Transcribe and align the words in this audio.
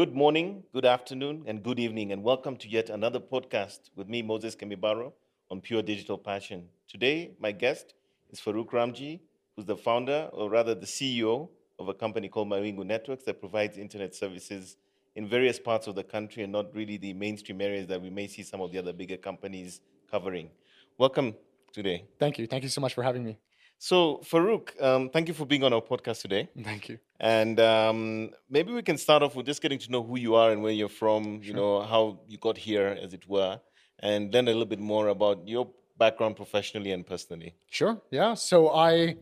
Good 0.00 0.14
morning, 0.14 0.64
good 0.72 0.86
afternoon, 0.86 1.44
and 1.46 1.62
good 1.62 1.78
evening, 1.78 2.10
and 2.10 2.22
welcome 2.22 2.56
to 2.56 2.68
yet 2.70 2.88
another 2.88 3.20
podcast 3.20 3.90
with 3.94 4.08
me, 4.08 4.22
Moses 4.22 4.56
Kemibaro, 4.56 5.12
on 5.50 5.60
Pure 5.60 5.82
Digital 5.82 6.16
Passion. 6.16 6.70
Today, 6.88 7.32
my 7.38 7.52
guest 7.52 7.92
is 8.30 8.40
Farouk 8.40 8.70
Ramji, 8.70 9.20
who's 9.54 9.66
the 9.66 9.76
founder, 9.76 10.30
or 10.32 10.48
rather 10.48 10.74
the 10.74 10.86
CEO, 10.86 11.50
of 11.78 11.88
a 11.88 11.92
company 11.92 12.30
called 12.30 12.48
Mawingu 12.48 12.82
Networks 12.82 13.24
that 13.24 13.40
provides 13.40 13.76
internet 13.76 14.14
services 14.14 14.78
in 15.16 15.28
various 15.28 15.58
parts 15.58 15.86
of 15.86 15.96
the 15.96 16.04
country 16.04 16.44
and 16.44 16.50
not 16.50 16.74
really 16.74 16.96
the 16.96 17.12
mainstream 17.12 17.60
areas 17.60 17.86
that 17.88 18.00
we 18.00 18.08
may 18.08 18.26
see 18.26 18.42
some 18.42 18.62
of 18.62 18.72
the 18.72 18.78
other 18.78 18.94
bigger 18.94 19.18
companies 19.18 19.82
covering. 20.10 20.48
Welcome 20.96 21.34
today. 21.74 22.06
Thank 22.18 22.38
you. 22.38 22.46
Thank 22.46 22.62
you 22.62 22.70
so 22.70 22.80
much 22.80 22.94
for 22.94 23.02
having 23.02 23.22
me. 23.22 23.36
So, 23.82 24.20
Farouk, 24.30 24.78
um, 24.82 25.08
thank 25.08 25.26
you 25.26 25.32
for 25.32 25.46
being 25.46 25.64
on 25.64 25.72
our 25.72 25.80
podcast 25.80 26.20
today. 26.20 26.50
Thank 26.62 26.90
you. 26.90 26.98
And 27.18 27.58
um, 27.60 28.28
maybe 28.50 28.74
we 28.74 28.82
can 28.82 28.98
start 28.98 29.22
off 29.22 29.34
with 29.34 29.46
just 29.46 29.62
getting 29.62 29.78
to 29.78 29.90
know 29.90 30.02
who 30.02 30.18
you 30.18 30.34
are 30.34 30.50
and 30.52 30.62
where 30.62 30.70
you're 30.72 30.90
from, 30.90 31.40
you 31.42 31.54
know, 31.54 31.80
how 31.80 32.20
you 32.28 32.36
got 32.36 32.58
here, 32.58 32.88
as 33.02 33.14
it 33.14 33.26
were, 33.26 33.58
and 34.00 34.30
then 34.30 34.44
a 34.48 34.50
little 34.50 34.66
bit 34.66 34.80
more 34.80 35.08
about 35.08 35.48
your 35.48 35.66
background 35.96 36.36
professionally 36.36 36.92
and 36.92 37.06
personally. 37.06 37.54
Sure. 37.70 37.98
Yeah. 38.10 38.34
So 38.34 38.68
I, 38.68 39.16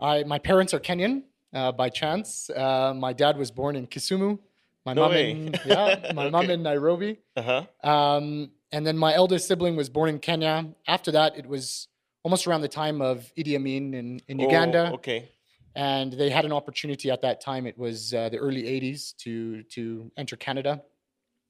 I, 0.00 0.24
my 0.24 0.38
parents 0.38 0.72
are 0.72 0.80
Kenyan 0.80 1.24
uh, 1.52 1.70
by 1.70 1.90
chance. 1.90 2.48
Uh, 2.48 2.94
my 2.96 3.12
dad 3.12 3.36
was 3.36 3.50
born 3.50 3.76
in 3.76 3.86
Kisumu. 3.86 4.38
My 4.86 4.94
No 4.94 5.02
mom 5.02 5.10
way. 5.10 5.32
in 5.32 5.54
yeah, 5.66 6.12
my 6.14 6.30
mom 6.30 6.48
in 6.48 6.62
Nairobi. 6.62 7.18
Uh 7.36 7.42
huh. 7.82 7.86
Um, 7.90 8.52
and 8.72 8.86
then 8.86 8.96
my 8.96 9.12
eldest 9.14 9.48
sibling 9.48 9.76
was 9.76 9.90
born 9.90 10.08
in 10.08 10.18
Kenya. 10.18 10.66
After 10.86 11.10
that, 11.12 11.36
it 11.36 11.44
was 11.46 11.88
almost 12.22 12.46
around 12.46 12.60
the 12.60 12.68
time 12.68 13.00
of 13.00 13.30
Idi 13.36 13.54
Amin 13.56 13.94
in, 13.94 14.20
in 14.28 14.38
Uganda. 14.38 14.90
Oh, 14.90 14.94
okay. 14.94 15.30
and 15.74 16.12
they 16.12 16.30
had 16.30 16.44
an 16.44 16.52
opportunity 16.52 17.10
at 17.10 17.22
that 17.22 17.40
time. 17.40 17.66
It 17.66 17.78
was 17.78 18.12
uh, 18.14 18.28
the 18.28 18.38
early 18.38 18.64
'80s 18.64 19.16
to 19.18 19.62
to 19.74 20.10
enter 20.16 20.36
Canada, 20.36 20.82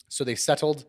so 0.08 0.24
they 0.24 0.34
settled. 0.34 0.86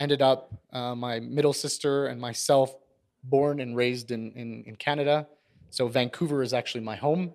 Ended 0.00 0.22
up 0.22 0.52
uh, 0.72 0.94
my 0.94 1.20
middle 1.20 1.52
sister 1.52 2.06
and 2.06 2.20
myself 2.20 2.74
born 3.22 3.60
and 3.60 3.76
raised 3.76 4.10
in, 4.10 4.32
in 4.32 4.64
in 4.66 4.76
Canada. 4.76 5.26
So 5.70 5.88
Vancouver 5.88 6.42
is 6.42 6.52
actually 6.52 6.84
my 6.84 6.96
home. 6.96 7.32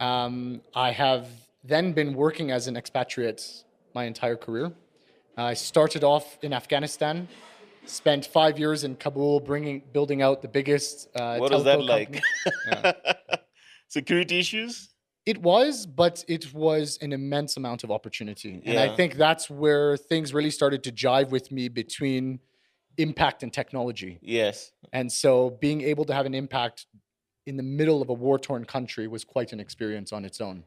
Um, 0.00 0.60
I 0.74 0.90
have 0.90 1.28
then 1.62 1.92
been 1.92 2.14
working 2.14 2.50
as 2.50 2.66
an 2.68 2.76
expatriate 2.76 3.64
my 3.94 4.04
entire 4.04 4.36
career. 4.36 4.72
I 5.36 5.54
started 5.54 6.04
off 6.04 6.38
in 6.42 6.52
Afghanistan. 6.52 7.26
Spent 7.86 8.26
five 8.26 8.58
years 8.58 8.84
in 8.84 8.96
Kabul, 8.96 9.40
bringing, 9.40 9.82
building 9.92 10.22
out 10.22 10.42
the 10.42 10.48
biggest. 10.48 11.08
Uh, 11.14 11.36
What 11.38 11.52
was 11.52 11.64
that 11.64 11.82
like? 11.82 12.22
Yeah. 12.66 12.92
Security 13.88 14.38
issues? 14.38 14.90
It 15.26 15.40
was, 15.40 15.86
but 15.86 16.24
it 16.28 16.52
was 16.52 16.98
an 17.00 17.12
immense 17.12 17.56
amount 17.56 17.82
of 17.82 17.90
opportunity. 17.90 18.60
And 18.64 18.78
I 18.78 18.94
think 18.94 19.14
that's 19.14 19.48
where 19.48 19.96
things 19.96 20.34
really 20.34 20.50
started 20.50 20.84
to 20.84 20.92
jive 20.92 21.30
with 21.30 21.50
me 21.50 21.68
between 21.68 22.40
impact 22.98 23.42
and 23.42 23.52
technology. 23.52 24.18
Yes. 24.20 24.72
And 24.92 25.10
so 25.10 25.56
being 25.60 25.80
able 25.80 26.04
to 26.06 26.14
have 26.14 26.26
an 26.26 26.34
impact 26.34 26.86
in 27.46 27.56
the 27.56 27.62
middle 27.62 28.02
of 28.02 28.08
a 28.10 28.12
war 28.12 28.38
torn 28.38 28.64
country 28.64 29.08
was 29.08 29.24
quite 29.24 29.52
an 29.52 29.60
experience 29.60 30.12
on 30.12 30.24
its 30.24 30.40
own. 30.40 30.64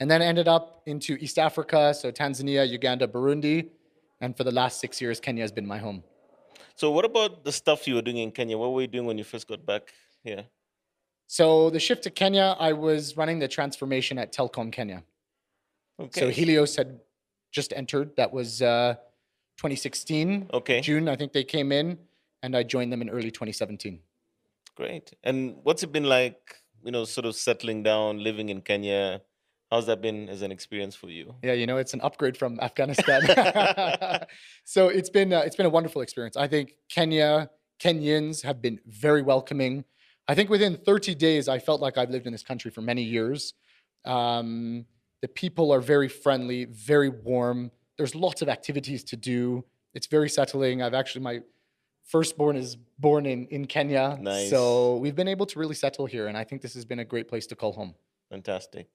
And 0.00 0.10
then 0.10 0.22
ended 0.22 0.48
up 0.48 0.82
into 0.86 1.16
East 1.20 1.38
Africa, 1.38 1.94
so 1.94 2.10
Tanzania, 2.10 2.68
Uganda, 2.68 3.06
Burundi. 3.06 3.68
And 4.20 4.36
for 4.36 4.44
the 4.44 4.52
last 4.52 4.80
six 4.80 5.00
years, 5.00 5.20
Kenya 5.20 5.42
has 5.42 5.52
been 5.52 5.66
my 5.66 5.78
home. 5.78 6.02
So, 6.76 6.90
what 6.90 7.04
about 7.04 7.44
the 7.44 7.52
stuff 7.52 7.86
you 7.86 7.94
were 7.96 8.02
doing 8.02 8.18
in 8.18 8.32
Kenya? 8.32 8.56
What 8.56 8.72
were 8.72 8.80
you 8.80 8.88
doing 8.88 9.06
when 9.06 9.18
you 9.18 9.24
first 9.24 9.46
got 9.46 9.64
back 9.64 9.92
here? 10.22 10.46
So 11.26 11.70
the 11.70 11.80
shift 11.80 12.04
to 12.04 12.10
Kenya, 12.10 12.56
I 12.58 12.72
was 12.72 13.16
running 13.16 13.38
the 13.38 13.48
transformation 13.48 14.18
at 14.18 14.32
Telkom 14.32 14.70
Kenya. 14.70 15.02
Okay. 15.98 16.20
So 16.20 16.28
Helios 16.28 16.76
had 16.76 17.00
just 17.52 17.72
entered. 17.72 18.14
That 18.16 18.32
was 18.32 18.62
uh, 18.62 18.94
2016. 19.56 20.50
Okay. 20.52 20.80
June, 20.80 21.08
I 21.08 21.16
think 21.16 21.32
they 21.32 21.44
came 21.44 21.72
in, 21.72 21.98
and 22.42 22.56
I 22.56 22.62
joined 22.62 22.92
them 22.92 23.00
in 23.00 23.08
early 23.08 23.30
2017. 23.30 24.00
Great. 24.76 25.14
And 25.22 25.56
what's 25.62 25.82
it 25.82 25.92
been 25.92 26.04
like, 26.04 26.56
you 26.82 26.90
know, 26.90 27.04
sort 27.04 27.26
of 27.26 27.36
settling 27.36 27.82
down, 27.82 28.22
living 28.22 28.48
in 28.48 28.60
Kenya? 28.60 29.22
How's 29.70 29.86
that 29.86 30.00
been 30.00 30.28
as 30.28 30.42
an 30.42 30.52
experience 30.52 30.94
for 30.94 31.08
you? 31.08 31.34
Yeah, 31.42 31.52
you 31.54 31.66
know, 31.66 31.78
it's 31.78 31.94
an 31.94 32.00
upgrade 32.02 32.36
from 32.36 32.60
Afghanistan. 32.60 33.22
so 34.64 34.88
it's 34.88 35.10
been 35.10 35.32
uh, 35.32 35.40
it's 35.40 35.56
been 35.56 35.66
a 35.66 35.70
wonderful 35.70 36.02
experience. 36.02 36.36
I 36.36 36.46
think 36.48 36.74
Kenya 36.88 37.50
Kenyans 37.80 38.42
have 38.42 38.62
been 38.62 38.78
very 38.86 39.22
welcoming. 39.22 39.84
I 40.28 40.34
think 40.34 40.48
within 40.48 40.76
30 40.76 41.14
days, 41.14 41.48
I 41.48 41.58
felt 41.58 41.80
like 41.80 41.98
I've 41.98 42.10
lived 42.10 42.26
in 42.26 42.32
this 42.32 42.42
country 42.42 42.70
for 42.70 42.80
many 42.80 43.02
years. 43.02 43.54
Um, 44.04 44.86
the 45.20 45.28
people 45.28 45.72
are 45.72 45.80
very 45.80 46.08
friendly, 46.08 46.64
very 46.66 47.08
warm. 47.08 47.70
There's 47.98 48.14
lots 48.14 48.42
of 48.42 48.48
activities 48.48 49.04
to 49.04 49.16
do. 49.16 49.64
It's 49.92 50.06
very 50.06 50.28
settling. 50.28 50.82
I've 50.82 50.94
actually 50.94 51.22
my 51.22 51.40
firstborn 52.04 52.56
is 52.56 52.76
born 52.98 53.26
in 53.26 53.46
in 53.48 53.66
Kenya, 53.66 54.18
Nice. 54.20 54.50
so 54.50 54.96
we've 54.96 55.16
been 55.16 55.28
able 55.28 55.46
to 55.46 55.58
really 55.58 55.74
settle 55.74 56.06
here, 56.06 56.26
and 56.26 56.36
I 56.36 56.44
think 56.44 56.62
this 56.62 56.74
has 56.74 56.84
been 56.84 56.98
a 56.98 57.04
great 57.04 57.28
place 57.28 57.46
to 57.48 57.56
call 57.56 57.72
home. 57.72 57.94
Fantastic. 58.30 58.88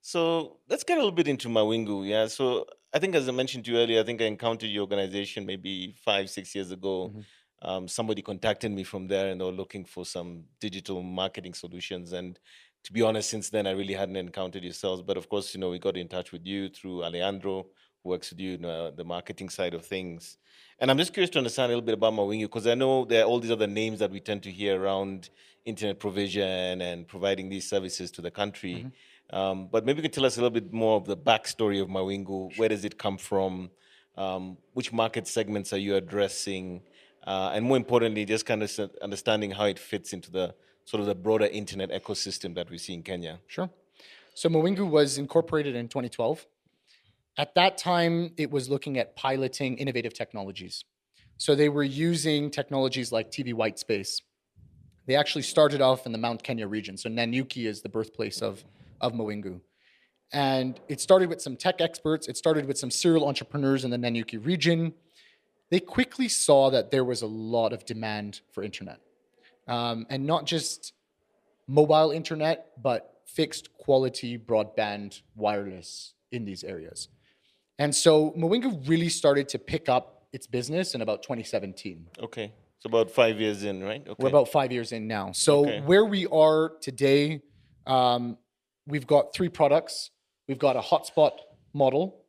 So 0.00 0.60
let's 0.68 0.84
get 0.84 0.96
a 0.96 1.00
little 1.00 1.12
bit 1.12 1.28
into 1.28 1.48
Mawingu. 1.48 2.08
Yeah. 2.08 2.26
So 2.28 2.66
I 2.92 2.98
think, 2.98 3.14
as 3.14 3.28
I 3.28 3.32
mentioned 3.32 3.64
to 3.66 3.72
you 3.72 3.78
earlier, 3.78 4.00
I 4.00 4.04
think 4.04 4.22
I 4.22 4.24
encountered 4.24 4.70
your 4.70 4.82
organization 4.82 5.44
maybe 5.44 5.94
five, 6.04 6.30
six 6.30 6.54
years 6.54 6.70
ago. 6.70 7.14
Mhm. 7.14 7.24
Um, 7.60 7.88
somebody 7.88 8.22
contacted 8.22 8.70
me 8.70 8.84
from 8.84 9.08
there 9.08 9.28
and 9.28 9.40
they 9.40 9.44
were 9.44 9.50
looking 9.50 9.84
for 9.84 10.06
some 10.06 10.44
digital 10.60 11.02
marketing 11.02 11.54
solutions. 11.54 12.12
And 12.12 12.38
to 12.84 12.92
be 12.92 13.02
honest, 13.02 13.28
since 13.30 13.50
then, 13.50 13.66
I 13.66 13.72
really 13.72 13.94
hadn't 13.94 14.16
encountered 14.16 14.62
yourselves. 14.62 15.02
But 15.02 15.16
of 15.16 15.28
course, 15.28 15.54
you 15.54 15.60
know, 15.60 15.70
we 15.70 15.78
got 15.80 15.96
in 15.96 16.08
touch 16.08 16.32
with 16.32 16.46
you 16.46 16.68
through 16.68 17.02
Alejandro, 17.04 17.66
who 18.02 18.10
works 18.10 18.30
with 18.30 18.38
you, 18.38 18.52
you 18.52 18.58
know, 18.58 18.92
the 18.92 19.04
marketing 19.04 19.48
side 19.48 19.74
of 19.74 19.84
things. 19.84 20.38
And 20.78 20.90
I'm 20.90 20.98
just 20.98 21.12
curious 21.12 21.30
to 21.30 21.38
understand 21.38 21.66
a 21.72 21.74
little 21.74 21.82
bit 21.84 21.94
about 21.94 22.12
Mawingu 22.12 22.42
because 22.42 22.68
I 22.68 22.74
know 22.76 23.04
there 23.04 23.22
are 23.24 23.26
all 23.26 23.40
these 23.40 23.50
other 23.50 23.66
names 23.66 23.98
that 23.98 24.12
we 24.12 24.20
tend 24.20 24.44
to 24.44 24.52
hear 24.52 24.80
around 24.80 25.28
internet 25.64 25.98
provision 25.98 26.80
and 26.80 27.06
providing 27.08 27.48
these 27.48 27.68
services 27.68 28.12
to 28.12 28.22
the 28.22 28.30
country. 28.30 28.88
Um, 29.30 29.68
but 29.70 29.84
maybe 29.84 29.98
you 29.98 30.02
can 30.02 30.10
tell 30.10 30.24
us 30.24 30.36
a 30.36 30.40
little 30.40 30.50
bit 30.50 30.72
more 30.72 30.96
of 30.96 31.04
the 31.04 31.16
backstory 31.16 31.82
of 31.82 31.88
Mawingu. 31.88 32.56
Where 32.56 32.68
does 32.68 32.84
it 32.84 32.98
come 32.98 33.18
from? 33.18 33.70
Um, 34.16 34.56
which 34.72 34.92
market 34.92 35.28
segments 35.28 35.72
are 35.72 35.78
you 35.78 35.96
addressing? 35.96 36.82
Uh, 37.26 37.50
and 37.54 37.64
more 37.64 37.76
importantly, 37.76 38.24
just 38.24 38.46
kind 38.46 38.62
of 38.62 38.90
understanding 39.02 39.50
how 39.50 39.64
it 39.64 39.78
fits 39.78 40.12
into 40.12 40.30
the 40.30 40.54
sort 40.84 41.02
of 41.02 41.06
the 41.06 41.14
broader 41.14 41.44
internet 41.46 41.90
ecosystem 41.90 42.54
that 42.54 42.70
we 42.70 42.78
see 42.78 42.94
in 42.94 43.02
Kenya. 43.02 43.38
Sure. 43.46 43.68
So 44.34 44.48
Mawingu 44.48 44.88
was 44.88 45.18
incorporated 45.18 45.76
in 45.76 45.88
2012. 45.88 46.46
At 47.36 47.54
that 47.54 47.76
time, 47.76 48.32
it 48.36 48.50
was 48.50 48.68
looking 48.70 48.98
at 48.98 49.14
piloting 49.14 49.76
innovative 49.76 50.14
technologies. 50.14 50.84
So 51.36 51.54
they 51.54 51.68
were 51.68 51.84
using 51.84 52.50
technologies 52.50 53.12
like 53.12 53.30
TV 53.30 53.52
white 53.52 53.78
space. 53.78 54.22
They 55.06 55.14
actually 55.14 55.42
started 55.42 55.80
off 55.80 56.06
in 56.06 56.12
the 56.12 56.18
Mount 56.18 56.42
Kenya 56.42 56.66
region. 56.66 56.96
So 56.96 57.08
Nanyuki 57.08 57.66
is 57.66 57.80
the 57.82 57.88
birthplace 57.88 58.42
of, 58.42 58.64
of 59.00 59.12
Mawingu. 59.12 59.60
And 60.32 60.78
it 60.88 61.00
started 61.00 61.28
with 61.28 61.40
some 61.40 61.56
tech 61.56 61.80
experts. 61.80 62.28
It 62.28 62.36
started 62.36 62.66
with 62.66 62.76
some 62.78 62.90
serial 62.90 63.26
entrepreneurs 63.26 63.84
in 63.84 63.90
the 63.90 63.96
Nanyuki 63.96 64.44
region. 64.44 64.92
They 65.70 65.80
quickly 65.80 66.28
saw 66.28 66.70
that 66.70 66.90
there 66.90 67.04
was 67.04 67.22
a 67.22 67.26
lot 67.26 67.72
of 67.72 67.84
demand 67.84 68.40
for 68.52 68.62
internet. 68.62 69.00
Um, 69.66 70.06
and 70.10 70.26
not 70.26 70.44
just 70.46 70.92
mobile 71.66 72.10
internet, 72.10 72.72
but 72.82 73.20
fixed 73.26 73.72
quality 73.74 74.38
broadband 74.38 75.20
wireless 75.34 76.14
in 76.32 76.44
these 76.44 76.64
areas. 76.64 77.08
And 77.78 77.94
so 77.94 78.32
Mawingu 78.32 78.88
really 78.88 79.08
started 79.08 79.48
to 79.50 79.58
pick 79.58 79.88
up 79.88 80.26
its 80.32 80.46
business 80.46 80.94
in 80.94 81.00
about 81.02 81.22
2017. 81.22 82.06
Okay. 82.22 82.52
So 82.80 82.88
about 82.88 83.10
five 83.10 83.40
years 83.40 83.64
in, 83.64 83.82
right? 83.82 84.02
Okay. 84.06 84.14
We're 84.18 84.28
about 84.28 84.48
five 84.48 84.72
years 84.72 84.92
in 84.92 85.06
now. 85.06 85.32
So 85.32 85.60
Okay. 85.66 85.80
where 85.80 86.04
we 86.04 86.26
are 86.26 86.72
today, 86.80 87.42
um, 87.86 88.38
we've 88.88 89.06
got 89.06 89.34
three 89.34 89.48
products. 89.48 90.10
We've 90.48 90.58
got 90.58 90.76
a 90.76 90.80
hotspot 90.80 91.32
model. 91.74 92.24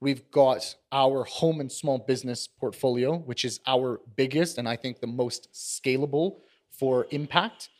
We've 0.00 0.30
got 0.30 0.74
our 0.90 1.24
home 1.24 1.60
and 1.60 1.70
small 1.70 1.98
business 1.98 2.46
portfolio, 2.46 3.16
which 3.16 3.44
is 3.44 3.60
our 3.66 4.00
biggest 4.16 4.58
and 4.58 4.68
I 4.68 4.76
think 4.76 5.00
the 5.00 5.06
most 5.06 5.48
scalable 5.52 6.40
for 6.70 7.06
impact. 7.10 7.70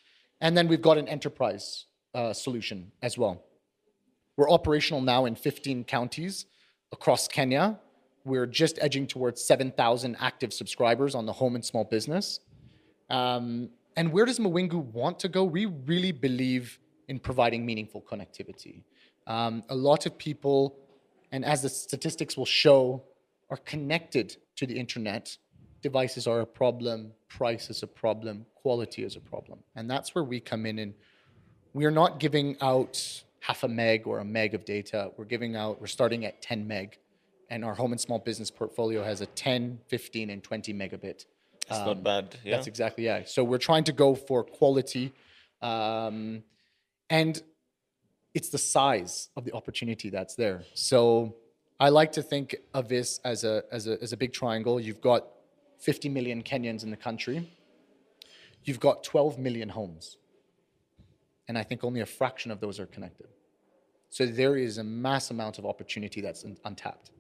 And 0.40 0.56
then 0.56 0.66
we've 0.66 0.82
got 0.82 0.98
an 0.98 1.08
enterprise 1.08 1.86
uh, 2.14 2.32
solution 2.32 2.92
as 3.02 3.18
well. 3.18 3.42
We're 4.36 4.50
operational 4.50 5.02
now 5.02 5.26
in 5.26 5.34
15 5.34 5.84
counties 5.84 6.46
across 6.90 7.28
Kenya. 7.28 7.78
We're 8.24 8.46
just 8.46 8.78
edging 8.80 9.06
towards 9.06 9.42
7,000 9.44 10.16
active 10.20 10.52
subscribers 10.52 11.14
on 11.14 11.26
the 11.26 11.32
home 11.32 11.54
and 11.54 11.64
small 11.64 11.84
business. 11.84 12.40
Um, 13.10 13.70
and 13.96 14.12
where 14.12 14.24
does 14.24 14.38
Mwingu 14.38 14.84
want 14.92 15.18
to 15.20 15.28
go? 15.28 15.44
We 15.44 15.66
really 15.66 16.12
believe 16.12 16.78
in 17.08 17.18
providing 17.18 17.64
meaningful 17.64 18.02
connectivity. 18.02 18.82
Um, 19.26 19.62
a 19.68 19.74
lot 19.74 20.06
of 20.06 20.16
people, 20.18 20.76
and 21.30 21.44
as 21.44 21.62
the 21.62 21.68
statistics 21.68 22.36
will 22.36 22.46
show, 22.46 23.02
are 23.50 23.58
connected 23.58 24.36
to 24.56 24.66
the 24.66 24.78
internet. 24.78 25.36
Devices 25.82 26.26
are 26.26 26.40
a 26.40 26.46
problem, 26.46 27.12
price 27.28 27.70
is 27.70 27.82
a 27.82 27.86
problem, 27.86 28.46
quality 28.54 29.02
is 29.02 29.16
a 29.16 29.20
problem. 29.20 29.58
And 29.76 29.90
that's 29.90 30.14
where 30.14 30.24
we 30.24 30.40
come 30.40 30.64
in 30.66 30.78
and 30.78 30.94
we're 31.74 31.90
not 31.90 32.20
giving 32.20 32.56
out 32.60 33.22
half 33.40 33.64
a 33.64 33.68
meg 33.68 34.06
or 34.06 34.20
a 34.20 34.24
meg 34.24 34.54
of 34.54 34.64
data. 34.64 35.10
We're 35.16 35.24
giving 35.24 35.56
out, 35.56 35.80
we're 35.80 35.86
starting 35.86 36.24
at 36.24 36.40
10 36.42 36.66
meg, 36.66 36.98
and 37.50 37.64
our 37.64 37.74
home 37.74 37.92
and 37.92 38.00
small 38.00 38.18
business 38.18 38.50
portfolio 38.50 39.02
has 39.02 39.20
a 39.20 39.26
10, 39.26 39.80
15, 39.88 40.30
and 40.30 40.42
20 40.42 40.72
megabit. 40.74 41.26
It's 41.68 41.78
not 41.86 42.02
bad. 42.02 42.36
Yeah. 42.44 42.56
That's 42.56 42.66
exactly 42.66 43.04
yeah. 43.04 43.22
So 43.24 43.44
we're 43.44 43.58
trying 43.58 43.84
to 43.84 43.92
go 43.92 44.14
for 44.14 44.44
quality, 44.44 45.12
um, 45.60 46.42
and 47.12 47.42
it's 48.32 48.48
the 48.48 48.58
size 48.58 49.28
of 49.36 49.44
the 49.44 49.52
opportunity 49.52 50.08
that's 50.08 50.34
there. 50.34 50.64
So 50.72 51.36
I 51.78 51.90
like 51.90 52.10
to 52.12 52.22
think 52.22 52.56
of 52.72 52.88
this 52.88 53.20
as 53.22 53.44
a 53.44 53.62
as 53.70 53.86
a 53.86 54.02
as 54.02 54.12
a 54.12 54.16
big 54.16 54.32
triangle. 54.32 54.80
You've 54.80 55.02
got 55.02 55.26
50 55.78 56.08
million 56.08 56.42
Kenyans 56.42 56.82
in 56.82 56.90
the 56.90 56.96
country. 56.96 57.38
You've 58.64 58.80
got 58.80 59.04
12 59.04 59.38
million 59.38 59.68
homes, 59.68 60.16
and 61.48 61.58
I 61.58 61.64
think 61.64 61.84
only 61.84 62.00
a 62.00 62.06
fraction 62.06 62.50
of 62.50 62.60
those 62.60 62.80
are 62.80 62.86
connected. 62.86 63.26
So 64.08 64.24
there 64.24 64.56
is 64.56 64.78
a 64.78 64.84
mass 64.84 65.30
amount 65.30 65.58
of 65.58 65.66
opportunity 65.66 66.20
that's 66.20 66.44
un- 66.44 66.56
untapped. 66.64 67.10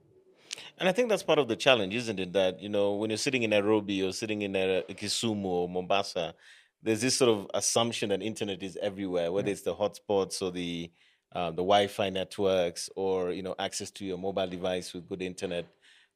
And 0.78 0.88
I 0.88 0.92
think 0.92 1.08
that's 1.08 1.22
part 1.22 1.38
of 1.38 1.48
the 1.48 1.56
challenge, 1.56 1.94
isn't 1.94 2.18
it? 2.18 2.32
That 2.32 2.62
you 2.62 2.70
know, 2.70 2.94
when 2.94 3.10
you're 3.10 3.24
sitting 3.26 3.42
in 3.42 3.50
Nairobi 3.50 4.02
or 4.02 4.12
sitting 4.12 4.40
in 4.42 4.56
uh, 4.56 4.82
Kisumu 4.88 5.44
or 5.44 5.68
Mombasa, 5.68 6.34
there's 6.82 7.00
this 7.00 7.16
sort 7.16 7.30
of 7.30 7.50
assumption 7.54 8.08
that 8.10 8.22
internet 8.22 8.62
is 8.62 8.76
everywhere, 8.82 9.30
whether 9.32 9.50
it's 9.50 9.62
the 9.62 9.74
hotspots 9.74 10.42
or 10.42 10.50
the 10.50 10.90
uh, 11.34 11.50
the 11.50 11.62
Wi-Fi 11.62 12.10
networks, 12.10 12.90
or 12.94 13.32
you 13.32 13.42
know, 13.42 13.54
access 13.58 13.90
to 13.92 14.04
your 14.04 14.18
mobile 14.18 14.46
device 14.46 14.92
with 14.92 15.08
good 15.08 15.22
internet. 15.22 15.66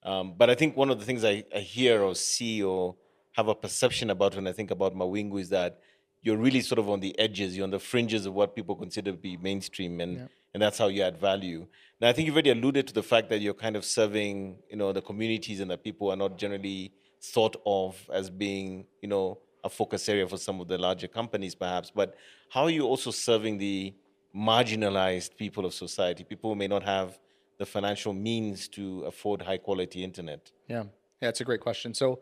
Um, 0.02 0.34
but 0.36 0.50
I 0.50 0.54
think 0.54 0.76
one 0.76 0.90
of 0.90 0.98
the 0.98 1.06
things 1.06 1.24
I, 1.24 1.42
I 1.54 1.60
hear 1.60 2.02
or 2.02 2.14
see 2.14 2.62
or 2.62 2.96
have 3.32 3.48
a 3.48 3.54
perception 3.54 4.10
about 4.10 4.34
when 4.34 4.46
I 4.46 4.52
think 4.52 4.70
about 4.70 4.94
Mawingu 4.94 5.40
is 5.40 5.48
that 5.50 5.80
you're 6.22 6.36
really 6.36 6.60
sort 6.60 6.78
of 6.78 6.90
on 6.90 7.00
the 7.00 7.18
edges, 7.18 7.56
you're 7.56 7.64
on 7.64 7.70
the 7.70 7.78
fringes 7.78 8.26
of 8.26 8.34
what 8.34 8.54
people 8.54 8.74
consider 8.76 9.12
to 9.12 9.16
be 9.16 9.36
mainstream, 9.36 10.00
and 10.00 10.16
Yeah. 10.16 10.26
and 10.52 10.62
that's 10.62 10.78
how 10.78 10.88
you 10.88 11.02
add 11.02 11.18
value. 11.18 11.66
Now, 12.00 12.08
I 12.08 12.12
think 12.12 12.26
you've 12.26 12.34
already 12.34 12.50
alluded 12.50 12.86
to 12.88 12.92
the 12.92 13.02
fact 13.02 13.28
that 13.30 13.40
you're 13.40 13.54
kind 13.54 13.76
of 13.76 13.84
serving, 13.84 14.58
you 14.70 14.76
know, 14.76 14.92
the 14.92 15.02
communities 15.02 15.60
and 15.60 15.70
that 15.70 15.82
people 15.82 16.10
are 16.10 16.16
not 16.16 16.36
generally 16.36 16.92
thought 17.22 17.56
of 17.64 17.96
as 18.12 18.28
being, 18.28 18.86
you 19.00 19.08
know, 19.08 19.38
a 19.66 19.70
focus 19.70 20.08
area 20.08 20.26
for 20.26 20.38
some 20.38 20.60
of 20.60 20.68
the 20.68 20.78
larger 20.78 21.08
companies, 21.08 21.54
perhaps. 21.54 21.90
But 22.00 22.16
how 22.54 22.62
are 22.64 22.74
you 22.78 22.84
also 22.92 23.10
serving 23.10 23.58
the 23.58 23.94
marginalized 24.34 25.36
people 25.36 25.64
of 25.66 25.74
society, 25.74 26.22
people 26.24 26.50
who 26.50 26.56
may 26.56 26.68
not 26.68 26.82
have 26.82 27.18
the 27.58 27.66
financial 27.66 28.12
means 28.12 28.68
to 28.68 28.84
afford 29.10 29.42
high 29.42 29.58
quality 29.58 30.04
internet? 30.04 30.50
Yeah, 30.68 30.84
yeah, 31.20 31.28
it's 31.28 31.40
a 31.40 31.44
great 31.44 31.60
question. 31.60 31.94
So 31.94 32.20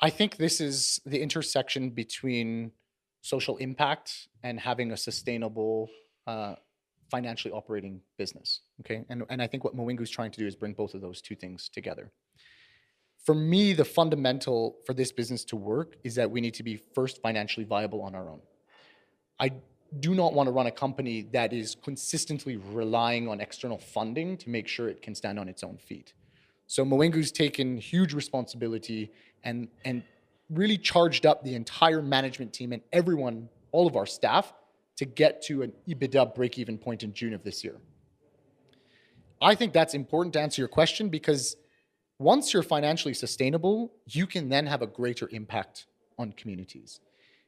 I 0.00 0.10
think 0.10 0.36
this 0.36 0.60
is 0.60 1.00
the 1.04 1.20
intersection 1.20 1.90
between 1.90 2.72
social 3.22 3.56
impact 3.56 4.28
and 4.42 4.60
having 4.60 4.92
a 4.92 4.96
sustainable, 4.96 5.88
uh, 6.26 6.54
financially 7.10 7.52
operating 7.52 8.00
business. 8.16 8.60
Okay, 8.80 9.04
and 9.08 9.24
and 9.30 9.42
I 9.42 9.46
think 9.46 9.64
what 9.64 9.74
Mwingu 9.76 10.02
is 10.02 10.10
trying 10.10 10.32
to 10.32 10.38
do 10.38 10.46
is 10.46 10.54
bring 10.62 10.74
both 10.74 10.94
of 10.94 11.00
those 11.00 11.20
two 11.20 11.34
things 11.34 11.68
together. 11.68 12.12
For 13.28 13.34
me, 13.34 13.74
the 13.74 13.84
fundamental 13.84 14.78
for 14.86 14.94
this 14.94 15.12
business 15.12 15.44
to 15.44 15.56
work 15.56 15.96
is 16.02 16.14
that 16.14 16.30
we 16.30 16.40
need 16.40 16.54
to 16.54 16.62
be 16.62 16.76
first 16.94 17.20
financially 17.20 17.66
viable 17.66 18.00
on 18.00 18.14
our 18.14 18.26
own. 18.26 18.40
I 19.38 19.52
do 20.00 20.14
not 20.14 20.32
want 20.32 20.46
to 20.46 20.50
run 20.50 20.66
a 20.66 20.70
company 20.70 21.28
that 21.32 21.52
is 21.52 21.76
consistently 21.84 22.56
relying 22.56 23.28
on 23.28 23.42
external 23.42 23.76
funding 23.76 24.38
to 24.38 24.48
make 24.48 24.66
sure 24.66 24.88
it 24.88 25.02
can 25.02 25.14
stand 25.14 25.38
on 25.38 25.46
its 25.46 25.62
own 25.62 25.76
feet. 25.76 26.14
So 26.68 26.86
Mwingu's 26.86 27.30
taken 27.30 27.76
huge 27.76 28.14
responsibility 28.14 29.12
and 29.44 29.68
and 29.84 30.04
really 30.48 30.78
charged 30.78 31.26
up 31.26 31.44
the 31.44 31.54
entire 31.54 32.00
management 32.00 32.54
team 32.54 32.72
and 32.72 32.80
everyone, 32.94 33.50
all 33.72 33.86
of 33.86 33.94
our 33.94 34.06
staff, 34.06 34.54
to 34.96 35.04
get 35.04 35.42
to 35.42 35.60
an 35.60 35.74
EBITDA 35.86 36.34
break-even 36.34 36.78
point 36.78 37.02
in 37.02 37.12
June 37.12 37.34
of 37.34 37.42
this 37.42 37.62
year. 37.62 37.76
I 39.42 39.54
think 39.54 39.74
that's 39.74 39.92
important 39.92 40.32
to 40.32 40.40
answer 40.40 40.62
your 40.62 40.68
question 40.68 41.10
because 41.10 41.58
once 42.18 42.52
you're 42.52 42.62
financially 42.62 43.14
sustainable, 43.14 43.92
you 44.06 44.26
can 44.26 44.48
then 44.48 44.66
have 44.66 44.82
a 44.82 44.86
greater 44.86 45.28
impact 45.32 45.86
on 46.18 46.32
communities. 46.32 47.00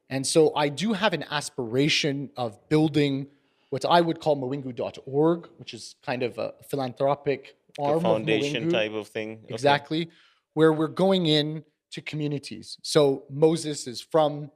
And 0.08 0.26
so 0.26 0.54
I 0.54 0.68
do 0.68 0.92
have 0.92 1.12
an 1.12 1.24
aspiration 1.30 2.30
of 2.36 2.68
building 2.68 3.26
what 3.70 3.84
I 3.84 4.00
would 4.00 4.20
call 4.20 4.36
Mwingu.org, 4.36 5.48
which 5.58 5.74
is 5.74 5.94
kind 6.04 6.22
of 6.22 6.38
a 6.38 6.54
philanthropic 6.68 7.56
arm 7.78 7.92
A 7.92 7.96
of 7.96 8.02
foundation 8.02 8.64
Mwingu. 8.64 8.72
type 8.72 8.92
of 8.92 9.08
thing. 9.08 9.40
Okay. 9.44 9.54
Exactly, 9.54 10.10
where 10.54 10.72
we're 10.72 10.88
going 10.88 11.26
in 11.26 11.64
to 11.92 12.00
communities. 12.00 12.78
So 12.82 13.24
Moses 13.30 13.86
is 13.86 14.00
from 14.00 14.50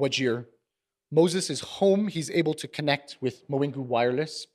Wajir. 0.00 0.46
Moses 1.12 1.50
is 1.50 1.60
home. 1.60 2.08
He's 2.08 2.30
able 2.30 2.54
to 2.54 2.66
connect 2.66 3.18
with 3.20 3.48
Mwingu 3.48 3.76
Wireless. 3.76 4.48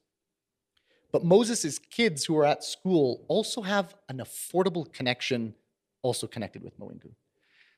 But 1.11 1.23
Moses' 1.23 1.79
kids 1.79 2.25
who 2.25 2.37
are 2.37 2.45
at 2.45 2.63
school 2.63 3.25
also 3.27 3.61
have 3.61 3.95
an 4.09 4.17
affordable 4.17 4.91
connection, 4.91 5.55
also 6.01 6.27
connected 6.27 6.63
with 6.63 6.79
Moingu. 6.79 7.11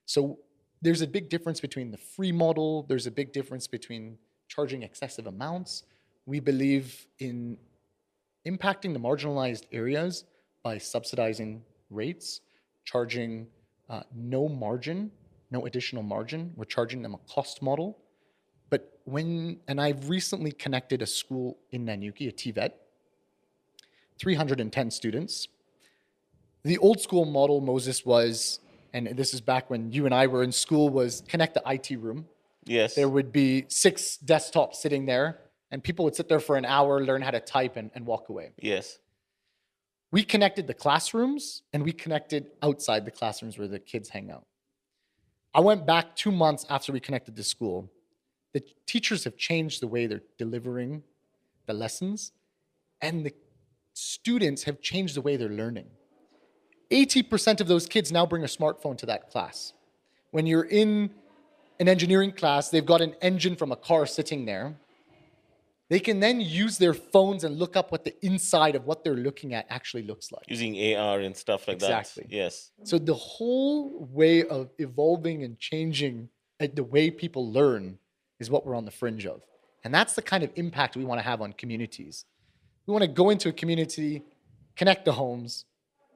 So 0.06 0.40
there's 0.82 1.02
a 1.02 1.08
big 1.08 1.30
difference 1.30 1.62
between 1.62 1.92
the 1.92 1.98
free 1.98 2.32
model, 2.32 2.84
there's 2.90 3.08
a 3.08 3.12
big 3.12 3.32
difference 3.32 3.68
between 3.68 4.18
charging 4.48 4.84
excessive 4.84 5.28
amounts. 5.28 5.84
We 6.26 6.40
believe 6.40 7.08
in 7.20 7.58
impacting 8.46 8.94
the 8.94 9.00
marginalized 9.00 9.64
areas 9.72 10.26
by 10.64 10.78
subsidizing 10.78 11.64
rates, 11.90 12.42
charging 12.84 13.48
uh, 13.90 14.04
no 14.14 14.50
margin, 14.50 15.12
no 15.52 15.66
additional 15.66 16.04
margin. 16.04 16.52
We're 16.56 16.66
charging 16.66 17.02
them 17.02 17.14
a 17.14 17.34
cost 17.34 17.62
model. 17.62 18.00
But 18.70 19.00
when, 19.06 19.60
and 19.68 19.80
I've 19.80 20.10
recently 20.10 20.52
connected 20.52 21.02
a 21.02 21.06
school 21.06 21.60
in 21.72 21.86
Nanyuki, 21.86 22.30
a 22.30 22.32
TVET, 22.32 22.72
310 24.22 24.92
students. 24.92 25.48
The 26.64 26.78
old 26.78 27.02
school 27.02 27.26
model, 27.26 27.60
Moses, 27.60 28.06
was, 28.06 28.60
and 28.94 29.08
this 29.18 29.34
is 29.34 29.42
back 29.42 29.72
when 29.72 29.92
you 29.92 30.06
and 30.06 30.14
I 30.14 30.28
were 30.28 30.44
in 30.44 30.52
school, 30.52 30.90
was 30.90 31.24
connect 31.28 31.56
the 31.56 31.64
IT 31.66 32.00
room. 32.00 32.28
Yes. 32.66 32.94
There 32.94 33.10
would 33.10 33.32
be 33.32 33.66
six 33.68 34.20
desktops 34.24 34.76
sitting 34.76 35.08
there, 35.08 35.40
and 35.72 35.84
people 35.84 36.06
would 36.06 36.16
sit 36.16 36.30
there 36.30 36.40
for 36.40 36.56
an 36.56 36.66
hour, 36.66 37.04
learn 37.04 37.24
how 37.24 37.32
to 37.32 37.40
type, 37.40 37.78
and, 37.78 37.90
and 37.96 38.06
walk 38.06 38.30
away. 38.30 38.52
yes. 38.62 39.00
We 40.14 40.24
connected 40.24 40.68
the 40.68 40.74
classrooms 40.74 41.64
and 41.72 41.84
we 41.84 41.94
connected 41.94 42.48
outside 42.62 43.06
the 43.06 43.12
classrooms 43.12 43.58
where 43.58 43.70
the 43.70 43.80
kids 43.80 44.10
hang 44.10 44.30
out. 44.30 44.46
I 45.54 45.62
went 45.62 45.86
back 45.86 46.18
two 46.18 46.34
months 46.34 46.66
after 46.70 46.92
we 46.92 47.00
connected 47.00 47.38
the 47.38 47.46
school. 47.46 47.90
The 48.52 48.62
teachers 48.86 49.24
have 49.24 49.38
changed 49.38 49.82
the 49.82 49.88
way 49.88 50.08
they're 50.08 50.24
delivering 50.38 51.04
the 51.66 51.74
lessons, 51.74 52.34
and 53.02 53.26
the 53.26 53.34
students 53.94 54.64
have 54.64 54.82
changed 54.82 55.16
the 55.16 55.22
way 55.22 55.36
they're 55.38 55.50
learning. 55.50 55.88
80% 56.92 57.62
of 57.62 57.68
those 57.68 57.88
kids 57.88 58.12
now 58.12 58.26
bring 58.26 58.44
a 58.44 58.48
smartphone 58.48 58.98
to 58.98 59.06
that 59.06 59.30
class. 59.30 59.74
When 60.32 60.46
you're 60.46 60.64
in 60.66 61.12
an 61.80 61.88
engineering 61.88 62.32
class, 62.32 62.70
they've 62.70 62.86
got 62.86 63.02
an 63.02 63.16
engine 63.22 63.56
from 63.56 63.72
a 63.72 63.76
car 63.76 64.06
sitting 64.06 64.46
there. 64.46 64.76
They 65.90 66.00
can 66.00 66.22
then 66.22 66.40
use 66.40 66.78
their 66.78 66.94
phones 66.94 67.44
and 67.44 67.60
look 67.60 67.76
up 67.76 67.92
what 67.92 68.06
the 68.06 68.14
inside 68.26 68.76
of 68.76 68.86
what 68.86 69.04
they're 69.04 69.14
looking 69.14 69.54
at 69.54 69.66
actually 69.70 70.04
looks 70.04 70.32
like. 70.32 70.44
Using 70.48 70.96
AR 70.96 71.20
and 71.20 71.36
stuff 71.36 71.68
like 71.68 71.76
Exactly. 71.76 72.24
that. 72.24 72.34
Exactly. 72.34 72.38
Yes. 72.38 72.72
So 72.84 72.98
the 72.98 73.14
whole 73.14 74.06
way 74.10 74.46
of 74.46 74.70
evolving 74.78 75.44
and 75.44 75.60
changing 75.60 76.30
uh, 76.62 76.68
the 76.74 76.84
way 76.84 77.12
people 77.12 77.52
learn 77.52 77.98
is 78.40 78.50
what 78.50 78.66
we're 78.66 78.76
on 78.76 78.86
the 78.86 78.92
fringe 78.92 79.26
of. 79.26 79.42
And 79.84 79.94
that's 79.94 80.14
the 80.14 80.22
kind 80.22 80.44
of 80.44 80.52
impact 80.56 80.96
we 80.96 81.04
want 81.04 81.20
to 81.20 81.24
have 81.24 81.42
on 81.42 81.52
communities. 81.54 82.24
We 82.86 82.92
want 82.92 83.04
to 83.04 83.08
go 83.08 83.30
into 83.30 83.50
a 83.50 83.54
community, 83.54 84.24
connect 84.76 85.06
the 85.06 85.14
homes, 85.14 85.66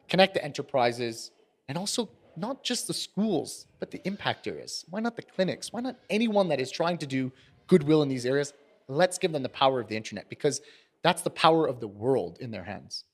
connect 0.10 0.34
the 0.34 0.44
enterprises, 0.44 1.32
and 1.68 1.78
also 1.78 2.10
not 2.38 2.64
just 2.64 2.88
the 2.88 2.94
schools, 2.94 3.68
but 3.80 3.92
the 3.92 4.02
impact 4.06 4.48
areas. 4.48 4.86
Why 4.90 5.00
not 5.00 5.16
the 5.16 5.22
clinics? 5.22 5.72
Why 5.72 5.82
not 5.82 5.96
anyone 6.10 6.50
that 6.50 6.60
is 6.60 6.72
trying 6.72 6.98
to 7.00 7.08
do 7.08 7.32
goodwill 7.68 8.02
in 8.02 8.10
these 8.10 8.26
areas? 8.26 8.54
Let's 8.88 9.18
give 9.18 9.32
them 9.32 9.44
the 9.44 9.50
power 9.50 9.80
of 9.80 9.88
the 9.88 9.96
internet 9.96 10.30
because 10.30 10.62
that's 11.02 11.22
the 11.22 11.30
power 11.30 11.68
of 11.68 11.80
the 11.80 11.88
world 11.88 12.38
in 12.40 12.52
their 12.52 12.64
hands. 12.64 13.06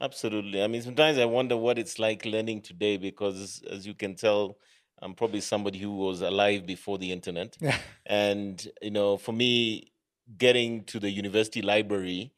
Absolutely. 0.00 0.62
I 0.62 0.66
mean, 0.66 0.82
sometimes 0.82 1.18
I 1.18 1.24
wonder 1.24 1.56
what 1.56 1.78
it's 1.78 1.98
like 1.98 2.24
learning 2.24 2.62
today 2.62 2.96
because, 2.96 3.62
as 3.70 3.86
you 3.86 3.94
can 3.94 4.14
tell, 4.14 4.58
I'm 5.00 5.14
probably 5.14 5.40
somebody 5.40 5.78
who 5.78 5.94
was 5.96 6.20
alive 6.20 6.66
before 6.66 6.98
the 6.98 7.12
internet. 7.12 7.56
Yeah. 7.60 7.76
And, 8.06 8.66
you 8.82 8.90
know, 8.90 9.16
for 9.16 9.32
me, 9.32 9.92
getting 10.36 10.84
to 10.84 10.98
the 10.98 11.10
university 11.10 11.62
library 11.62 12.32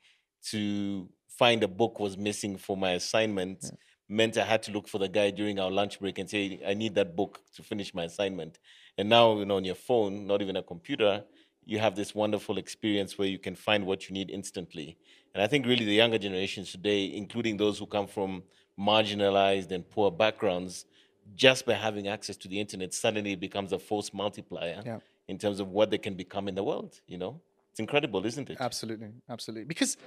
to 0.51 1.09
find 1.29 1.63
a 1.63 1.69
book 1.69 2.01
was 2.01 2.17
missing 2.17 2.57
for 2.57 2.77
my 2.77 2.93
assignment 2.93 3.65
meant 4.09 4.39
I 4.39 4.45
had 4.45 4.63
to 4.65 4.73
look 4.73 4.89
for 4.89 4.99
the 4.99 5.09
guy 5.09 5.31
during 5.31 5.59
our 5.59 5.71
lunch 5.71 5.99
break 6.01 6.19
and 6.19 6.31
say, 6.31 6.61
I 6.67 6.75
need 6.75 6.95
that 6.95 7.17
book 7.17 7.41
to 7.57 7.63
finish 7.63 7.93
my 7.93 8.05
assignment. 8.05 8.59
And 8.97 9.09
now, 9.09 9.39
you 9.39 9.45
know, 9.45 9.57
on 9.57 9.65
your 9.65 9.75
phone, 9.75 10.27
not 10.27 10.41
even 10.43 10.57
a 10.57 10.63
computer, 10.63 11.25
you 11.65 11.79
have 11.81 11.97
this 11.97 12.15
wonderful 12.15 12.59
experience 12.59 13.19
where 13.19 13.27
you 13.27 13.39
can 13.39 13.57
find 13.57 13.85
what 13.85 14.09
you 14.09 14.15
need 14.15 14.31
instantly. 14.31 14.97
And 15.35 15.43
I 15.43 15.49
think 15.49 15.67
really 15.67 15.85
the 15.85 15.95
younger 15.95 16.19
generations 16.19 16.71
today, 16.71 17.07
including 17.07 17.57
those 17.57 17.79
who 17.79 17.87
come 17.87 18.07
from 18.07 18.45
marginalized 18.79 19.73
and 19.73 19.89
poor 19.91 20.11
backgrounds, 20.11 20.87
just 21.35 21.67
by 21.67 21.75
having 21.75 22.07
access 22.07 22.37
to 22.37 22.49
the 22.49 22.61
internet, 22.61 22.95
suddenly 22.95 23.33
it 23.33 23.41
becomes 23.41 23.73
a 23.73 23.79
force 23.79 24.15
multiplier 24.15 24.83
Yeah. 24.87 25.01
in 25.27 25.39
terms 25.39 25.59
of 25.59 25.71
what 25.71 25.91
they 25.91 25.99
can 25.99 26.15
become 26.15 26.47
in 26.47 26.55
the 26.55 26.63
world, 26.63 27.01
you 27.09 27.19
know? 27.19 27.41
It's 27.77 27.81
incredible, 27.83 28.25
isn't 28.25 28.49
it? 28.49 28.57
Absolutely, 28.59 29.09
absolutely. 29.29 29.67
Because 29.67 29.99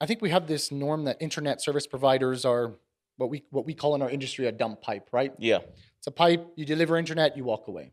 I 0.00 0.06
think 0.06 0.22
we 0.22 0.30
have 0.30 0.46
this 0.46 0.70
norm 0.70 1.02
that 1.06 1.16
internet 1.18 1.60
service 1.60 1.84
providers 1.84 2.44
are 2.44 2.74
what 3.16 3.28
we 3.28 3.42
what 3.50 3.66
we 3.66 3.74
call 3.74 3.96
in 3.96 4.02
our 4.02 4.08
industry 4.08 4.46
a 4.46 4.52
dumb 4.52 4.76
pipe, 4.80 5.08
right? 5.10 5.32
Yeah. 5.36 5.58
It's 5.98 6.06
a 6.06 6.12
pipe, 6.12 6.46
you 6.54 6.64
deliver 6.64 6.96
internet, 6.96 7.36
you 7.36 7.42
walk 7.42 7.66
away. 7.66 7.90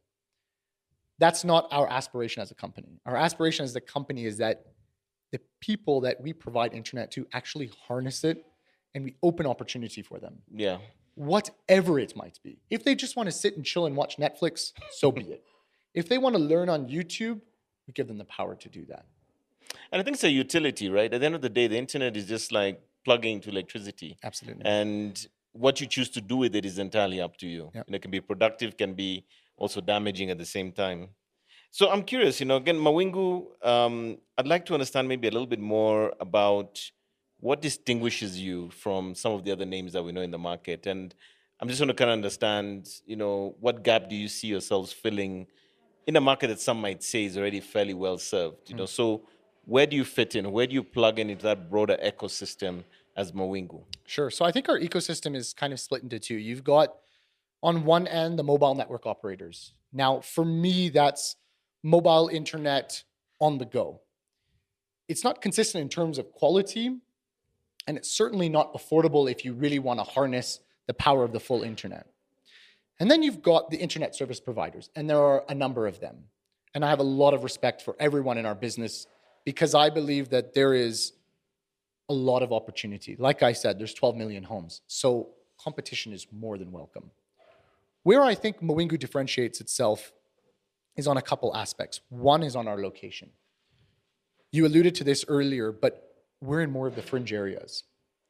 That's 1.18 1.44
not 1.44 1.68
our 1.72 1.90
aspiration 1.90 2.44
as 2.44 2.52
a 2.52 2.54
company. 2.54 3.00
Our 3.08 3.18
aspiration 3.18 3.64
as 3.64 3.76
a 3.76 3.82
company 3.82 4.26
is 4.26 4.38
that 4.38 4.68
the 5.32 5.40
people 5.60 6.02
that 6.02 6.22
we 6.22 6.32
provide 6.32 6.76
internet 6.76 7.10
to 7.14 7.26
actually 7.34 7.72
harness 7.88 8.24
it 8.24 8.46
and 8.94 9.04
we 9.04 9.16
open 9.24 9.48
opportunity 9.48 10.04
for 10.04 10.20
them, 10.20 10.44
Yeah. 10.54 10.78
whatever 11.16 11.98
it 11.98 12.16
might 12.16 12.40
be. 12.44 12.60
If 12.70 12.84
they 12.84 12.94
just 12.94 13.16
want 13.16 13.26
to 13.26 13.32
sit 13.32 13.56
and 13.56 13.66
chill 13.66 13.88
and 13.88 13.96
watch 13.98 14.18
Netflix, 14.18 14.72
so 14.92 15.12
be 15.12 15.24
it. 15.24 15.44
If 15.96 16.08
they 16.08 16.20
want 16.20 16.36
to 16.36 16.40
learn 16.40 16.70
on 16.70 16.88
YouTube, 16.88 17.42
we 17.88 17.94
give 17.94 18.08
them 18.08 18.18
the 18.18 18.26
power 18.26 18.56
to 18.56 18.70
do 18.70 18.86
that. 18.86 19.06
And 19.92 20.00
I 20.00 20.04
think 20.04 20.16
it's 20.16 20.24
a 20.24 20.30
utility, 20.30 20.90
right? 20.90 21.12
At 21.12 21.20
the 21.20 21.26
end 21.26 21.36
of 21.36 21.42
the 21.42 21.50
day, 21.50 21.68
the 21.68 21.78
internet 21.78 22.16
is 22.16 22.26
just 22.26 22.52
like 22.52 22.82
plugging 23.06 23.36
into 23.36 23.50
electricity. 23.50 24.18
Absolutely. 24.24 24.64
And 24.66 25.28
what 25.54 25.82
you 25.82 25.88
choose 25.88 26.10
to 26.10 26.22
do 26.22 26.38
with 26.38 26.56
it 26.56 26.66
is 26.66 26.78
entirely 26.78 27.22
up 27.22 27.38
to 27.38 27.48
you. 27.48 27.72
Yeah. 27.74 27.84
And 27.88 27.96
it 27.96 28.02
can 28.02 28.12
be 28.12 28.22
productive, 28.22 28.78
can 28.78 28.94
be 28.94 29.26
also 29.58 29.82
damaging 29.82 30.30
at 30.30 30.38
the 30.38 30.46
same 30.46 30.72
time. 30.72 31.10
So 31.72 31.90
I'm 31.90 32.04
curious, 32.04 32.40
you 32.40 32.46
know, 32.46 32.58
again, 32.58 32.78
Mawingu, 32.78 33.46
um, 33.66 34.18
I'd 34.38 34.48
like 34.48 34.66
to 34.68 34.74
understand 34.74 35.08
maybe 35.08 35.28
a 35.28 35.32
little 35.32 35.48
bit 35.48 35.60
more 35.60 36.14
about 36.20 36.80
what 37.40 37.62
distinguishes 37.62 38.40
you 38.40 38.70
from 38.72 39.14
some 39.14 39.34
of 39.34 39.44
the 39.44 39.52
other 39.52 39.66
names 39.66 39.94
that 39.94 40.04
we 40.04 40.12
know 40.12 40.22
in 40.22 40.32
the 40.32 40.38
market. 40.38 40.88
And 40.88 41.14
I'm 41.60 41.68
just 41.68 41.80
going 41.80 41.90
to 41.90 41.94
kind 41.94 42.10
of 42.10 42.14
understand, 42.14 42.88
you 43.06 43.16
know, 43.16 43.56
what 43.60 43.84
gap 43.84 44.10
do 44.10 44.16
you 44.16 44.28
see 44.28 44.48
yourselves 44.48 44.92
filling 44.94 45.48
in 46.08 46.16
a 46.16 46.22
market 46.22 46.48
that 46.48 46.60
some 46.60 46.82
might 46.82 47.04
say 47.04 47.26
is 47.26 47.38
already 47.38 47.60
fairly 47.60 47.94
well 47.94 48.18
served? 48.18 48.70
You 48.70 48.74
hmm. 48.74 48.80
know, 48.80 48.86
so 48.86 49.22
where 49.66 49.86
do 49.86 49.96
you 49.96 50.06
fit 50.06 50.36
in? 50.36 50.52
Where 50.52 50.66
do 50.66 50.74
you 50.74 50.84
plug 50.84 51.20
in 51.20 51.30
into 51.30 51.44
that 51.44 51.70
broader 51.70 51.98
ecosystem 52.04 52.86
as 53.16 53.34
Mawingu? 53.34 53.84
Sure. 54.06 54.30
So 54.32 54.46
I 54.46 54.52
think 54.52 54.70
our 54.70 54.80
ecosystem 54.80 55.36
is 55.36 55.54
kind 55.54 55.74
of 55.74 55.80
split 55.80 56.04
into 56.04 56.20
two. 56.20 56.38
You've 56.38 56.64
got 56.64 56.96
on 57.62 57.84
one 57.84 58.08
end 58.08 58.40
the 58.40 58.44
mobile 58.44 58.76
network 58.76 59.06
operators. 59.06 59.74
Now, 59.92 60.22
for 60.22 60.46
me, 60.46 60.90
that's 60.90 61.36
mobile 61.84 62.30
internet 62.32 63.04
on 63.40 63.58
the 63.58 63.66
go. 63.66 64.02
It's 65.08 65.24
not 65.24 65.42
consistent 65.42 65.82
in 65.82 65.90
terms 65.90 66.18
of 66.18 66.32
quality, 66.32 66.98
and 67.88 67.98
it's 67.98 68.12
certainly 68.12 68.50
not 68.50 68.74
affordable 68.74 69.30
if 69.30 69.46
you 69.46 69.54
really 69.54 69.80
want 69.80 70.00
to 70.00 70.04
harness 70.04 70.60
the 70.86 70.94
power 70.94 71.24
of 71.24 71.32
the 71.32 71.40
full 71.40 71.64
internet. 71.64 72.08
And 73.00 73.12
then 73.12 73.22
you've 73.22 73.42
got 73.42 73.70
the 73.70 73.78
internet 73.78 74.16
service 74.16 74.40
providers, 74.40 74.90
and 74.96 75.10
there 75.10 75.22
are 75.22 75.44
a 75.48 75.54
number 75.54 75.88
of 75.88 76.00
them. 76.00 76.26
And 76.74 76.84
I 76.84 76.90
have 76.90 77.00
a 77.00 77.04
lot 77.04 77.34
of 77.34 77.44
respect 77.44 77.82
for 77.82 77.96
everyone 78.00 78.38
in 78.38 78.46
our 78.46 78.56
business 78.56 79.08
because 79.46 79.74
I 79.76 79.90
believe 79.90 80.30
that 80.30 80.54
there 80.54 80.74
is 80.74 81.14
a 82.10 82.14
lot 82.14 82.44
of 82.44 82.52
opportunity. 82.52 83.16
Like 83.18 83.44
I 83.44 83.54
said, 83.54 83.80
there's 83.80 83.94
12 83.94 84.16
million 84.16 84.44
homes. 84.44 84.82
So 84.88 85.30
competition 85.62 86.14
is 86.14 86.28
more 86.32 86.58
than 86.58 86.72
welcome. 86.72 87.12
Where 88.04 88.24
I 88.24 88.36
think 88.36 88.62
Mawingu 88.62 88.98
differentiates 88.98 89.60
itself 89.60 90.12
is 90.96 91.08
on 91.08 91.18
a 91.18 91.22
couple 91.22 91.56
aspects. 91.56 92.02
One 92.10 92.44
is 92.44 92.56
on 92.56 92.68
our 92.68 92.80
location. 92.82 93.30
You 94.52 94.66
alluded 94.66 94.96
to 94.96 95.04
this 95.04 95.26
earlier, 95.28 95.72
but 95.72 96.16
we're 96.42 96.62
in 96.62 96.72
more 96.72 96.88
of 96.88 96.96
the 96.96 97.02
fringe 97.02 97.34
areas 97.34 97.84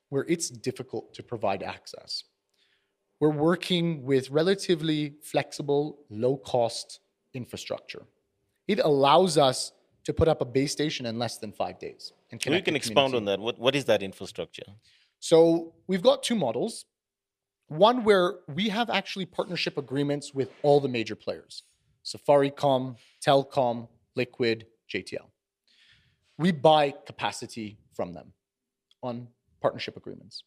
where 0.10 0.26
it's 0.28 0.50
difficult 0.50 1.14
to 1.14 1.24
provide 1.24 1.62
access. 1.62 2.24
We're 3.20 3.30
working 3.30 4.04
with 4.04 4.30
relatively 4.30 5.16
flexible, 5.22 6.00
low 6.10 6.38
cost 6.38 7.00
infrastructure. 7.34 8.04
It 8.68 8.80
allows 8.80 9.38
us 9.38 9.72
to 10.04 10.14
put 10.14 10.28
up 10.28 10.42
a 10.42 10.46
base 10.46 10.72
station 10.72 11.06
in 11.06 11.18
less 11.18 11.38
than 11.38 11.52
five 11.52 11.80
days. 11.80 12.14
and 12.32 12.40
connect 12.40 12.66
can 12.66 12.76
expound 12.76 13.16
on 13.16 13.26
that. 13.26 13.40
What, 13.40 13.60
what 13.60 13.76
is 13.76 13.86
that 13.86 14.04
infrastructure? 14.04 14.64
So 15.20 15.74
we've 15.88 16.02
got 16.02 16.24
two 16.24 16.36
models. 16.36 16.86
One 17.68 18.04
where 18.04 18.36
we 18.48 18.70
have 18.70 18.90
actually 18.90 19.26
partnership 19.26 19.78
agreements 19.78 20.34
with 20.34 20.50
all 20.62 20.80
the 20.80 20.88
major 20.88 21.16
players 21.16 21.64
Safaricom, 22.06 22.96
Telkom, 23.26 23.90
Liquid, 24.16 24.66
JTL. 24.94 25.28
We 26.38 26.52
buy 26.52 26.94
capacity 27.06 27.78
from 27.94 28.14
them 28.14 28.32
on 29.04 29.28
partnership 29.62 29.98
agreements. 29.98 30.44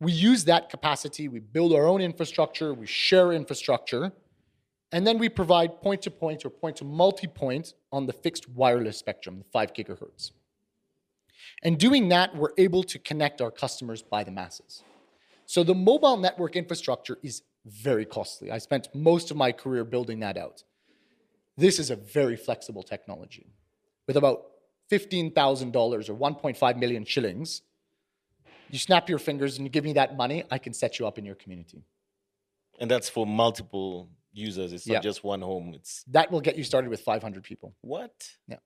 We 0.00 0.12
use 0.12 0.44
that 0.44 0.70
capacity, 0.70 1.28
we 1.28 1.40
build 1.40 1.72
our 1.72 1.86
own 1.86 2.00
infrastructure, 2.00 2.72
we 2.72 2.86
share 2.86 3.32
infrastructure, 3.32 4.12
and 4.92 5.06
then 5.06 5.18
we 5.18 5.28
provide 5.28 5.82
point 5.82 6.02
to 6.02 6.10
point 6.10 6.44
or 6.44 6.50
point 6.50 6.76
to 6.76 6.84
multi 6.84 7.26
point 7.26 7.74
on 7.92 8.06
the 8.06 8.12
fixed 8.12 8.48
wireless 8.48 8.96
spectrum, 8.96 9.38
the 9.38 9.44
5 9.44 9.72
gigahertz. 9.74 10.30
And 11.62 11.78
doing 11.78 12.08
that, 12.08 12.36
we're 12.36 12.52
able 12.56 12.82
to 12.84 12.98
connect 12.98 13.40
our 13.40 13.50
customers 13.50 14.02
by 14.02 14.24
the 14.24 14.30
masses. 14.30 14.82
So 15.46 15.64
the 15.64 15.74
mobile 15.74 16.16
network 16.16 16.56
infrastructure 16.56 17.18
is 17.22 17.42
very 17.66 18.04
costly. 18.04 18.50
I 18.50 18.58
spent 18.58 18.88
most 18.94 19.30
of 19.30 19.36
my 19.36 19.52
career 19.52 19.84
building 19.84 20.20
that 20.20 20.36
out. 20.36 20.62
This 21.56 21.78
is 21.78 21.90
a 21.90 21.96
very 21.96 22.36
flexible 22.36 22.82
technology. 22.82 23.46
With 24.06 24.16
about 24.16 24.46
$15,000 24.90 25.74
or 26.08 26.14
1.5 26.14 26.78
million 26.78 27.04
shillings, 27.04 27.62
you 28.70 28.78
snap 28.78 29.08
your 29.08 29.18
fingers 29.18 29.56
and 29.56 29.66
you 29.66 29.70
give 29.70 29.84
me 29.84 29.92
that 29.94 30.16
money, 30.16 30.44
I 30.50 30.58
can 30.58 30.72
set 30.72 30.98
you 30.98 31.06
up 31.06 31.18
in 31.18 31.24
your 31.24 31.34
community. 31.34 31.82
And 32.80 32.90
that's 32.90 33.08
for 33.08 33.26
multiple 33.26 34.08
users. 34.32 34.72
It's 34.72 34.86
not 34.86 34.94
Yeah. 34.94 35.00
just 35.00 35.24
one 35.24 35.40
home. 35.40 35.74
It's 35.74 36.04
That 36.08 36.30
will 36.30 36.40
get 36.40 36.56
you 36.56 36.64
started 36.64 36.90
with 36.90 37.00
500 37.00 37.42
people. 37.42 37.74
what? 37.80 38.12
Yeah. 38.46 38.56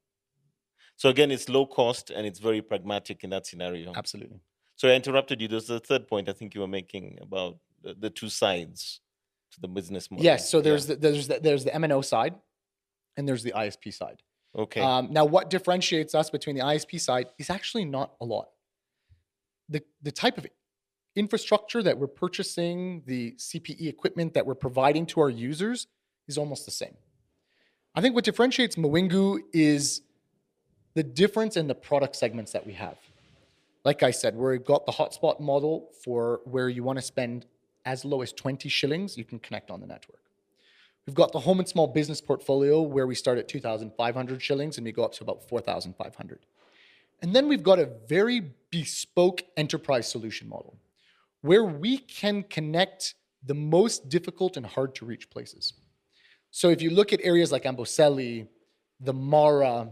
So 0.97 1.09
again, 1.09 1.31
it's 1.31 1.49
low 1.49 1.67
cost 1.67 2.11
and 2.11 2.27
it's 2.27 2.39
very 2.39 2.61
pragmatic 2.63 3.25
in 3.25 3.31
that 3.31 3.47
scenario. 3.47 3.93
Absolutely. 3.95 4.41
So 4.77 4.89
I 4.89 4.95
interrupted 4.95 5.41
you. 5.41 5.49
There's 5.49 5.67
the 5.67 5.81
third 5.81 6.07
point 6.07 6.29
I 6.29 6.33
think 6.33 6.55
you 6.55 6.61
were 6.61 6.69
making 6.69 7.19
about 7.21 7.59
the, 7.83 7.95
the 7.95 8.11
two 8.11 8.29
sides 8.29 9.01
to 9.53 9.61
the 9.61 9.69
business 9.69 10.11
model. 10.11 10.25
Yes, 10.25 10.51
so 10.51 10.59
Yeah. 10.59 10.63
there's 10.65 10.87
the, 10.87 10.97
there's 10.97 11.29
the, 11.29 11.41
there's 11.41 11.65
the 11.65 11.71
MNO 11.71 12.05
side 12.05 12.35
and 13.17 13.27
there's 13.29 13.43
the 13.43 13.53
ISP 13.53 13.93
side. 13.93 14.23
okay. 14.57 14.81
Um, 14.81 15.11
now, 15.13 15.25
what 15.25 15.49
differentiates 15.51 16.15
us 16.15 16.29
between 16.31 16.57
the 16.57 16.63
ISP 16.63 17.01
side 17.01 17.29
is 17.39 17.49
actually 17.51 17.85
not 17.87 18.15
a 18.21 18.25
lot. 18.25 18.49
The, 19.69 19.83
the 20.03 20.13
type 20.13 20.39
of 20.39 20.47
infrastructure 21.15 21.83
that 21.83 21.99
we're 21.99 22.07
purchasing, 22.07 23.03
the 23.07 23.33
CPE 23.33 23.89
equipment 23.89 24.35
that 24.35 24.47
we're 24.47 24.55
providing 24.55 25.07
to 25.07 25.21
our 25.21 25.31
users 25.31 25.87
is 26.29 26.39
almost 26.39 26.65
the 26.65 26.71
same. 26.71 26.97
I 27.95 28.01
think 28.01 28.15
what 28.15 28.25
differentiates 28.25 28.77
Mawingu 28.77 29.41
is 29.53 30.03
the 30.95 31.03
difference 31.03 31.57
in 31.57 31.67
the 31.67 31.75
product 31.75 32.17
segments 32.17 32.53
that 32.53 32.67
we 32.67 32.73
have. 32.75 32.97
Like 33.85 34.03
I 34.03 34.11
said, 34.11 34.37
we've 34.37 34.65
got 34.65 34.87
the 34.87 34.93
hotspot 34.93 35.41
model 35.41 35.91
for 36.05 36.41
where 36.45 36.69
you 36.69 36.83
want 36.85 36.99
to 36.99 37.03
spend 37.03 37.47
as 37.85 38.05
low 38.05 38.23
as 38.23 38.33
20 38.33 38.69
shillings, 38.69 39.19
you 39.19 39.25
can 39.25 39.39
connect 39.39 39.71
on 39.71 39.81
the 39.81 39.87
network. 39.87 40.21
We've 41.07 41.17
got 41.17 41.33
the 41.33 41.41
home 41.41 41.59
and 41.59 41.69
small 41.69 41.89
business 41.89 42.21
portfolio 42.21 42.81
where 42.81 43.07
we 43.09 43.17
start 43.17 43.39
at 43.39 43.49
2,500 43.49 44.41
shillings 44.41 44.79
and 44.79 44.85
we 44.85 44.93
go 44.93 45.03
up 45.03 45.13
to 45.15 45.25
about 45.25 45.49
4,500. 45.49 46.39
And 47.23 47.35
then 47.35 47.49
we've 47.49 47.63
got 47.63 47.79
a 47.79 47.89
very 48.09 48.53
bespoke 48.71 49.43
enterprise 49.57 50.11
solution 50.11 50.49
model 50.49 50.77
where 51.41 51.65
we 51.65 51.99
can 51.99 52.43
connect 52.43 53.15
the 53.45 53.55
most 53.55 54.09
difficult 54.09 54.57
and 54.57 54.67
hard 54.67 54.95
to 54.97 55.05
reach 55.05 55.31
places. 55.31 55.73
So 56.51 56.69
if 56.69 56.83
you 56.83 56.91
look 56.91 57.13
at 57.13 57.21
areas 57.23 57.51
like 57.51 57.65
Amboseli, 57.65 58.49
the 59.01 59.13
Mara, 59.13 59.91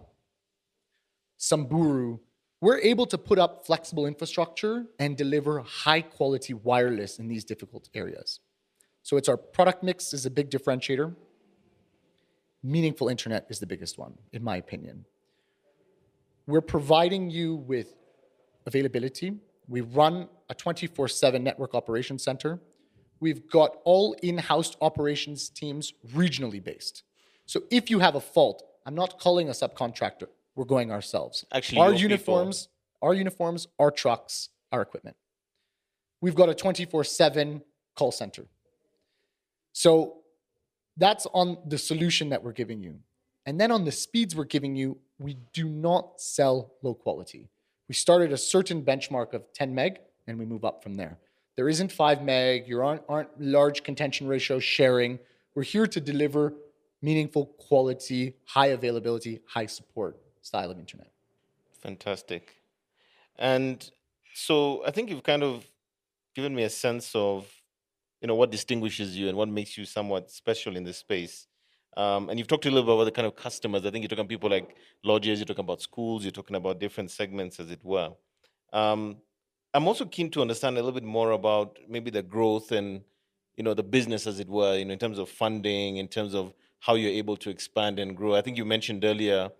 Samburu, 1.36 2.18
we're 2.60 2.78
able 2.80 3.06
to 3.06 3.16
put 3.16 3.38
up 3.38 3.64
flexible 3.64 4.06
infrastructure 4.06 4.84
and 4.98 5.16
deliver 5.16 5.60
high 5.60 6.02
quality 6.02 6.52
wireless 6.52 7.18
in 7.18 7.26
these 7.26 7.44
difficult 7.44 7.88
areas. 7.94 8.40
So 9.02 9.16
it's 9.16 9.28
our 9.28 9.38
product 9.38 9.82
mix 9.82 10.12
is 10.12 10.26
a 10.26 10.30
big 10.30 10.50
differentiator. 10.50 11.14
Meaningful 12.62 13.08
internet 13.08 13.46
is 13.48 13.58
the 13.58 13.66
biggest 13.66 13.98
one, 13.98 14.18
in 14.32 14.44
my 14.44 14.56
opinion. 14.56 15.06
We're 16.50 16.60
providing 16.60 17.30
you 17.30 17.54
with 17.54 17.94
availability. 18.66 19.36
We 19.68 19.82
run 19.82 20.28
a 20.48 20.54
24 20.54 21.06
7 21.06 21.44
network 21.44 21.76
operations 21.76 22.24
center. 22.24 22.58
We've 23.20 23.48
got 23.48 23.76
all 23.84 24.16
in 24.22 24.36
house 24.38 24.76
operations 24.80 25.48
teams 25.48 25.92
regionally 26.12 26.62
based. 26.62 27.04
So 27.46 27.62
if 27.70 27.88
you 27.88 28.00
have 28.00 28.16
a 28.16 28.20
fault, 28.20 28.64
I'm 28.84 28.96
not 28.96 29.20
calling 29.20 29.48
a 29.48 29.52
subcontractor, 29.52 30.26
we're 30.56 30.64
going 30.64 30.90
ourselves. 30.90 31.44
Actually, 31.52 31.78
our 31.78 31.90
your 31.90 31.94
people. 31.94 32.10
uniforms, 32.10 32.68
our 33.00 33.14
uniforms, 33.14 33.68
our 33.78 33.92
trucks, 33.92 34.48
our 34.72 34.82
equipment. 34.82 35.16
We've 36.20 36.34
got 36.34 36.48
a 36.48 36.54
24 36.54 37.04
7 37.04 37.62
call 37.94 38.10
center. 38.10 38.46
So 39.72 40.22
that's 40.96 41.26
on 41.32 41.58
the 41.64 41.78
solution 41.78 42.30
that 42.30 42.42
we're 42.42 42.52
giving 42.52 42.82
you. 42.82 42.98
And 43.46 43.60
then 43.60 43.70
on 43.70 43.84
the 43.84 43.92
speeds 43.92 44.34
we're 44.34 44.44
giving 44.44 44.74
you, 44.74 44.98
we 45.20 45.36
do 45.52 45.68
not 45.68 46.20
sell 46.20 46.72
low 46.82 46.94
quality. 46.94 47.48
We 47.88 47.94
start 47.94 48.22
at 48.22 48.32
a 48.32 48.38
certain 48.38 48.82
benchmark 48.82 49.34
of 49.34 49.52
10 49.52 49.74
meg 49.74 50.00
and 50.26 50.38
we 50.38 50.46
move 50.46 50.64
up 50.64 50.82
from 50.82 50.94
there. 50.94 51.18
There 51.56 51.68
isn't 51.68 51.92
5 51.92 52.22
meg, 52.22 52.66
you 52.66 52.80
aren't, 52.80 53.02
aren't 53.08 53.28
large 53.38 53.82
contention 53.84 54.26
ratio 54.26 54.58
sharing. 54.58 55.18
We're 55.54 55.62
here 55.62 55.86
to 55.86 56.00
deliver 56.00 56.54
meaningful 57.02 57.46
quality, 57.58 58.34
high 58.46 58.68
availability, 58.68 59.40
high 59.46 59.66
support 59.66 60.16
style 60.40 60.70
of 60.70 60.78
internet. 60.78 61.10
Fantastic. 61.82 62.54
And 63.38 63.90
so 64.34 64.82
I 64.86 64.90
think 64.90 65.10
you've 65.10 65.22
kind 65.22 65.42
of 65.42 65.66
given 66.34 66.54
me 66.54 66.62
a 66.62 66.70
sense 66.70 67.14
of, 67.14 67.46
you 68.22 68.28
know, 68.28 68.34
what 68.34 68.50
distinguishes 68.50 69.16
you 69.16 69.28
and 69.28 69.36
what 69.36 69.48
makes 69.48 69.76
you 69.76 69.84
somewhat 69.84 70.30
special 70.30 70.76
in 70.76 70.84
this 70.84 70.98
space. 70.98 71.46
Um, 71.96 72.28
and 72.30 72.38
you've 72.38 72.48
talked 72.48 72.66
a 72.66 72.70
little 72.70 72.84
bit 72.84 72.94
about 72.94 73.04
the 73.04 73.10
kind 73.10 73.26
of 73.26 73.36
customers. 73.36 73.84
I 73.84 73.90
think 73.90 74.02
you're 74.02 74.08
talking 74.08 74.20
about 74.20 74.28
people 74.28 74.50
like 74.50 74.76
lodges, 75.02 75.38
you're 75.38 75.46
talking 75.46 75.64
about 75.64 75.82
schools, 75.82 76.24
you're 76.24 76.30
talking 76.30 76.56
about 76.56 76.78
different 76.78 77.10
segments, 77.10 77.58
as 77.58 77.70
it 77.70 77.80
were. 77.84 78.10
Um, 78.72 79.16
I'm 79.74 79.86
also 79.86 80.04
keen 80.04 80.30
to 80.30 80.40
understand 80.40 80.76
a 80.76 80.80
little 80.80 80.92
bit 80.92 81.04
more 81.04 81.32
about 81.32 81.78
maybe 81.88 82.10
the 82.10 82.22
growth 82.22 82.72
and, 82.72 83.02
you 83.56 83.64
know, 83.64 83.74
the 83.74 83.82
business, 83.82 84.26
as 84.26 84.40
it 84.40 84.48
were, 84.48 84.76
you 84.76 84.84
know, 84.84 84.92
in 84.92 84.98
terms 84.98 85.18
of 85.18 85.28
funding, 85.28 85.96
in 85.96 86.08
terms 86.08 86.34
of 86.34 86.54
how 86.78 86.94
you're 86.94 87.10
able 87.10 87.36
to 87.36 87.50
expand 87.50 87.98
and 87.98 88.16
grow. 88.16 88.34
I 88.34 88.40
think 88.40 88.56
you 88.56 88.64
mentioned 88.64 89.04
earlier 89.04 89.50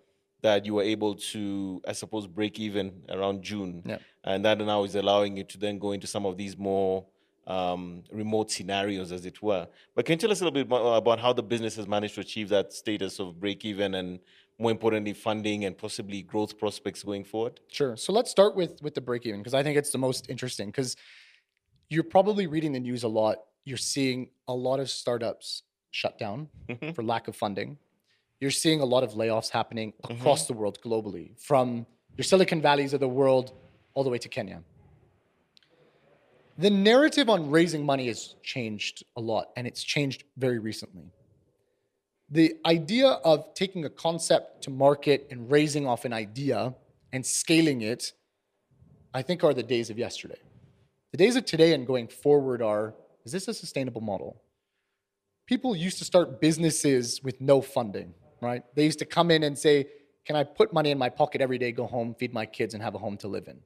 that 0.43 0.65
you 0.65 0.75
were 0.75 0.83
able 0.83 1.17
to, 1.17 1.83
I 1.87 1.93
suppose, 1.93 2.27
break 2.27 2.59
even 2.59 3.03
around 3.11 3.43
June. 3.43 3.83
Yeah. 3.85 3.99
And 4.25 4.45
that 4.45 4.59
now 4.59 4.85
is 4.85 4.95
allowing 4.95 5.37
you 5.37 5.45
to 5.45 5.59
then 5.59 5.79
go 5.79 5.93
into 5.93 6.07
some 6.07 6.25
of 6.25 6.37
these 6.37 6.57
more 6.57 7.05
um, 7.51 8.03
remote 8.13 8.49
scenarios, 8.51 9.11
as 9.13 9.23
it 9.31 9.43
were. 9.43 9.67
But 9.95 10.05
can 10.05 10.13
you 10.15 10.19
tell 10.19 10.33
us 10.33 10.41
a 10.41 10.45
little 10.45 10.59
bit 10.63 10.69
more 10.69 10.97
about 10.97 11.19
how 11.19 11.33
the 11.33 11.43
business 11.43 11.75
has 11.77 11.87
managed 11.97 12.15
to 12.17 12.21
achieve 12.21 12.49
that 12.51 12.73
status 12.73 13.19
of 13.19 13.41
break 13.41 13.65
even 13.65 13.95
and, 13.95 14.21
more 14.59 14.71
importantly, 14.71 15.15
funding 15.15 15.65
and 15.67 15.77
possibly 15.77 16.23
growth 16.23 16.53
prospects 16.59 17.03
going 17.03 17.25
forward? 17.25 17.55
Sure. 17.69 17.97
So 17.97 18.13
let's 18.13 18.31
start 18.31 18.53
with 18.61 18.73
with 18.83 18.95
the 18.95 19.01
break 19.01 19.27
even 19.27 19.41
because 19.41 19.55
I 19.61 19.63
think 19.65 19.77
it's 19.77 19.91
the 19.91 19.99
most 20.09 20.23
interesting 20.35 20.69
because 20.69 20.91
you're 21.89 22.05
probably 22.17 22.47
reading 22.47 22.73
the 22.73 22.81
news 22.89 23.03
a 23.03 23.09
lot. 23.09 23.37
You're 23.65 23.85
seeing 23.95 24.19
a 24.47 24.55
lot 24.69 24.79
of 24.81 24.89
startups 24.89 25.63
shut 25.91 26.15
down 26.25 26.49
Mhm. 26.69 26.95
for 26.95 27.03
lack 27.03 27.27
of 27.27 27.35
funding. 27.45 27.79
You're 28.41 28.53
seeing 28.65 28.81
a 28.81 28.85
lot 28.95 29.03
of 29.07 29.11
layoffs 29.23 29.51
happening 29.51 29.93
across 30.05 30.47
the 30.47 30.55
world 30.61 30.77
globally, 30.87 31.27
from 31.39 31.85
your 32.17 32.25
Silicon 32.33 32.61
Valleys 32.63 32.93
of 32.97 33.01
the 33.01 33.09
world 33.21 33.47
all 33.95 34.05
the 34.05 34.11
way 34.15 34.19
to 34.19 34.29
Kenya. 34.29 34.63
The 36.61 36.69
narrative 36.69 37.31
on 37.31 37.51
raising 37.51 37.87
money 37.87 38.09
has 38.09 38.35
changed 38.43 39.03
a 39.17 39.21
lot, 39.23 39.49
and 39.57 39.67
it's 39.67 39.83
changed 39.83 40.25
very 40.37 40.59
recently. 40.59 41.11
The 42.29 42.57
idea 42.67 43.09
of 43.09 43.55
taking 43.55 43.87
a 43.87 43.89
concept 43.89 44.65
to 44.65 44.71
market 44.71 45.27
and 45.31 45.51
raising 45.51 45.87
off 45.87 46.05
an 46.05 46.13
idea 46.13 46.75
and 47.15 47.25
scaling 47.25 47.81
it, 47.81 48.13
I 49.15 49.23
think, 49.23 49.43
are 49.43 49.55
the 49.55 49.63
days 49.63 49.89
of 49.89 49.97
yesterday. 49.97 50.37
The 51.13 51.17
days 51.17 51.35
of 51.35 51.47
today 51.47 51.73
and 51.73 51.87
going 51.87 52.09
forward 52.09 52.61
are 52.61 52.95
is 53.25 53.33
this 53.33 53.49
a 53.49 53.55
sustainable 53.55 54.03
model? 54.03 54.43
People 55.47 55.75
used 55.75 55.97
to 56.01 56.05
start 56.05 56.43
businesses 56.43 57.23
with 57.23 57.41
no 57.41 57.63
funding, 57.63 58.13
right? 58.43 58.65
They 58.75 58.85
used 58.85 58.99
to 58.99 59.07
come 59.07 59.31
in 59.31 59.45
and 59.45 59.59
say, 59.59 59.87
Can 60.27 60.37
I 60.37 60.45
put 60.45 60.75
money 60.75 60.91
in 60.91 60.99
my 60.99 61.09
pocket 61.09 61.41
every 61.41 61.57
day, 61.57 61.73
go 61.73 61.87
home, 61.87 62.15
feed 62.19 62.35
my 62.35 62.45
kids, 62.45 62.75
and 62.75 62.83
have 62.83 62.95
a 62.95 62.99
home 62.99 63.17
to 63.19 63.29
live 63.29 63.49
in? 63.49 63.61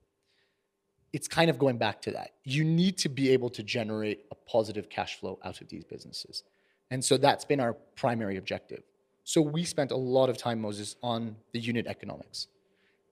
It's 1.15 1.29
kind 1.29 1.49
of 1.49 1.61
going 1.61 1.79
back 1.79 2.03
to 2.03 2.11
that. 2.11 2.33
You 2.43 2.65
need 2.65 2.99
to 2.99 3.09
be 3.09 3.31
able 3.31 3.49
to 3.51 3.63
generate 3.63 4.25
a 4.33 4.35
positive 4.35 4.91
cash 4.91 5.21
flow 5.21 5.39
out 5.45 5.61
of 5.61 5.69
these 5.69 5.85
businesses. 5.85 6.43
And 6.91 7.05
so 7.05 7.17
that's 7.17 7.45
been 7.45 7.61
our 7.61 7.75
primary 7.95 8.37
objective. 8.37 8.83
So 9.23 9.41
we 9.41 9.63
spent 9.63 9.93
a 9.93 9.97
lot 9.97 10.29
of 10.29 10.37
time, 10.37 10.61
Moses, 10.61 10.97
on 11.05 11.37
the 11.53 11.61
unit 11.61 11.87
economics. 11.87 12.49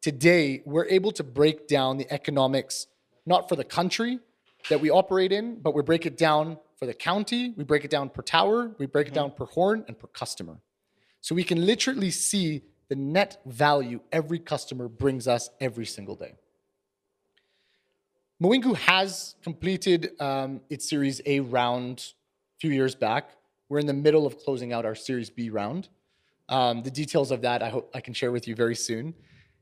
Today, 0.01 0.63
we're 0.65 0.87
able 0.87 1.13
to 1.13 1.23
break 1.23 1.69
down 1.69 1.97
the 1.97 2.13
economics, 2.13 2.89
not 3.25 3.49
for 3.49 3.55
the 3.55 3.63
country 3.79 4.19
that 4.69 4.81
we 4.81 4.91
operate 4.91 5.31
in, 5.31 5.61
but 5.61 5.73
we 5.73 5.83
break 5.83 6.05
it 6.05 6.17
down 6.19 6.59
for 6.81 6.87
the 6.87 6.95
county, 6.95 7.55
we 7.57 7.63
break 7.63 7.85
it 7.85 7.91
down 7.93 8.11
per 8.11 8.23
tower, 8.23 8.75
we 8.81 8.87
break 8.87 9.07
it 9.07 9.11
mm-hmm. 9.11 9.21
down 9.21 9.31
per 9.31 9.45
horn 9.45 9.85
and 9.87 9.97
per 9.97 10.09
customer. 10.09 10.59
So 11.21 11.37
we 11.37 11.45
can 11.45 11.65
literally 11.65 12.11
see 12.11 12.63
the 12.89 12.97
net 12.97 13.41
value 13.47 14.01
every 14.11 14.41
customer 14.41 14.89
brings 14.89 15.29
us 15.29 15.51
every 15.61 15.87
single 15.87 16.17
day. 16.17 16.35
Mwingu 18.43 18.75
has 18.75 19.37
completed 19.45 20.21
um, 20.21 20.61
its 20.69 20.89
Series 20.89 21.21
A 21.27 21.39
round 21.39 21.99
a 22.01 22.59
few 22.59 22.73
years 22.73 22.97
back. 22.97 23.37
We're 23.69 23.79
in 23.79 23.87
the 23.87 23.93
middle 23.93 24.27
of 24.27 24.37
closing 24.37 24.73
out 24.73 24.85
our 24.85 24.97
Series 24.97 25.31
B 25.31 25.49
round. 25.49 25.89
Um, 26.49 26.83
the 26.83 26.91
details 26.91 27.31
of 27.31 27.41
that 27.43 27.63
I 27.63 27.69
hope 27.69 27.93
I 27.95 28.01
can 28.01 28.15
share 28.15 28.33
with 28.33 28.49
you 28.49 28.57
very 28.57 28.75
soon. 28.75 29.15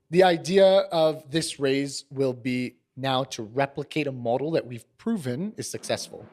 The 0.08 0.22
idea 0.22 0.66
of 0.92 1.30
this 1.30 1.60
raise 1.60 2.06
will 2.10 2.32
be 2.32 2.76
now 2.96 3.22
to 3.24 3.42
replicate 3.42 4.06
a 4.06 4.12
model 4.12 4.50
that 4.52 4.66
we've 4.66 4.86
proven 4.96 5.52
is 5.58 5.70
successful. 5.70 6.24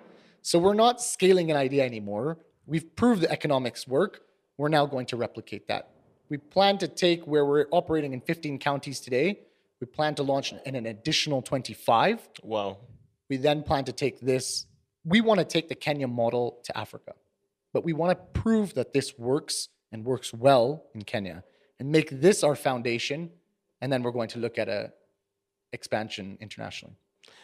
So 0.42 0.58
we're 0.58 0.74
not 0.74 1.02
scaling 1.02 1.52
an 1.52 1.58
idea 1.58 1.84
anymore. 1.84 2.38
We've 2.66 2.96
proved 2.96 3.24
the 3.24 3.30
economics 3.30 3.90
work. 3.90 4.22
We're 4.56 4.70
now 4.70 4.86
going 4.86 5.08
to 5.08 5.18
replicate 5.18 5.68
that. 5.68 5.90
We 6.30 6.38
plan 6.38 6.78
to 6.78 6.88
take 6.88 7.28
where 7.28 7.46
we're 7.46 7.66
operating 7.72 8.14
in 8.14 8.22
15 8.22 8.58
counties 8.60 9.02
today, 9.02 9.40
we 9.80 9.88
plan 9.88 10.16
to 10.16 10.24
launch 10.24 10.54
in 10.66 10.76
an 10.76 10.86
additional 10.86 11.42
25. 11.42 12.30
Wow. 12.44 12.78
We 13.30 13.38
then 13.38 13.64
plan 13.64 13.84
to 13.86 13.92
take 13.92 14.20
this, 14.20 14.66
we 15.04 15.22
want 15.22 15.40
to 15.40 15.46
take 15.46 15.70
the 15.70 15.76
Kenya 15.76 16.08
model 16.08 16.60
to 16.64 16.78
Africa, 16.78 17.14
but 17.74 17.84
we 17.84 17.94
want 17.94 18.18
to 18.18 18.40
prove 18.42 18.74
that 18.76 18.94
this 18.94 19.18
works 19.18 19.70
and 19.92 20.04
works 20.04 20.34
well 20.34 20.86
in 20.94 21.04
Kenya 21.04 21.44
and 21.80 21.92
make 21.92 22.10
this 22.10 22.44
our 22.44 22.56
foundation. 22.56 23.30
And 23.82 23.92
then 23.92 24.02
we're 24.02 24.12
going 24.12 24.30
to 24.30 24.40
look 24.40 24.58
at 24.58 24.70
a 24.70 24.92
expansion 25.74 26.38
internationally. 26.42 26.96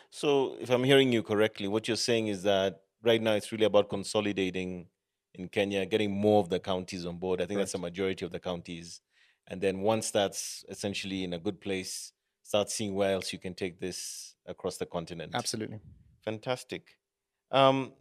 So, 0.09 0.55
if 0.59 0.69
I'm 0.69 0.83
hearing 0.83 1.11
you 1.11 1.23
correctly, 1.23 1.67
what 1.67 1.87
you're 1.87 1.97
saying 1.97 2.27
is 2.27 2.43
that 2.43 2.81
right 3.03 3.21
now 3.21 3.33
it's 3.33 3.51
really 3.51 3.65
about 3.65 3.89
consolidating 3.89 4.87
in 5.35 5.47
Kenya, 5.49 5.85
getting 5.85 6.11
more 6.11 6.39
of 6.39 6.49
the 6.49 6.59
counties 6.59 7.05
on 7.05 7.17
board. 7.17 7.41
I 7.41 7.45
think 7.45 7.59
that's 7.59 7.71
the 7.71 7.79
majority 7.79 8.23
of 8.25 8.31
the 8.31 8.39
counties. 8.39 9.01
And 9.47 9.59
then 9.59 9.79
once 9.79 10.11
that's 10.11 10.63
essentially 10.69 11.23
in 11.23 11.33
a 11.33 11.39
good 11.39 11.59
place, 11.59 12.13
start 12.43 12.69
seeing 12.69 12.93
where 12.93 13.13
else 13.13 13.33
you 13.33 13.39
can 13.39 13.53
take 13.53 13.79
this 13.79 14.35
across 14.45 14.77
the 14.77 14.85
continent. 14.85 15.33
Absolutely. 15.33 15.79
Fantastic. 16.23 16.97
Um, 17.51 17.93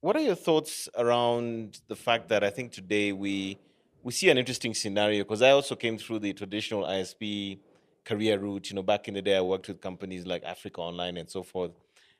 what 0.00 0.16
are 0.16 0.20
your 0.20 0.34
thoughts 0.34 0.88
around 0.98 1.80
the 1.88 1.96
fact 1.96 2.28
that 2.28 2.44
I 2.44 2.50
think 2.50 2.72
today 2.72 3.12
we 3.12 3.58
we 4.02 4.12
see 4.12 4.28
an 4.28 4.36
interesting 4.36 4.74
scenario 4.74 5.24
because 5.24 5.40
I 5.40 5.50
also 5.50 5.74
came 5.74 5.96
through 5.96 6.18
the 6.18 6.34
traditional 6.34 6.84
ISP 6.84 7.58
career 8.04 8.38
route. 8.38 8.68
You 8.68 8.76
know, 8.76 8.82
back 8.82 9.08
in 9.08 9.14
the 9.14 9.22
day, 9.22 9.36
I 9.36 9.40
worked 9.40 9.68
with 9.68 9.80
companies 9.80 10.26
like 10.26 10.44
Africa 10.44 10.82
Online 10.82 11.16
and 11.16 11.30
so 11.30 11.42
forth. 11.42 11.72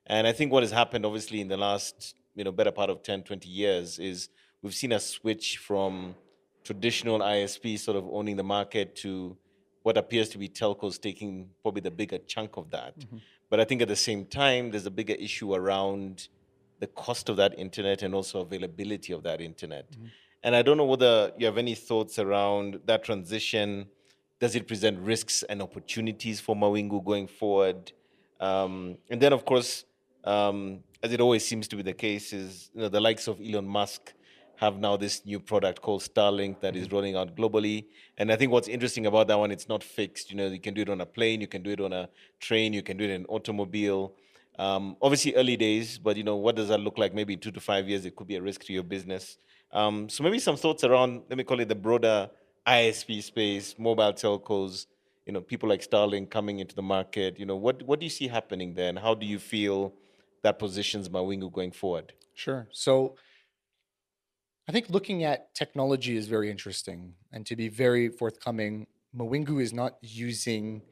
And 0.06 0.26
I 0.26 0.32
think 0.32 0.50
what 0.50 0.62
has 0.62 0.72
happened, 0.72 1.04
obviously, 1.04 1.40
in 1.40 1.48
the 1.48 1.56
last 1.56 2.14
you 2.34 2.44
know 2.44 2.52
better 2.52 2.72
part 2.72 2.90
of 2.90 3.02
10, 3.02 3.22
20 3.22 3.48
years, 3.48 3.98
is 3.98 4.28
we've 4.62 4.74
seen 4.74 4.92
a 4.92 5.00
switch 5.00 5.58
from 5.58 6.14
traditional 6.64 7.18
ISP 7.18 7.78
sort 7.78 7.96
of 7.96 8.08
owning 8.10 8.36
the 8.36 8.42
market 8.42 8.96
to 8.96 9.36
what 9.84 9.96
appears 9.98 10.30
to 10.30 10.38
be 10.38 10.48
telcos 10.48 10.98
taking 11.00 11.48
probably 11.62 11.82
the 11.82 11.90
bigger 11.90 12.18
chunk 12.18 12.56
of 12.56 12.70
that. 12.70 12.94
But 13.50 13.60
I 13.60 13.64
think 13.64 13.82
at 13.82 13.88
the 13.88 14.02
same 14.08 14.24
time, 14.24 14.70
there's 14.70 14.86
a 14.86 14.90
bigger 14.90 15.12
issue 15.12 15.54
around 15.54 16.28
the 16.80 16.86
cost 16.88 17.28
of 17.28 17.36
that 17.36 17.56
internet 17.58 18.02
and 18.02 18.14
also 18.14 18.40
availability 18.40 19.12
of 19.12 19.22
that 19.24 19.40
internet. 19.42 19.86
And 20.42 20.56
I 20.56 20.62
don't 20.62 20.78
know 20.78 20.86
whether 20.86 21.32
you 21.38 21.44
have 21.46 21.58
any 21.58 21.74
thoughts 21.74 22.18
around 22.18 22.80
that 22.86 23.04
transition. 23.04 23.86
Does 24.40 24.54
it 24.56 24.66
present 24.66 24.98
risks 25.00 25.42
and 25.50 25.60
opportunities 25.60 26.40
for 26.40 26.56
Mawingu 26.56 27.04
going 27.04 27.26
forward? 27.26 27.92
Um, 28.40 28.96
and 29.10 29.20
then, 29.20 29.34
of 29.34 29.44
course, 29.44 29.84
um, 30.24 30.80
as 31.02 31.12
it 31.12 31.20
always 31.20 31.46
seems 31.46 31.68
to 31.68 31.76
be 31.76 31.82
the 31.82 31.92
case, 31.92 32.32
is 32.32 32.70
you 32.74 32.80
know, 32.80 32.88
the 32.88 33.00
likes 33.00 33.28
of 33.28 33.38
Elon 33.38 33.68
Musk 33.68 34.14
have 34.56 34.78
now 34.78 34.96
this 34.96 35.24
new 35.26 35.40
product 35.40 35.82
called 35.82 36.02
Starlink 36.02 36.60
that 36.60 36.76
is 36.76 36.90
rolling 36.92 37.16
out 37.16 37.36
globally. 37.36 37.86
And 38.18 38.30
I 38.30 38.36
think 38.36 38.52
what's 38.52 38.68
interesting 38.68 39.06
about 39.06 39.28
that 39.28 39.38
one, 39.38 39.50
it's 39.50 39.68
not 39.68 39.82
fixed. 39.82 40.30
You 40.30 40.36
know, 40.36 40.46
you 40.46 40.60
can 40.60 40.74
do 40.74 40.82
it 40.82 40.88
on 40.88 41.00
a 41.00 41.06
plane, 41.06 41.40
you 41.40 41.46
can 41.46 41.62
do 41.62 41.70
it 41.70 41.80
on 41.80 41.92
a 41.92 42.08
train, 42.40 42.72
you 42.72 42.82
can 42.82 42.96
do 42.96 43.04
it 43.04 43.10
in 43.10 43.22
an 43.22 43.26
automobile. 43.26 44.14
Um, 44.58 44.96
obviously, 45.02 45.34
early 45.34 45.56
days, 45.56 45.98
but 45.98 46.16
you 46.16 46.22
know, 46.22 46.36
what 46.36 46.54
does 46.54 46.68
that 46.68 46.78
look 46.80 46.98
like? 46.98 47.14
Maybe 47.14 47.32
in 47.34 47.40
two 47.40 47.50
to 47.50 47.60
five 47.60 47.88
years, 47.88 48.04
it 48.04 48.14
could 48.14 48.28
be 48.28 48.36
a 48.36 48.42
risk 48.42 48.64
to 48.64 48.72
your 48.72 48.84
business. 48.84 49.38
Um, 49.72 50.08
so 50.08 50.22
maybe 50.22 50.38
some 50.38 50.56
thoughts 50.56 50.84
around, 50.84 51.22
let 51.28 51.36
me 51.36 51.42
call 51.42 51.58
it 51.58 51.68
the 51.68 51.74
broader 51.74 52.30
ISP 52.66 53.22
space, 53.22 53.74
mobile 53.78 54.12
telcos. 54.12 54.86
You 55.26 55.32
know, 55.32 55.40
people 55.40 55.68
like 55.68 55.80
Starlink 55.80 56.30
coming 56.30 56.60
into 56.60 56.74
the 56.74 56.82
market. 56.82 57.38
You 57.38 57.46
know, 57.46 57.56
what 57.56 57.82
what 57.82 57.98
do 57.98 58.06
you 58.06 58.10
see 58.10 58.28
happening 58.28 58.74
there, 58.74 58.88
and 58.88 58.98
how 58.98 59.14
do 59.14 59.26
you 59.26 59.38
feel 59.38 59.94
that 60.42 60.58
positions 60.58 61.08
Mawingu 61.08 61.50
going 61.50 61.72
forward? 61.72 62.12
Sure. 62.34 62.68
So 62.70 63.16
I 64.68 64.72
think 64.72 64.88
looking 64.88 65.24
at 65.24 65.54
technology 65.54 66.16
is 66.16 66.26
very 66.26 66.50
interesting. 66.50 67.14
And 67.32 67.44
to 67.46 67.56
be 67.56 67.68
very 67.68 68.08
forthcoming, 68.08 68.86
Mawingu 69.16 69.60
is 69.60 69.72
not 69.72 69.98
using 70.00 70.82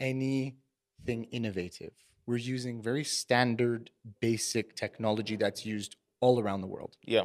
anything 0.00 1.24
innovative. 1.30 1.92
We're 2.26 2.36
using 2.38 2.82
very 2.82 3.04
standard, 3.04 3.90
basic 4.20 4.74
technology 4.74 5.36
that's 5.36 5.64
used 5.64 5.96
all 6.20 6.40
around 6.40 6.60
the 6.62 6.66
world. 6.66 6.96
Yeah. 7.02 7.24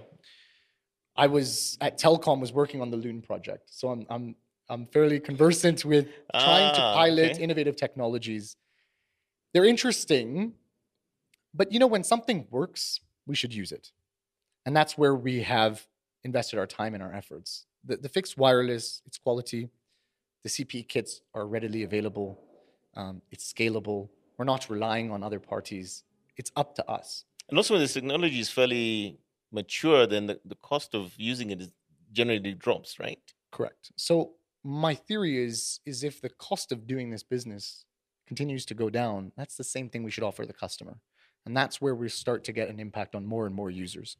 I 1.15 1.27
was 1.27 1.77
at 1.81 1.99
Telkom 1.99 2.39
was 2.39 2.53
working 2.53 2.81
on 2.81 2.89
the 2.91 2.97
Loon 2.97 3.21
project, 3.21 3.69
so 3.73 3.89
I'm 3.89 4.05
I'm 4.09 4.35
I'm 4.69 4.85
fairly 4.85 5.19
conversant 5.19 5.83
with 5.83 6.07
trying 6.31 6.73
to 6.75 6.81
Ah, 6.81 6.93
pilot 6.93 7.31
okay. 7.33 7.43
innovative 7.43 7.75
technologies. 7.75 8.55
They're 9.53 9.65
interesting, 9.65 10.53
but 11.53 11.71
you 11.73 11.79
know 11.79 11.87
when 11.87 12.03
something 12.03 12.47
works, 12.49 13.01
we 13.25 13.35
should 13.35 13.53
use 13.53 13.71
it, 13.73 13.91
and 14.65 14.75
that's 14.75 14.97
where 14.97 15.15
we 15.15 15.41
have 15.41 15.87
invested 16.23 16.59
our 16.59 16.67
time 16.67 16.93
and 16.93 17.03
our 17.03 17.13
efforts. 17.13 17.65
The, 17.83 17.97
the 17.97 18.09
fixed 18.09 18.37
wireless, 18.37 19.01
its 19.05 19.17
quality, 19.17 19.69
The 20.43 20.49
CPE 20.49 20.87
kits 20.87 21.21
are 21.33 21.47
readily 21.47 21.83
available. 21.83 22.39
Um, 22.95 23.21
it's 23.31 23.51
scalable. 23.51 24.09
We're 24.37 24.45
not 24.45 24.69
relying 24.69 25.11
on 25.11 25.23
other 25.23 25.39
parties. 25.39 26.03
It's 26.37 26.51
up 26.55 26.75
to 26.75 26.89
us. 26.89 27.25
And 27.49 27.57
also, 27.57 27.73
when 27.73 27.81
this 27.81 27.93
technology 27.93 28.39
is 28.39 28.49
fairly 28.49 29.19
mature, 29.51 30.07
then 30.07 30.27
the, 30.27 30.39
the 30.45 30.55
cost 30.55 30.95
of 30.95 31.13
using 31.17 31.51
it 31.51 31.61
is 31.61 31.71
generally 32.11 32.53
drops, 32.53 32.99
right? 32.99 33.21
Correct. 33.51 33.91
So 33.95 34.33
my 34.63 34.95
theory 34.95 35.43
is 35.43 35.79
is 35.85 36.03
if 36.03 36.21
the 36.21 36.29
cost 36.29 36.71
of 36.71 36.87
doing 36.87 37.09
this 37.09 37.23
business 37.23 37.85
continues 38.27 38.65
to 38.65 38.73
go 38.73 38.89
down, 38.89 39.31
that's 39.35 39.55
the 39.57 39.63
same 39.63 39.89
thing 39.89 40.03
we 40.03 40.11
should 40.11 40.23
offer 40.23 40.45
the 40.45 40.53
customer. 40.53 40.97
And 41.45 41.57
that's 41.57 41.81
where 41.81 41.95
we 41.95 42.07
start 42.09 42.43
to 42.45 42.53
get 42.53 42.69
an 42.69 42.79
impact 42.79 43.15
on 43.15 43.25
more 43.25 43.45
and 43.45 43.55
more 43.55 43.71
users. 43.71 44.17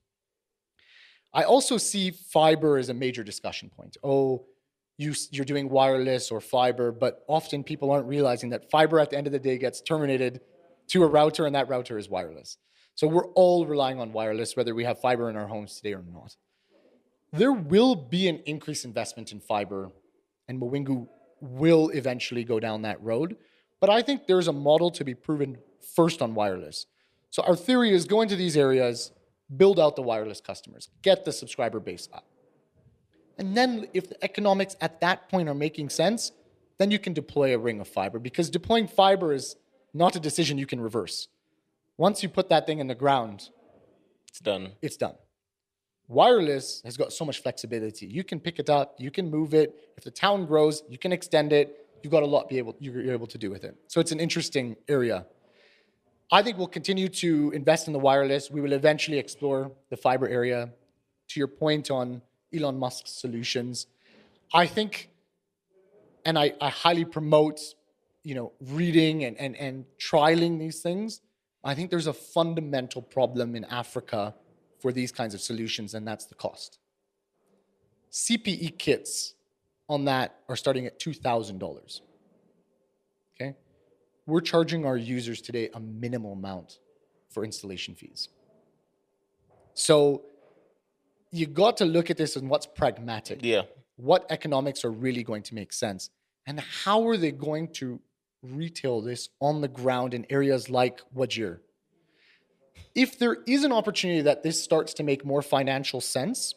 I 1.33 1.43
also 1.43 1.77
see 1.77 2.11
fiber 2.11 2.77
as 2.77 2.89
a 2.89 2.93
major 2.93 3.23
discussion 3.23 3.69
point. 3.69 3.97
Oh, 4.03 4.45
you, 4.97 5.13
you're 5.31 5.45
doing 5.45 5.69
wireless 5.69 6.29
or 6.29 6.41
fiber, 6.41 6.91
but 6.91 7.23
often 7.27 7.63
people 7.63 7.89
aren't 7.91 8.07
realizing 8.07 8.49
that 8.49 8.69
fiber 8.69 8.99
at 8.99 9.09
the 9.09 9.17
end 9.17 9.27
of 9.27 9.33
the 9.33 9.39
day 9.39 9.57
gets 9.57 9.81
terminated 9.81 10.41
to 10.89 11.03
a 11.03 11.07
router 11.07 11.45
and 11.45 11.55
that 11.55 11.69
router 11.69 11.97
is 11.97 12.09
wireless. 12.09 12.57
So 12.95 13.07
we're 13.07 13.27
all 13.29 13.65
relying 13.65 13.99
on 13.99 14.11
wireless, 14.11 14.55
whether 14.55 14.75
we 14.75 14.83
have 14.83 14.99
fiber 14.99 15.29
in 15.29 15.37
our 15.37 15.47
homes 15.47 15.77
today 15.77 15.93
or 15.93 16.03
not. 16.13 16.35
There 17.33 17.53
will 17.53 17.95
be 17.95 18.27
an 18.27 18.41
increased 18.45 18.83
investment 18.83 19.31
in 19.31 19.39
fiber, 19.39 19.91
and 20.49 20.61
Mawingu 20.61 21.07
will 21.39 21.89
eventually 21.89 22.43
go 22.43 22.59
down 22.59 22.81
that 22.81 23.01
road. 23.01 23.37
But 23.79 23.89
I 23.89 24.01
think 24.01 24.27
there's 24.27 24.49
a 24.49 24.53
model 24.53 24.91
to 24.91 25.05
be 25.05 25.15
proven 25.15 25.57
first 25.95 26.21
on 26.21 26.35
wireless. 26.35 26.85
So 27.29 27.41
our 27.43 27.55
theory 27.55 27.93
is 27.93 28.05
go 28.05 28.21
into 28.21 28.35
these 28.35 28.57
areas, 28.57 29.13
build 29.57 29.79
out 29.79 29.95
the 29.95 30.01
wireless 30.01 30.41
customers, 30.41 30.89
get 31.01 31.25
the 31.25 31.31
subscriber 31.31 31.79
base 31.79 32.07
up. 32.13 32.25
And 33.37 33.55
then 33.55 33.87
if 33.93 34.09
the 34.09 34.23
economics 34.23 34.75
at 34.81 35.01
that 35.01 35.29
point 35.29 35.49
are 35.49 35.53
making 35.55 35.89
sense, 35.89 36.31
then 36.77 36.91
you 36.91 36.99
can 36.99 37.13
deploy 37.13 37.55
a 37.55 37.57
ring 37.59 37.79
of 37.79 37.87
fiber 37.87 38.19
because 38.19 38.49
deploying 38.49 38.87
fiber 38.87 39.33
is 39.33 39.55
not 39.93 40.15
a 40.15 40.19
decision 40.19 40.57
you 40.57 40.65
can 40.65 40.79
reverse. 40.79 41.27
Once 41.97 42.23
you 42.23 42.29
put 42.29 42.49
that 42.49 42.65
thing 42.65 42.79
in 42.79 42.87
the 42.87 42.95
ground, 42.95 43.49
It's 44.29 44.39
done. 44.39 44.71
it's 44.81 44.97
done. 44.97 45.15
Wireless 46.07 46.81
has 46.83 46.97
got 46.97 47.13
so 47.13 47.23
much 47.23 47.41
flexibility. 47.41 48.05
You 48.05 48.23
can 48.23 48.39
pick 48.39 48.59
it 48.59 48.69
up, 48.69 48.95
you 48.97 49.11
can 49.11 49.29
move 49.29 49.53
it. 49.53 49.75
If 49.97 50.03
the 50.03 50.11
town 50.11 50.45
grows, 50.45 50.83
you 50.89 50.97
can 50.97 51.11
extend 51.11 51.53
it. 51.53 51.87
You've 52.03 52.11
got 52.11 52.23
a 52.23 52.25
lot 52.25 52.49
be 52.49 52.57
able 52.57 52.75
you're 52.79 53.11
able 53.13 53.27
to 53.27 53.37
do 53.37 53.49
with 53.49 53.63
it. 53.63 53.75
So 53.87 54.01
it's 54.01 54.11
an 54.11 54.19
interesting 54.19 54.75
area. 54.87 55.25
I 56.33 56.41
think 56.41 56.57
we'll 56.57 56.67
continue 56.67 57.09
to 57.09 57.51
invest 57.51 57.87
in 57.87 57.93
the 57.93 57.99
wireless. 57.99 58.49
We 58.49 58.61
will 58.61 58.71
eventually 58.71 59.17
explore 59.17 59.71
the 59.89 59.97
fiber 59.97 60.29
area. 60.29 60.69
To 61.29 61.39
your 61.39 61.47
point 61.47 61.89
on 61.91 62.21
Elon 62.53 62.77
Musk's 62.77 63.11
solutions, 63.11 63.87
I 64.53 64.65
think, 64.65 65.09
and 66.25 66.37
I, 66.37 66.53
I 66.59 66.69
highly 66.69 67.05
promote, 67.05 67.59
you 68.23 68.35
know, 68.35 68.51
reading 68.59 69.23
and, 69.23 69.37
and, 69.37 69.55
and 69.55 69.85
trialing 69.97 70.59
these 70.59 70.81
things. 70.81 71.21
I 71.63 71.73
think 71.75 71.89
there's 71.89 72.07
a 72.07 72.13
fundamental 72.13 73.01
problem 73.01 73.55
in 73.55 73.63
Africa 73.65 74.35
for 74.79 74.91
these 74.91 75.11
kinds 75.11 75.33
of 75.33 75.41
solutions, 75.41 75.93
and 75.93 76.05
that's 76.05 76.25
the 76.25 76.35
cost. 76.35 76.79
CPE 78.11 78.77
kits 78.77 79.35
on 79.87 80.05
that 80.05 80.35
are 80.49 80.55
starting 80.55 80.85
at 80.85 80.99
$2,000. 80.99 82.01
Okay? 83.35 83.55
We're 84.25 84.41
charging 84.41 84.85
our 84.85 84.97
users 84.97 85.41
today 85.41 85.69
a 85.73 85.79
minimal 85.79 86.33
amount 86.33 86.79
for 87.29 87.43
installation 87.43 87.95
fees. 87.95 88.29
So 89.73 90.23
you 91.31 91.47
got 91.47 91.77
to 91.77 91.85
look 91.85 92.09
at 92.09 92.17
this 92.17 92.35
and 92.35 92.49
what's 92.49 92.65
pragmatic. 92.65 93.39
Yeah. 93.41 93.63
What 93.95 94.25
economics 94.29 94.83
are 94.85 94.91
really 94.91 95.23
going 95.23 95.43
to 95.43 95.55
make 95.55 95.73
sense? 95.73 96.09
And 96.45 96.59
how 96.59 97.07
are 97.07 97.17
they 97.17 97.31
going 97.31 97.69
to 97.73 97.99
retail 98.41 99.01
this 99.01 99.29
on 99.39 99.61
the 99.61 99.67
ground 99.67 100.13
in 100.13 100.25
areas 100.29 100.69
like 100.69 101.01
Wajir? 101.15 101.59
If 102.93 103.17
there 103.17 103.37
is 103.47 103.63
an 103.63 103.71
opportunity 103.71 104.21
that 104.21 104.43
this 104.43 104.61
starts 104.61 104.93
to 104.95 105.03
make 105.03 105.23
more 105.23 105.41
financial 105.41 106.01
sense, 106.01 106.55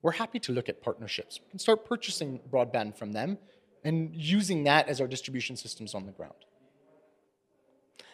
we're 0.00 0.12
happy 0.12 0.40
to 0.40 0.52
look 0.52 0.68
at 0.68 0.82
partnerships. 0.82 1.38
We 1.44 1.50
can 1.50 1.58
start 1.60 1.84
purchasing 1.84 2.40
broadband 2.50 2.96
from 2.96 3.12
them 3.12 3.38
and 3.84 4.14
using 4.14 4.64
that 4.64 4.88
as 4.88 5.00
our 5.00 5.06
distribution 5.06 5.56
systems 5.56 5.94
on 5.94 6.06
the 6.06 6.12
ground. 6.12 6.34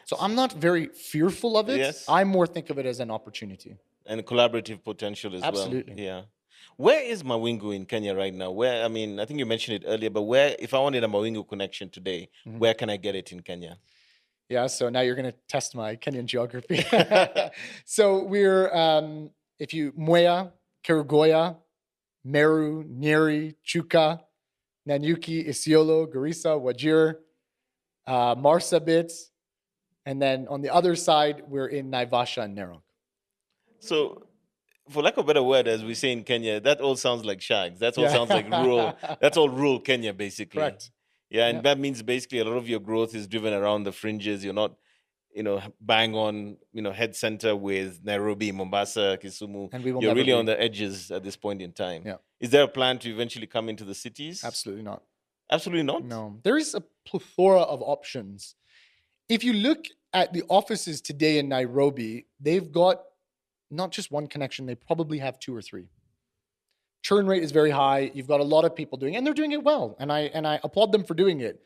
So 0.04 0.16
I'm 0.18 0.34
not 0.34 0.52
very 0.54 0.86
fearful 0.86 1.58
of 1.58 1.68
it. 1.68 1.78
Yes. 1.78 2.04
I 2.08 2.24
more 2.24 2.46
think 2.46 2.70
of 2.70 2.78
it 2.78 2.86
as 2.86 2.98
an 3.00 3.10
opportunity. 3.10 3.76
And 4.06 4.24
collaborative 4.24 4.82
potential 4.82 5.34
as 5.36 5.42
Absolutely. 5.42 5.94
well. 5.94 6.04
Yeah. 6.04 6.22
Where 6.76 7.02
is 7.02 7.22
Mawingu 7.22 7.74
in 7.74 7.84
Kenya 7.84 8.14
right 8.14 8.32
now? 8.32 8.50
Where 8.50 8.84
I 8.84 8.88
mean, 8.88 9.20
I 9.20 9.26
think 9.26 9.38
you 9.38 9.46
mentioned 9.46 9.82
it 9.82 9.86
earlier, 9.86 10.10
but 10.10 10.22
where 10.22 10.56
if 10.58 10.72
I 10.72 10.78
wanted 10.78 11.04
a 11.04 11.08
Mawingu 11.08 11.46
connection 11.46 11.90
today, 11.90 12.30
Mhm. 12.46 12.58
where 12.58 12.72
can 12.74 12.88
I 12.88 12.96
get 12.96 13.14
it 13.14 13.32
in 13.32 13.40
Kenya? 13.40 13.78
Yeah, 14.48 14.66
so 14.66 14.88
now 14.88 15.00
you're 15.00 15.14
going 15.14 15.30
to 15.30 15.36
test 15.46 15.74
my 15.74 15.94
Kenyan 15.96 16.24
geography. 16.24 16.82
so 17.84 18.24
we're, 18.24 18.74
um, 18.74 19.30
if 19.58 19.74
you, 19.74 19.92
Mwea, 19.92 20.52
Kerugoya, 20.82 21.56
Meru, 22.24 22.82
Nyeri, 22.84 23.56
Chuka, 23.66 24.20
Nanyuki, 24.88 25.46
Isiolo, 25.46 26.06
Garissa, 26.12 26.58
Wajir, 26.60 27.16
uh, 28.06 28.34
Marsabit, 28.34 29.12
and 30.06 30.20
then 30.20 30.46
on 30.48 30.62
the 30.62 30.70
other 30.70 30.96
side, 30.96 31.42
we're 31.46 31.66
in 31.66 31.90
Naivasha 31.90 32.44
and 32.44 32.56
Narok. 32.56 32.80
So 33.80 34.22
for 34.88 35.02
lack 35.02 35.16
of 35.18 35.24
a 35.24 35.26
better 35.26 35.42
word, 35.42 35.68
as 35.68 35.84
we 35.84 35.94
say 35.94 36.12
in 36.12 36.24
Kenya, 36.24 36.60
that 36.60 36.80
all 36.80 36.96
sounds 36.96 37.24
like 37.24 37.40
shags. 37.42 37.78
That 37.80 37.98
all 37.98 38.04
Yeah. 38.04 38.12
sounds 38.14 38.30
like 38.30 38.48
rural. 38.50 38.96
That's 39.20 39.36
all 39.36 39.50
rural 39.50 39.80
Kenya, 39.80 40.14
basically. 40.14 40.60
Correct. 40.62 40.90
Yeah, 41.28 41.48
and 41.48 41.56
Yeah. 41.56 41.62
that 41.62 41.78
means 41.78 42.02
basically 42.02 42.38
a 42.38 42.44
lot 42.44 42.56
of 42.56 42.66
your 42.68 42.80
growth 42.80 43.14
is 43.14 43.26
driven 43.26 43.52
around 43.52 43.84
the 43.84 43.92
fringes. 43.92 44.42
You're 44.42 44.54
not, 44.54 44.72
you 45.34 45.42
know, 45.42 45.62
bang 45.80 46.14
on, 46.14 46.56
you 46.72 46.82
know, 46.82 46.92
head 46.92 47.14
center 47.14 47.54
with 47.54 48.00
Nairobi, 48.04 48.50
Mombasa, 48.52 49.18
Kisumu. 49.22 49.68
And 49.72 49.84
we 49.84 49.92
will 49.92 50.02
You're 50.02 50.14
really 50.14 50.26
be. 50.26 50.32
on 50.32 50.46
the 50.46 50.60
edges 50.60 51.10
at 51.10 51.22
this 51.22 51.36
point 51.36 51.62
in 51.62 51.72
time. 51.72 52.02
Yeah. 52.04 52.16
Is 52.40 52.50
there 52.50 52.64
a 52.64 52.68
plan 52.68 52.98
to 53.00 53.10
eventually 53.10 53.46
come 53.46 53.68
into 53.68 53.84
the 53.84 53.94
cities? 53.94 54.42
Absolutely 54.44 54.84
not. 54.84 55.02
Absolutely 55.50 55.84
not. 55.84 56.04
No, 56.04 56.38
there 56.42 56.58
is 56.58 56.74
a 56.74 56.82
plethora 57.06 57.60
of 57.60 57.82
options. 57.82 58.54
If 59.28 59.44
you 59.44 59.52
look 59.52 59.86
at 60.12 60.32
the 60.32 60.42
offices 60.48 61.00
today 61.00 61.38
in 61.38 61.48
Nairobi, 61.48 62.26
they've 62.40 62.70
got 62.70 63.02
not 63.70 63.90
just 63.90 64.10
one 64.10 64.26
connection, 64.26 64.66
they 64.66 64.74
probably 64.74 65.18
have 65.18 65.38
two 65.38 65.54
or 65.54 65.62
three. 65.62 65.88
Churn 67.02 67.26
rate 67.26 67.42
is 67.42 67.52
very 67.52 67.70
high. 67.70 68.10
You've 68.12 68.26
got 68.26 68.40
a 68.40 68.44
lot 68.44 68.64
of 68.64 68.74
people 68.74 68.98
doing 68.98 69.14
it, 69.14 69.18
and 69.18 69.26
they're 69.26 69.34
doing 69.34 69.52
it 69.52 69.62
well. 69.62 69.96
And 70.00 70.12
I 70.12 70.20
and 70.34 70.46
I 70.46 70.58
applaud 70.64 70.92
them 70.92 71.04
for 71.04 71.14
doing 71.14 71.40
it. 71.40 71.62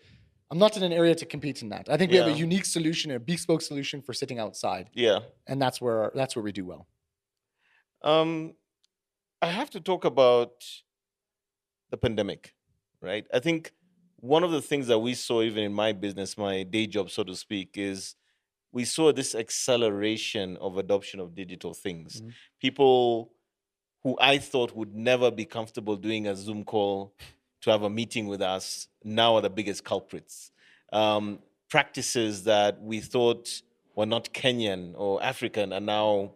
I'm 0.53 0.59
not 0.59 0.77
in 0.77 0.83
an 0.83 0.93
area 0.93 1.15
to 1.15 1.25
compete 1.25 1.63
in 1.63 1.71
that. 1.71 1.89
I 1.89 1.97
think 1.97 2.11
we 2.11 2.19
have 2.19 2.27
a 2.27 2.33
unique 2.39 2.67
solution, 2.67 3.11
a 3.13 3.19
bespoke 3.19 3.63
solution 3.63 4.03
for 4.03 4.13
sitting 4.13 4.39
outside, 4.39 4.91
Yeah. 4.93 5.21
and 5.47 5.61
that's 5.63 5.81
where 5.81 6.13
that's 6.15 6.37
where 6.37 6.43
we 6.43 6.53
do 6.53 6.67
well. 6.67 6.87
Um, 8.03 8.53
I 9.41 9.47
have 9.47 9.71
to 9.71 9.81
talk 9.81 10.05
about 10.05 10.53
the 11.91 11.97
pandemic, 11.97 12.55
right? 13.01 13.27
I 13.33 13.39
think 13.41 13.73
one 14.17 14.45
of 14.45 14.51
the 14.51 14.61
things 14.61 14.89
that 14.89 14.99
we 14.99 15.15
saw, 15.15 15.41
even 15.41 15.65
in 15.65 15.73
my 15.73 15.93
business, 15.93 16.37
my 16.37 16.65
day 16.65 16.87
job, 16.87 17.09
so 17.11 17.25
to 17.25 17.35
speak, 17.35 17.79
is 17.79 18.15
we 18.73 18.85
saw 18.85 19.11
this 19.11 19.35
acceleration 19.35 20.59
of 20.59 20.77
adoption 20.77 21.19
of 21.19 21.35
digital 21.35 21.73
things. 21.73 22.21
Mhm. 22.21 22.33
People 22.61 23.33
who 24.03 24.19
I 24.21 24.37
thought 24.37 24.77
would 24.77 24.95
never 24.95 25.31
be 25.31 25.47
comfortable 25.47 25.97
doing 25.97 26.27
a 26.27 26.37
Zoom 26.37 26.63
call 26.65 27.15
to 27.63 27.71
have 27.71 27.83
a 27.83 27.91
meeting 27.91 28.27
with 28.27 28.43
us 28.43 28.89
now 29.05 29.37
are 29.37 29.41
the 29.41 29.51
biggest 29.51 29.85
culprits. 29.85 30.51
Um, 30.93 31.39
practices 31.71 32.45
that 32.45 32.81
we 32.83 33.01
thought 33.01 33.63
were 33.95 34.07
not 34.07 34.33
Kenyan 34.35 34.95
or 34.97 35.23
African 35.23 35.73
are 35.73 35.81
now 35.81 36.33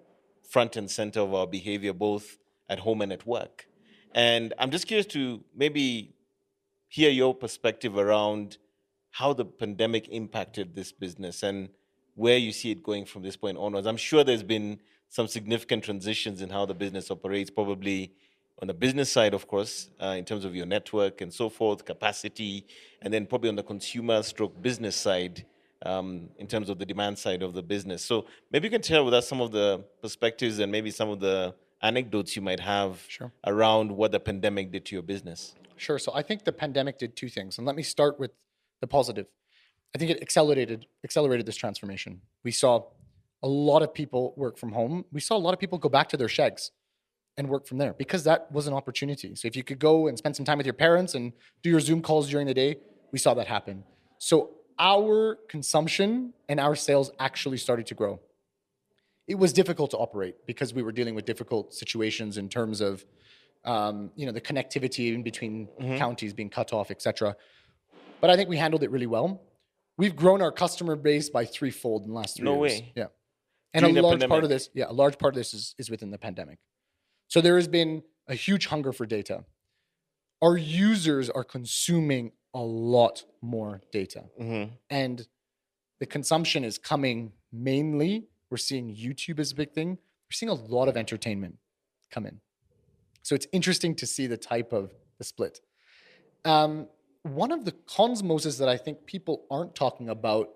front 0.49 0.77
and 0.77 0.91
center 0.91 1.21
of 1.21 1.35
our 1.35 1.47
behavior, 1.47 1.93
both 1.93 2.39
at 2.69 2.79
home 2.79 3.03
and 3.03 3.13
at 3.13 3.27
work. 3.27 3.67
And 4.15 4.55
I'm 4.59 4.71
just 4.71 4.87
curious 4.87 5.07
to 5.09 5.45
maybe 5.55 6.15
hear 6.89 7.11
your 7.11 7.35
perspective 7.35 7.99
around 7.99 8.59
how 9.11 9.33
the 9.33 9.45
pandemic 9.45 10.09
impacted 10.09 10.75
this 10.75 10.93
business 10.93 11.43
and 11.43 11.69
where 12.15 12.39
you 12.39 12.53
see 12.53 12.71
it 12.71 12.83
going 12.83 13.05
from 13.05 13.23
this 13.23 13.37
point 13.37 13.59
onwards. 13.59 13.87
I'm 13.87 13.97
sure 13.97 14.25
there's 14.25 14.43
been 14.43 14.81
some 15.09 15.27
significant 15.27 15.85
transitions 15.85 16.41
in 16.41 16.51
how 16.51 16.67
the 16.67 16.75
business 16.75 17.11
operates, 17.11 17.51
probably 17.51 18.13
on 18.61 18.69
the 18.69 18.75
business 18.75 19.13
side, 19.13 19.35
of 19.35 19.47
course, 19.47 19.91
uh, 20.01 20.15
in 20.19 20.25
terms 20.25 20.45
of 20.45 20.55
your 20.55 20.67
network 20.67 21.21
and 21.21 21.33
so 21.33 21.49
forth, 21.49 21.85
capacity, 21.85 22.67
and 23.03 23.13
then 23.13 23.27
probably 23.27 23.49
on 23.49 23.57
the 23.57 23.63
consumer 23.63 24.23
stroke 24.23 24.61
business 24.63 24.97
side, 24.97 25.45
um, 25.85 26.31
in 26.39 26.47
terms 26.47 26.71
of 26.71 26.79
the 26.79 26.87
demand 26.87 27.19
side 27.19 27.43
of 27.43 27.53
the 27.53 27.63
business. 27.63 28.03
So 28.03 28.27
maybe 28.51 28.67
you 28.67 28.71
can 28.71 28.83
share 28.83 29.05
with 29.05 29.13
us 29.13 29.29
some 29.29 29.41
of 29.41 29.53
the 29.53 29.85
perspectives 30.01 30.59
and 30.59 30.73
maybe 30.73 30.91
some 30.91 31.11
of 31.11 31.21
the 31.21 31.55
anecdotes 31.83 32.35
you 32.35 32.41
might 32.43 32.61
have 32.61 33.05
Sure. 33.09 33.31
around 33.47 33.93
what 33.93 34.11
the 34.13 34.21
pandemic 34.21 34.73
did 34.73 34.87
to 34.87 34.97
your 34.97 35.03
business. 35.03 35.55
Sure. 35.77 35.99
So 35.99 36.11
I 36.15 36.23
think 36.23 36.45
the 36.45 36.53
pandemic 36.53 36.99
did 36.99 37.15
two 37.15 37.29
things, 37.29 37.59
and 37.59 37.67
let 37.67 37.77
me 37.77 37.83
start 37.83 38.19
with 38.19 38.31
the 38.81 38.87
positive. 38.87 39.27
I 39.95 39.99
think 39.99 40.11
it 40.11 40.23
accelerated 40.23 40.87
accelerated 41.05 41.45
this 41.47 41.57
transformation. 41.57 42.23
We 42.43 42.53
saw 42.53 42.85
a 43.43 43.49
lot 43.49 43.83
of 43.83 43.93
people 43.93 44.33
work 44.37 44.57
from 44.57 44.73
home. 44.73 45.05
We 45.13 45.21
saw 45.21 45.37
a 45.37 45.39
lot 45.47 45.53
of 45.53 45.61
people 45.61 45.79
go 45.79 45.91
back 45.91 46.09
to 46.09 46.17
their 46.17 46.29
shags. 46.29 46.71
And 47.37 47.49
work 47.49 47.67
from 47.67 47.79
there 47.79 47.93
because 47.93 48.25
that 48.25 48.51
was 48.51 48.67
an 48.67 48.75
opportunity. 48.75 49.35
So 49.35 49.47
if 49.47 49.57
you 49.57 49.63
could 49.63 49.79
go 49.79 50.07
and 50.07 50.17
spend 50.17 50.37
some 50.37 50.45
time 50.45 50.59
with 50.59 50.67
your 50.67 50.73
parents 50.75 51.15
and 51.15 51.33
do 51.63 51.71
your 51.71 51.81
Zoom 51.81 52.03
calls 52.03 52.29
during 52.29 52.47
the 52.47 52.55
day, 52.55 52.77
we 53.13 53.19
saw 53.19 53.35
that 53.35 53.47
happen. 53.47 53.85
So 54.19 54.51
our 54.79 55.37
consumption 55.49 56.33
and 56.49 56.61
our 56.61 56.75
sales 56.75 57.11
actually 57.19 57.59
started 57.59 57.87
to 57.87 57.95
grow. 57.95 58.21
It 59.27 59.37
was 59.37 59.53
difficult 59.53 59.91
to 59.91 59.97
operate 59.99 60.37
because 60.47 60.73
we 60.73 60.83
were 60.83 60.93
dealing 60.93 61.15
with 61.15 61.25
difficult 61.25 61.75
situations 61.75 62.39
in 62.39 62.49
terms 62.49 62.81
of 62.81 63.05
um, 63.65 64.13
you 64.15 64.27
know 64.27 64.33
the 64.33 64.41
connectivity 64.41 65.13
in 65.13 65.25
between 65.25 65.69
counties 65.99 66.33
being 66.33 66.51
cut 66.51 66.73
off, 66.73 66.93
etc. 66.93 67.35
But 68.21 68.31
I 68.31 68.37
think 68.37 68.49
we 68.49 68.57
handled 68.57 68.85
it 68.85 68.91
really 68.93 69.09
well. 69.09 69.43
We've 69.99 70.15
grown 70.15 70.41
our 70.41 70.53
customer 70.53 70.95
base 70.95 71.29
by 71.31 71.45
threefold 71.47 72.03
in 72.03 72.11
the 72.11 72.15
last 72.15 72.37
three 72.37 72.45
No 72.45 72.65
years. 72.65 72.81
way. 72.81 72.93
Yeah. 72.95 73.07
And 73.75 73.83
During 73.83 73.99
a 73.99 74.03
large 74.03 74.29
part 74.29 74.45
of 74.45 74.51
this, 74.51 74.71
yeah, 74.73 74.85
a 74.89 74.93
large 74.93 75.19
part 75.19 75.35
of 75.35 75.37
this 75.37 75.53
is, 75.53 75.75
is 75.79 75.91
within 75.91 76.11
the 76.11 76.19
pandemic. 76.19 76.59
So 77.29 77.41
there 77.41 77.57
has 77.57 77.69
been 77.69 78.03
a 78.29 78.35
huge 78.35 78.67
hunger 78.67 78.93
for 78.93 79.07
data. 79.07 79.45
Our 80.43 80.57
users 80.57 81.31
are 81.31 81.45
consuming 81.45 82.33
a 82.55 82.61
lot 82.61 83.25
more 83.41 83.81
data. 83.91 84.31
Mhm. 84.39 84.79
And 84.91 85.29
the 85.99 86.07
consumption 86.07 86.65
is 86.65 86.79
coming 86.79 87.33
mainly, 87.53 88.29
we're 88.51 88.57
seeing 88.59 88.95
YouTube 88.95 89.39
as 89.39 89.53
a 89.53 89.55
big 89.55 89.73
thing. 89.73 89.91
We're 89.97 90.33
seeing 90.33 90.51
a 90.51 90.55
lot 90.55 90.89
of 90.89 90.97
entertainment 90.97 91.59
come 92.11 92.27
in. 92.27 92.41
So 93.23 93.35
it's 93.35 93.47
interesting 93.53 93.95
to 93.97 94.07
see 94.07 94.27
the 94.27 94.37
type 94.37 94.73
of 94.73 94.95
the 95.19 95.25
split. 95.25 95.61
Um, 96.45 96.89
one 97.23 97.51
of 97.51 97.65
the 97.65 97.73
cons, 97.73 98.23
Moses, 98.23 98.59
that 98.59 98.69
I 98.69 98.77
think 98.77 99.05
people 99.07 99.47
aren't 99.51 99.75
talking 99.75 100.09
about 100.09 100.55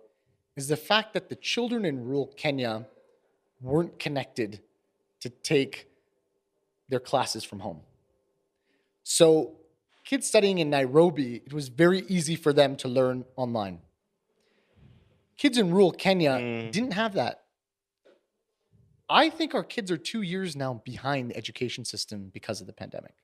is 0.56 0.68
the 0.68 0.76
fact 0.76 1.14
that 1.14 1.28
the 1.28 1.36
children 1.36 1.84
in 1.84 2.04
rural 2.04 2.28
Kenya 2.28 2.86
weren't 3.60 3.98
connected 3.98 4.62
to 5.20 5.28
take 5.28 5.89
their 6.90 7.00
classes 7.00 7.42
from 7.44 7.60
home. 7.60 7.80
So, 9.02 9.56
kids 10.04 10.26
studying 10.26 10.58
in 10.58 10.68
Nairobi, 10.70 11.36
it 11.46 11.52
was 11.52 11.68
very 11.68 12.00
easy 12.08 12.36
for 12.36 12.52
them 12.52 12.76
to 12.76 12.88
learn 12.88 13.24
online. 13.36 13.80
Kids 15.36 15.56
in 15.56 15.70
rural 15.70 15.92
Kenya 15.92 16.32
Mm. 16.32 16.70
didn't 16.70 16.92
have 16.92 17.14
that. 17.14 17.44
I 19.08 19.30
think 19.30 19.54
our 19.54 19.64
kids 19.64 19.90
are 19.90 19.96
two 19.96 20.22
years 20.22 20.54
now 20.54 20.82
behind 20.84 21.30
the 21.30 21.36
education 21.36 21.84
system 21.84 22.30
because 22.32 22.60
of 22.60 22.66
the 22.66 22.72
pandemic. 22.72 23.14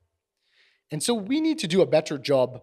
And 0.91 1.03
so 1.03 1.15
we 1.15 1.41
need 1.41 1.59
to 1.59 1.69
do 1.69 1.83
a 1.83 1.87
better 1.87 2.19
job, 2.19 2.63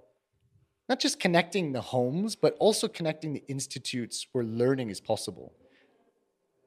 not 0.89 0.99
just 0.99 1.19
connecting 1.19 1.71
the 1.71 1.81
homes, 1.81 2.35
but 2.35 2.55
also 2.59 2.87
connecting 2.87 3.33
the 3.33 3.43
institutes 3.47 4.27
where 4.31 4.43
learning 4.43 4.89
is 4.89 4.99
possible. 4.99 5.53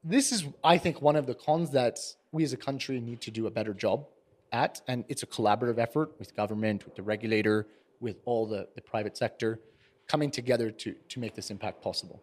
This 0.03 0.31
is, 0.31 0.45
I 0.63 0.77
think, 0.77 1.01
one 1.01 1.15
of 1.15 1.25
the 1.25 1.35
cons 1.35 1.71
that 1.71 1.99
we 2.31 2.43
as 2.43 2.53
a 2.53 2.57
country 2.57 2.99
need 3.01 3.21
to 3.21 3.31
do 3.31 3.45
a 3.47 3.51
better 3.51 3.73
job 3.73 4.07
at. 4.51 4.81
And 4.87 5.05
it's 5.07 5.23
a 5.23 5.27
collaborative 5.27 5.77
effort 5.77 6.11
with 6.19 6.35
government, 6.35 6.85
with 6.85 6.95
the 6.95 7.03
regulator, 7.03 7.67
with 7.99 8.17
all 8.25 8.45
the, 8.45 8.67
the 8.75 8.81
private 8.81 9.17
sector 9.17 9.59
coming 10.07 10.31
together 10.31 10.71
to, 10.71 10.95
to 11.09 11.19
make 11.19 11.35
this 11.35 11.49
impact 11.49 11.81
possible. 11.81 12.21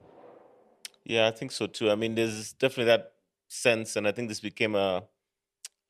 Yeah, 1.05 1.29
I 1.29 1.33
think 1.33 1.53
so 1.53 1.67
too. 1.67 1.91
I 1.91 1.97
mean, 1.97 2.15
there's 2.15 2.53
definitely 2.53 2.87
that 2.87 3.13
sense, 3.49 3.97
and 3.97 4.09
I 4.09 4.13
think 4.13 4.29
this 4.29 4.41
became 4.41 4.75
a 4.75 5.05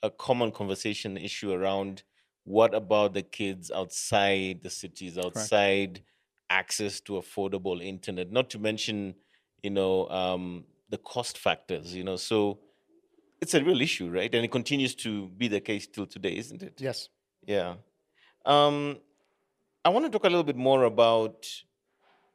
a 0.03 0.11
common 0.11 0.53
conversation 0.53 1.17
issue 1.17 1.51
around 1.51 2.03
what 2.45 2.75
about 2.75 3.15
the 3.15 3.23
kids 3.23 3.71
outside 3.71 4.63
the 4.63 4.69
cities, 4.69 5.17
outside 5.17 6.03
access 6.51 7.01
to 7.01 7.15
affordable 7.15 7.83
internet, 7.83 8.31
not 8.31 8.51
to 8.51 8.59
mention, 8.59 9.15
you 9.63 9.71
know, 9.71 10.07
um, 10.11 10.65
the 10.91 10.99
cost 10.99 11.39
factors, 11.39 11.95
you 11.95 12.05
know. 12.05 12.17
So 12.17 12.59
it's 13.45 13.53
a 13.53 13.63
real 13.63 13.81
issue, 13.81 14.09
right? 14.11 14.35
And 14.35 14.43
it 14.43 14.51
continues 14.51 14.95
to 15.07 15.29
be 15.29 15.49
the 15.49 15.61
case 15.61 15.87
till 15.87 16.07
today, 16.07 16.35
isn't 16.37 16.63
it? 16.63 16.75
Yes. 16.79 17.11
Yeah. 17.47 17.75
Um, 18.47 18.99
I 19.85 19.91
want 19.91 20.07
to 20.07 20.11
talk 20.11 20.25
a 20.25 20.29
little 20.29 20.49
bit 20.53 20.57
more 20.57 20.85
about 20.85 21.47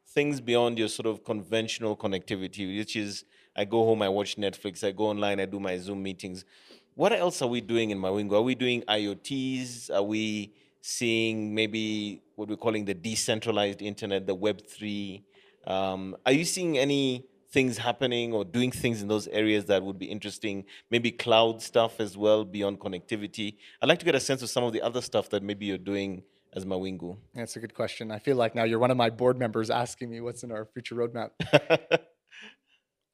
things 0.09 0.39
beyond 0.39 0.77
your 0.77 0.87
sort 0.87 1.07
of 1.07 1.23
conventional 1.23 1.97
connectivity, 1.97 2.77
which 2.77 2.95
is 2.95 3.25
I 3.55 3.65
go 3.65 3.83
home, 3.85 4.03
I 4.03 4.09
watch 4.09 4.37
Netflix, 4.37 4.83
I 4.87 4.91
go 4.91 5.05
online, 5.05 5.39
I 5.39 5.45
do 5.45 5.59
my 5.59 5.75
Zoom 5.79 6.03
meetings. 6.03 6.45
What 6.93 7.11
else 7.11 7.41
are 7.41 7.47
we 7.47 7.61
doing 7.61 7.89
in 7.89 7.97
Mawingu? 7.99 8.33
Are 8.33 8.41
we 8.41 8.53
doing 8.53 8.83
IoTs? 8.83 9.89
Are 9.91 10.03
we 10.03 10.53
seeing 10.81 11.55
maybe 11.55 12.21
what 12.35 12.49
we're 12.49 12.55
calling 12.55 12.85
the 12.85 12.93
decentralized 12.93 13.81
internet, 13.81 14.27
the 14.27 14.35
Web3? 14.35 15.23
Um, 15.65 16.15
are 16.23 16.33
you 16.33 16.45
seeing 16.45 16.77
any 16.77 17.25
things 17.51 17.77
happening 17.77 18.33
or 18.33 18.45
doing 18.45 18.71
things 18.71 19.01
in 19.01 19.07
those 19.07 19.27
areas 19.27 19.65
that 19.65 19.83
would 19.83 19.99
be 19.99 20.05
interesting? 20.05 20.65
Maybe 20.91 21.11
cloud 21.11 21.61
stuff 21.61 21.99
as 21.99 22.17
well 22.17 22.45
beyond 22.45 22.79
connectivity. 22.79 23.57
I'd 23.81 23.89
like 23.89 23.99
to 23.99 24.05
get 24.05 24.15
a 24.15 24.19
sense 24.19 24.41
of 24.41 24.49
some 24.49 24.63
of 24.63 24.73
the 24.73 24.81
other 24.81 25.01
stuff 25.01 25.29
that 25.29 25.43
maybe 25.43 25.65
you're 25.65 25.77
doing 25.77 26.23
as 26.53 26.65
Mawingu. 26.65 27.17
That's 27.35 27.55
a 27.55 27.59
good 27.59 27.73
question. 27.73 28.11
I 28.11 28.19
feel 28.19 28.35
like 28.35 28.55
now 28.55 28.63
you're 28.63 28.79
one 28.79 28.91
of 28.91 28.97
my 28.97 29.09
board 29.09 29.37
members 29.37 29.69
asking 29.69 30.09
me 30.09 30.19
what's 30.21 30.43
in 30.43 30.51
our 30.51 30.65
future 30.65 30.95
roadmap. 30.95 31.31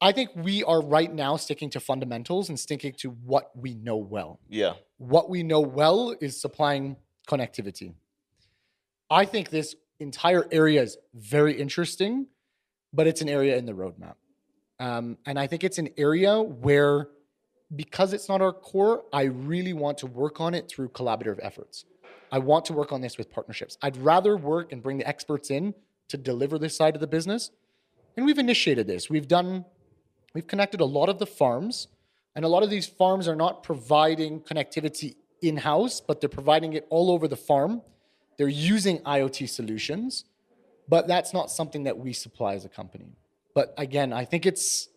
I 0.00 0.12
think 0.12 0.30
we 0.34 0.62
are 0.64 0.82
right 0.82 1.12
now 1.12 1.36
sticking 1.36 1.70
to 1.70 1.80
fundamentals 1.80 2.48
and 2.48 2.60
sticking 2.60 2.92
to 2.98 3.10
what 3.10 3.50
we 3.56 3.74
know 3.74 3.96
well. 3.96 4.40
yeah. 4.48 4.74
What 4.98 5.28
we 5.28 5.42
know 5.42 5.60
well 5.60 6.14
is 6.20 6.40
supplying 6.40 6.96
connectivity. 7.28 7.94
I 9.10 9.24
think 9.24 9.50
this 9.50 9.74
entire 10.00 10.46
area 10.50 10.82
is 10.82 10.96
very 11.14 11.58
interesting, 11.58 12.26
but 12.92 13.06
it's 13.06 13.20
an 13.20 13.28
area 13.28 13.56
in 13.56 13.66
the 13.66 13.72
roadmap. 13.72 14.14
Um, 14.78 15.18
and 15.26 15.38
I 15.38 15.46
think 15.46 15.64
it's 15.64 15.78
an 15.78 15.88
area 15.96 16.40
where, 16.40 17.08
because 17.74 18.12
it's 18.12 18.28
not 18.28 18.40
our 18.42 18.52
core, 18.52 19.04
I 19.12 19.24
really 19.24 19.72
want 19.72 19.98
to 19.98 20.06
work 20.06 20.40
on 20.40 20.54
it 20.54 20.68
through 20.68 20.90
collaborative 20.90 21.38
efforts. 21.42 21.84
I 22.30 22.38
want 22.38 22.64
to 22.66 22.72
work 22.72 22.92
on 22.92 23.00
this 23.00 23.16
with 23.18 23.30
partnerships. 23.30 23.78
I'd 23.82 23.96
rather 23.96 24.36
work 24.36 24.72
and 24.72 24.82
bring 24.82 24.98
the 24.98 25.08
experts 25.08 25.50
in 25.50 25.74
to 26.08 26.16
deliver 26.16 26.58
this 26.58 26.76
side 26.76 26.94
of 26.94 27.00
the 27.00 27.06
business. 27.06 27.50
And 28.16 28.26
we've 28.26 28.38
initiated 28.38 28.86
this. 28.86 29.10
We've 29.10 29.28
done, 29.28 29.64
we've 30.34 30.46
connected 30.46 30.80
a 30.80 30.84
lot 30.84 31.08
of 31.08 31.18
the 31.18 31.26
farms, 31.26 31.88
and 32.34 32.44
a 32.44 32.48
lot 32.48 32.62
of 32.62 32.70
these 32.70 32.86
farms 32.86 33.28
are 33.28 33.36
not 33.36 33.62
providing 33.62 34.40
connectivity 34.40 35.16
in 35.42 35.58
house, 35.58 36.00
but 36.00 36.20
they're 36.20 36.28
providing 36.28 36.72
it 36.74 36.86
all 36.90 37.10
over 37.10 37.28
the 37.28 37.36
farm. 37.36 37.82
They're 38.36 38.48
using 38.48 38.98
IoT 39.00 39.48
solutions, 39.48 40.24
but 40.88 41.06
that's 41.08 41.32
not 41.32 41.50
something 41.50 41.84
that 41.84 41.98
we 41.98 42.12
supply 42.12 42.54
as 42.54 42.64
a 42.64 42.68
company. 42.68 43.16
But 43.56 43.72
again, 43.78 44.12
I 44.12 44.26
think 44.26 44.44
it's 44.44 44.90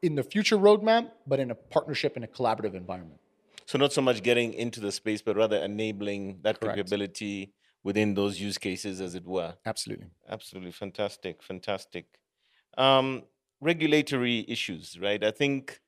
in 0.00 0.14
the 0.14 0.22
future 0.22 0.56
roadmap, 0.56 1.10
but 1.26 1.38
in 1.38 1.50
a 1.50 1.54
partnership 1.54 2.16
and 2.16 2.24
a 2.24 2.26
collaborative 2.26 2.74
environment. 2.74 3.20
So 3.66 3.76
not 3.76 3.92
so 3.92 4.00
much 4.00 4.22
getting 4.22 4.54
into 4.54 4.80
the 4.80 4.90
space, 4.90 5.20
but 5.20 5.36
rather 5.36 5.58
enabling 5.58 6.38
that 6.40 6.58
Correct. 6.58 6.78
capability 6.78 7.52
within 7.84 8.14
those 8.14 8.40
use 8.40 8.56
cases, 8.56 9.02
as 9.02 9.14
it 9.14 9.26
were. 9.26 9.52
Absolutely. 9.66 10.06
Absolutely 10.26 10.72
fantastic, 10.72 11.42
fantastic. 11.42 12.06
Um, 12.78 13.24
regulatory 13.60 14.46
issues, 14.48 14.98
right? 14.98 15.22
I 15.22 15.30
think 15.30 15.80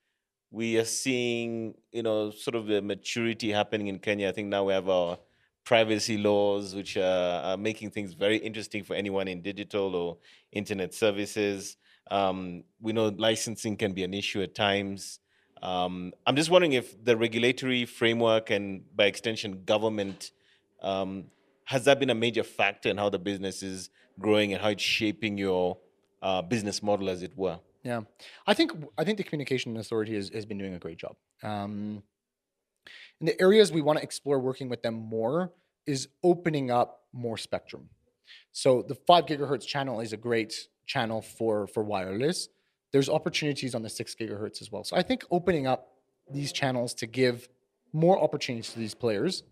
we 0.51 0.77
are 0.77 0.85
seeing, 0.85 1.75
you 1.91 2.03
know, 2.03 2.31
sort 2.33 2.55
of 2.55 2.67
the 2.67 2.83
maturity 2.83 3.51
happening 3.51 3.87
in 3.87 3.99
Kenya. 3.99 4.29
I 4.29 4.33
think 4.33 4.49
now 4.49 4.65
we 4.65 4.75
have 4.75 4.91
our 4.91 5.19
privacy 5.65 6.19
laws, 6.19 6.75
which 6.75 6.97
are, 6.97 7.43
are 7.43 7.57
making 7.57 7.91
things 7.91 8.15
very 8.15 8.37
interesting 8.37 8.85
for 8.85 8.95
anyone 8.95 9.29
in 9.29 9.43
digital 9.43 9.95
or 9.95 10.17
internet 10.51 10.93
services. 10.95 11.77
Um, 12.11 12.65
we 12.81 12.93
know 12.93 13.09
licensing 13.09 13.77
can 13.77 13.93
be 13.93 14.05
an 14.05 14.15
issue 14.15 14.43
at 14.43 14.55
times. 14.55 15.21
Um, 15.63 16.13
I'm 16.27 16.35
just 16.35 16.51
wondering 16.51 16.73
if 16.73 17.03
the 17.05 17.17
regulatory 17.17 17.85
framework 17.85 18.51
and, 18.51 18.83
by 18.97 19.07
extension, 19.07 19.63
government 19.65 20.33
um, 20.83 21.27
has 21.65 21.85
that 21.85 22.01
been 22.01 22.11
a 22.11 22.15
major 22.15 22.43
factor 22.43 22.89
in 22.89 22.97
how 22.99 23.09
the 23.09 23.19
business 23.19 23.63
is 23.63 23.89
growing 24.19 24.53
and 24.53 24.61
how 24.61 24.71
it's 24.71 24.83
shaping 24.83 25.39
your 25.39 25.79
uh, 26.21 26.43
business 26.43 26.83
model, 26.83 27.09
as 27.09 27.23
it 27.23 27.37
were? 27.37 27.61
Yeah, 27.85 28.03
I 28.47 28.55
think 28.55 28.73
I 28.99 29.05
think 29.05 29.19
the 29.19 29.25
communication 29.25 29.77
authority 29.77 30.15
has, 30.15 30.29
has 30.31 30.47
been 30.47 30.59
doing 30.59 30.75
a 30.75 30.79
great 30.79 30.99
job. 30.99 31.17
Um, 31.43 32.03
in 33.23 33.27
the 33.27 33.41
areas 33.41 33.71
we 33.71 33.83
want 33.83 33.99
to 33.99 34.03
explore 34.03 34.41
working 34.41 34.69
with 34.69 34.83
them 34.83 34.95
more 34.95 35.53
is 35.87 36.09
opening 36.25 36.73
up 36.73 37.03
more 37.13 37.39
spectrum. 37.39 37.89
So 38.51 38.83
the 38.83 38.97
five 38.97 39.27
gigahertz 39.27 39.65
channel 39.65 40.01
is 40.01 40.13
a 40.13 40.17
great 40.17 40.53
channel 40.87 41.23
for 41.23 41.69
for 41.69 41.85
wireless. 41.85 42.49
There's 42.91 43.09
opportunities 43.09 43.77
on 43.77 43.83
the 43.83 43.89
six 43.89 44.17
gigahertz 44.17 44.61
as 44.61 44.73
well. 44.73 44.83
So 44.83 44.97
I 44.97 45.03
think 45.03 45.25
opening 45.31 45.69
up 45.69 45.87
these 46.31 46.53
channels 46.53 46.95
to 46.95 47.07
give 47.07 47.49
more 47.93 48.21
opportunities 48.21 48.73
to 48.73 48.81
these 48.81 48.95
players 48.95 49.45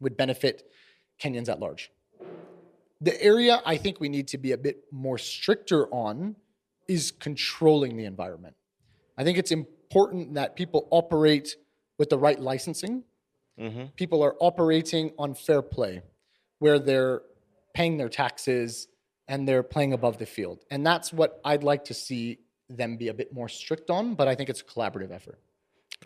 would 0.00 0.16
benefit 0.16 0.62
Kenyans 1.22 1.50
at 1.50 1.60
large. 1.60 1.90
The 3.02 3.22
area 3.22 3.60
I 3.66 3.76
think 3.76 4.00
we 4.00 4.08
need 4.08 4.26
to 4.28 4.38
be 4.38 4.52
a 4.52 4.58
bit 4.58 4.84
more 4.90 5.18
stricter 5.18 5.86
on 5.88 6.34
is 6.88 7.10
controlling 7.10 7.98
the 7.98 8.06
environment. 8.06 8.56
I 9.18 9.24
think 9.24 9.36
it's 9.36 9.52
important 9.52 10.34
that 10.34 10.56
people 10.56 10.88
operate 10.90 11.56
with 11.98 12.10
the 12.10 12.18
right 12.18 12.40
licensing. 12.40 13.04
Mm-hmm. 13.58 13.86
People 13.96 14.22
are 14.22 14.34
operating 14.40 15.12
on 15.18 15.34
fair 15.34 15.62
play, 15.62 16.02
where 16.58 16.78
they're 16.78 17.22
paying 17.74 17.96
their 17.96 18.08
taxes 18.08 18.88
and 19.28 19.48
they're 19.48 19.62
playing 19.62 19.92
above 19.92 20.18
the 20.18 20.26
field. 20.26 20.64
And 20.70 20.86
that's 20.86 21.12
what 21.12 21.40
I'd 21.44 21.64
like 21.64 21.84
to 21.86 21.94
see 21.94 22.38
them 22.68 22.96
be 22.96 23.08
a 23.08 23.14
bit 23.14 23.32
more 23.32 23.48
strict 23.48 23.90
on, 23.90 24.14
but 24.14 24.28
I 24.28 24.34
think 24.34 24.48
it's 24.48 24.60
a 24.60 24.64
collaborative 24.64 25.10
effort. 25.10 25.38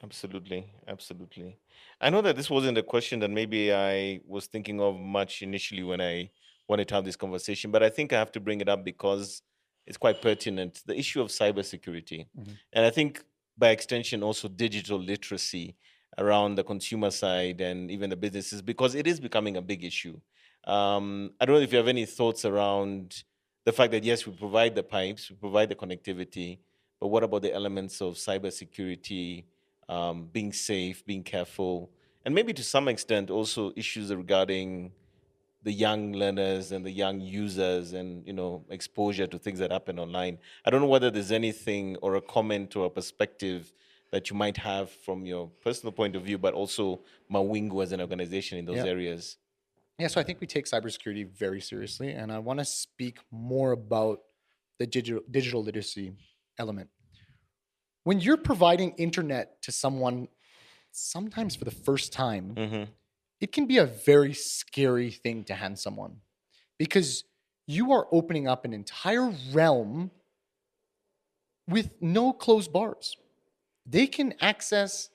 Absolutely, 0.03 0.67
absolutely. 0.89 1.59
I 2.01 2.11
know 2.11 2.23
that 2.23 2.37
this 2.37 2.49
wasn't 2.49 2.79
a 2.79 2.83
question 2.83 3.21
that 3.21 3.31
maybe 3.31 3.73
I 3.73 4.21
was 4.27 4.47
thinking 4.47 4.81
of 4.81 4.99
much 4.99 5.43
initially 5.43 5.83
when 5.83 6.01
I 6.01 6.31
wanted 6.69 6.89
to 6.89 6.95
have 6.95 7.05
this 7.05 7.17
conversation, 7.17 7.71
but 7.71 7.83
I 7.83 7.89
think 7.89 8.13
I 8.13 8.19
have 8.19 8.33
to 8.33 8.41
bring 8.41 8.61
it 8.61 8.69
up 8.69 8.85
because 8.85 9.43
it's 9.87 9.99
quite 9.99 10.23
pertinent. 10.23 10.83
The 10.87 10.97
issue 10.97 11.21
of 11.21 11.29
cybersecurity. 11.29 12.27
Mhm. 12.39 12.57
And 12.73 12.87
I 12.87 12.91
think 12.91 13.25
by 13.61 13.69
extension, 13.69 14.25
also 14.25 14.49
digital 14.49 14.99
literacy 14.99 15.77
around 16.19 16.57
the 16.57 16.65
consumer 16.65 17.11
side 17.11 17.61
and 17.61 17.91
even 17.91 18.11
the 18.11 18.17
businesses, 18.17 18.61
because 18.61 18.97
it 18.97 19.07
is 19.07 19.21
becoming 19.21 19.57
a 19.57 19.63
big 19.63 19.85
issue. 19.85 20.19
Um, 20.65 21.31
I 21.41 21.45
don't 21.45 21.55
know 21.55 21.63
if 21.63 21.71
you 21.73 21.79
have 21.79 21.87
any 21.87 22.07
thoughts 22.07 22.45
around 22.45 23.23
the 23.65 23.73
fact 23.73 23.93
that, 23.93 24.03
yes, 24.03 24.27
we 24.27 24.33
provide 24.33 24.75
the 24.75 24.83
pipes, 24.83 25.31
we 25.31 25.37
provide 25.37 25.69
the 25.69 25.77
connectivity, 25.77 26.59
but 26.99 27.09
what 27.09 27.23
about 27.23 27.43
the 27.43 27.55
elements 27.55 28.01
of 28.01 28.15
cybersecurity? 28.15 29.45
um, 29.91 30.29
being 30.33 30.53
safe, 30.53 31.05
being 31.05 31.25
careful, 31.25 31.91
and 32.25 32.35
maybe 32.35 32.53
to 32.53 32.63
some 32.63 32.87
extent 32.87 33.29
also 33.29 33.73
issues 33.77 34.15
regarding 34.15 34.93
the 35.63 35.73
young 35.73 36.13
learners 36.13 36.73
and 36.73 36.85
the 36.85 36.91
young 36.91 37.21
users 37.21 37.93
and 37.93 38.27
you 38.27 38.33
know 38.33 38.65
exposure 38.71 39.27
to 39.27 39.39
things 39.39 39.59
that 39.59 39.71
happen 39.71 39.99
online. 39.99 40.39
I 40.65 40.71
don't 40.71 40.81
know 40.81 40.87
whether 40.87 41.11
there's 41.11 41.33
anything 41.33 41.97
or 41.97 42.15
a 42.17 42.21
comment 42.23 42.77
or 42.77 42.87
a 42.87 42.91
perspective 42.91 43.73
that 44.11 44.31
you 44.31 44.37
might 44.37 44.57
have 44.57 44.91
from 44.91 45.25
your 45.27 45.49
personal 45.63 45.93
point 45.93 46.17
of 46.17 46.23
view, 46.23 46.39
but 46.39 46.53
also 46.55 47.05
Mawingu 47.31 47.83
as 47.83 47.93
an 47.93 48.01
organization 48.01 48.59
in 48.59 48.65
those 48.65 48.79
Yeah. 48.79 48.87
areas. 48.87 49.37
Yeah, 49.99 50.09
so 50.09 50.21
I 50.21 50.25
think 50.25 50.41
we 50.41 50.47
take 50.47 50.65
cybersecurity 50.65 51.29
very 51.31 51.61
seriously, 51.61 52.13
and 52.13 52.33
I 52.33 52.39
want 52.39 52.59
to 52.59 52.65
speak 52.65 53.19
more 53.31 53.73
about 53.73 54.21
the 54.79 54.87
digital 54.87 55.23
digital 55.31 55.63
literacy 55.63 56.17
element. 56.59 56.91
When 58.05 58.21
you're 58.21 58.37
providing 58.37 58.93
internet 58.93 59.61
to 59.63 59.73
someone, 59.73 60.29
sometimes 60.93 61.57
for 61.57 61.65
the 61.65 61.71
first 61.71 62.13
time, 62.13 62.55
hmm 62.57 62.85
it 63.41 63.53
can 63.53 63.67
be 63.67 63.79
a 63.79 63.87
very 63.87 64.35
scary 64.35 65.11
thing 65.11 65.45
to 65.45 65.55
hand 65.55 65.79
someone 65.79 66.17
because 66.79 67.25
you 67.67 67.93
are 67.93 68.07
opening 68.13 68.47
up 68.47 68.65
an 68.65 68.73
entire 68.73 69.33
realm 69.53 70.11
with 71.69 71.95
no 72.01 72.33
closed 72.33 72.73
bars. 72.73 73.17
They 73.87 74.07
can 74.07 74.35
access 74.41 75.09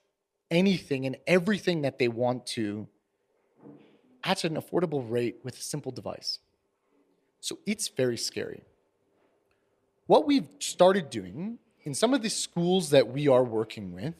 anything 0.49 1.05
and 1.05 1.17
everything 1.27 1.81
that 1.81 1.99
they 1.99 2.07
want 2.07 2.45
to 2.47 2.87
at 4.23 4.43
an 4.43 4.55
affordable 4.55 5.09
rate 5.09 5.37
with 5.43 5.57
a 5.57 5.61
simple 5.61 5.91
device. 5.91 6.39
So 7.41 7.59
it's 7.65 7.89
very 7.89 8.17
scary. 8.17 8.63
What 10.07 10.25
we've 10.25 10.47
started 10.59 11.09
doing 11.09 11.59
in 11.83 11.93
some 11.93 12.13
of 12.13 12.23
the 12.23 12.29
schools 12.29 12.89
that 12.89 13.07
we 13.07 13.27
are 13.27 13.43
working 13.43 13.93
with, 13.93 14.15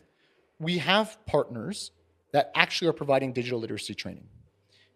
we 0.59 0.77
have 0.77 1.17
partners 1.25 1.91
that 2.35 2.51
actually 2.53 2.89
are 2.89 2.93
providing 2.93 3.31
digital 3.31 3.57
literacy 3.57 3.95
training. 3.95 4.27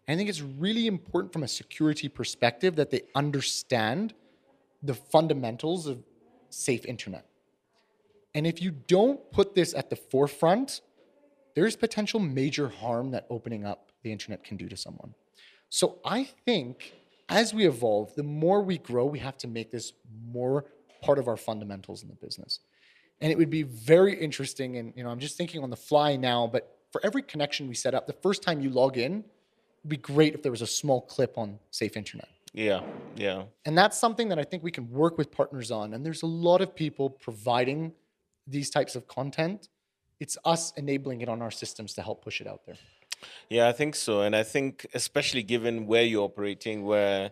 And 0.06 0.14
I 0.14 0.16
think 0.18 0.28
it's 0.28 0.42
really 0.42 0.86
important 0.86 1.32
from 1.32 1.42
a 1.42 1.48
security 1.48 2.06
perspective 2.06 2.76
that 2.76 2.90
they 2.90 3.00
understand 3.14 4.12
the 4.82 4.92
fundamentals 4.92 5.86
of 5.86 6.02
safe 6.50 6.84
internet. 6.84 7.24
And 8.34 8.46
if 8.46 8.60
you 8.60 8.70
don't 8.70 9.18
put 9.32 9.54
this 9.54 9.72
at 9.72 9.88
the 9.88 9.96
forefront, 9.96 10.82
there's 11.54 11.76
potential 11.76 12.20
major 12.20 12.68
harm 12.68 13.10
that 13.12 13.26
opening 13.30 13.64
up 13.64 13.90
the 14.02 14.12
internet 14.12 14.44
can 14.44 14.58
do 14.58 14.68
to 14.68 14.76
someone. 14.76 15.14
So 15.70 15.96
I 16.04 16.24
think 16.44 16.92
as 17.30 17.54
we 17.54 17.66
evolve, 17.66 18.14
the 18.16 18.22
more 18.22 18.60
we 18.60 18.76
grow, 18.76 19.06
we 19.06 19.20
have 19.20 19.38
to 19.38 19.48
make 19.48 19.70
this 19.70 19.94
more 20.30 20.66
part 21.00 21.18
of 21.18 21.26
our 21.26 21.38
fundamentals 21.38 22.02
in 22.02 22.10
the 22.10 22.16
business. 22.16 22.60
And 23.22 23.32
it 23.32 23.38
would 23.38 23.48
be 23.48 23.62
very 23.62 24.14
interesting. 24.14 24.76
And 24.76 24.92
you 24.94 25.04
know, 25.04 25.08
I'm 25.08 25.20
just 25.20 25.38
thinking 25.38 25.62
on 25.62 25.70
the 25.70 25.76
fly 25.76 26.16
now, 26.16 26.46
but 26.46 26.76
for 26.90 27.00
every 27.04 27.22
connection 27.22 27.68
we 27.68 27.74
set 27.74 27.94
up, 27.94 28.06
the 28.06 28.12
first 28.12 28.42
time 28.42 28.60
you 28.60 28.70
log 28.70 28.96
in, 28.96 29.24
it'd 29.80 29.88
be 29.88 29.96
great 29.96 30.34
if 30.34 30.42
there 30.42 30.52
was 30.52 30.62
a 30.62 30.66
small 30.66 31.00
clip 31.00 31.38
on 31.38 31.58
safe 31.70 31.96
internet. 31.96 32.28
Yeah, 32.52 32.80
yeah. 33.16 33.44
And 33.64 33.78
that's 33.78 33.98
something 33.98 34.28
that 34.28 34.38
I 34.38 34.44
think 34.44 34.62
we 34.62 34.72
can 34.72 34.90
work 34.90 35.16
with 35.16 35.30
partners 35.30 35.70
on. 35.70 35.94
And 35.94 36.04
there's 36.04 36.22
a 36.22 36.26
lot 36.26 36.60
of 36.60 36.74
people 36.74 37.08
providing 37.08 37.92
these 38.46 38.70
types 38.70 38.96
of 38.96 39.06
content. 39.06 39.68
It's 40.18 40.36
us 40.44 40.72
enabling 40.76 41.20
it 41.20 41.28
on 41.28 41.40
our 41.42 41.50
systems 41.50 41.94
to 41.94 42.02
help 42.02 42.24
push 42.24 42.40
it 42.40 42.46
out 42.46 42.66
there. 42.66 42.76
Yeah, 43.48 43.68
I 43.68 43.72
think 43.72 43.94
so. 43.94 44.22
And 44.22 44.34
I 44.34 44.42
think, 44.42 44.86
especially 44.94 45.42
given 45.42 45.86
where 45.86 46.02
you're 46.02 46.24
operating, 46.24 46.84
where 46.84 47.30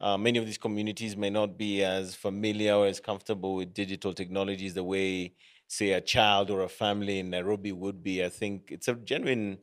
uh, 0.00 0.16
many 0.16 0.38
of 0.38 0.46
these 0.46 0.58
communities 0.58 1.16
may 1.16 1.30
not 1.30 1.56
be 1.56 1.84
as 1.84 2.14
familiar 2.14 2.74
or 2.74 2.86
as 2.86 3.00
comfortable 3.00 3.54
with 3.54 3.72
digital 3.72 4.12
technologies 4.12 4.74
the 4.74 4.84
way, 4.84 5.32
say, 5.68 5.92
a 5.92 6.00
child 6.00 6.50
or 6.50 6.62
a 6.62 6.68
family 6.68 7.18
in 7.18 7.30
Nairobi 7.30 7.72
would 7.72 8.02
be, 8.02 8.24
I 8.24 8.28
think 8.28 8.70
it's 8.70 8.88
a 8.88 8.94
genuine 8.94 9.58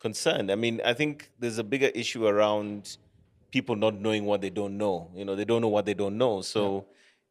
concern. 0.00 0.50
I 0.50 0.56
mean, 0.56 0.80
I 0.84 0.94
think 0.94 1.30
there's 1.38 1.58
a 1.58 1.64
bigger 1.64 1.88
issue 1.88 2.26
around 2.26 2.98
people 3.50 3.76
not 3.76 3.94
knowing 3.94 4.24
what 4.24 4.40
they 4.40 4.50
don't 4.50 4.76
know. 4.76 5.10
You 5.14 5.24
know, 5.24 5.36
they 5.36 5.44
don't 5.44 5.62
know 5.62 5.68
what 5.68 5.86
they 5.86 5.94
don't 5.94 6.18
know. 6.18 6.42
So 6.42 6.86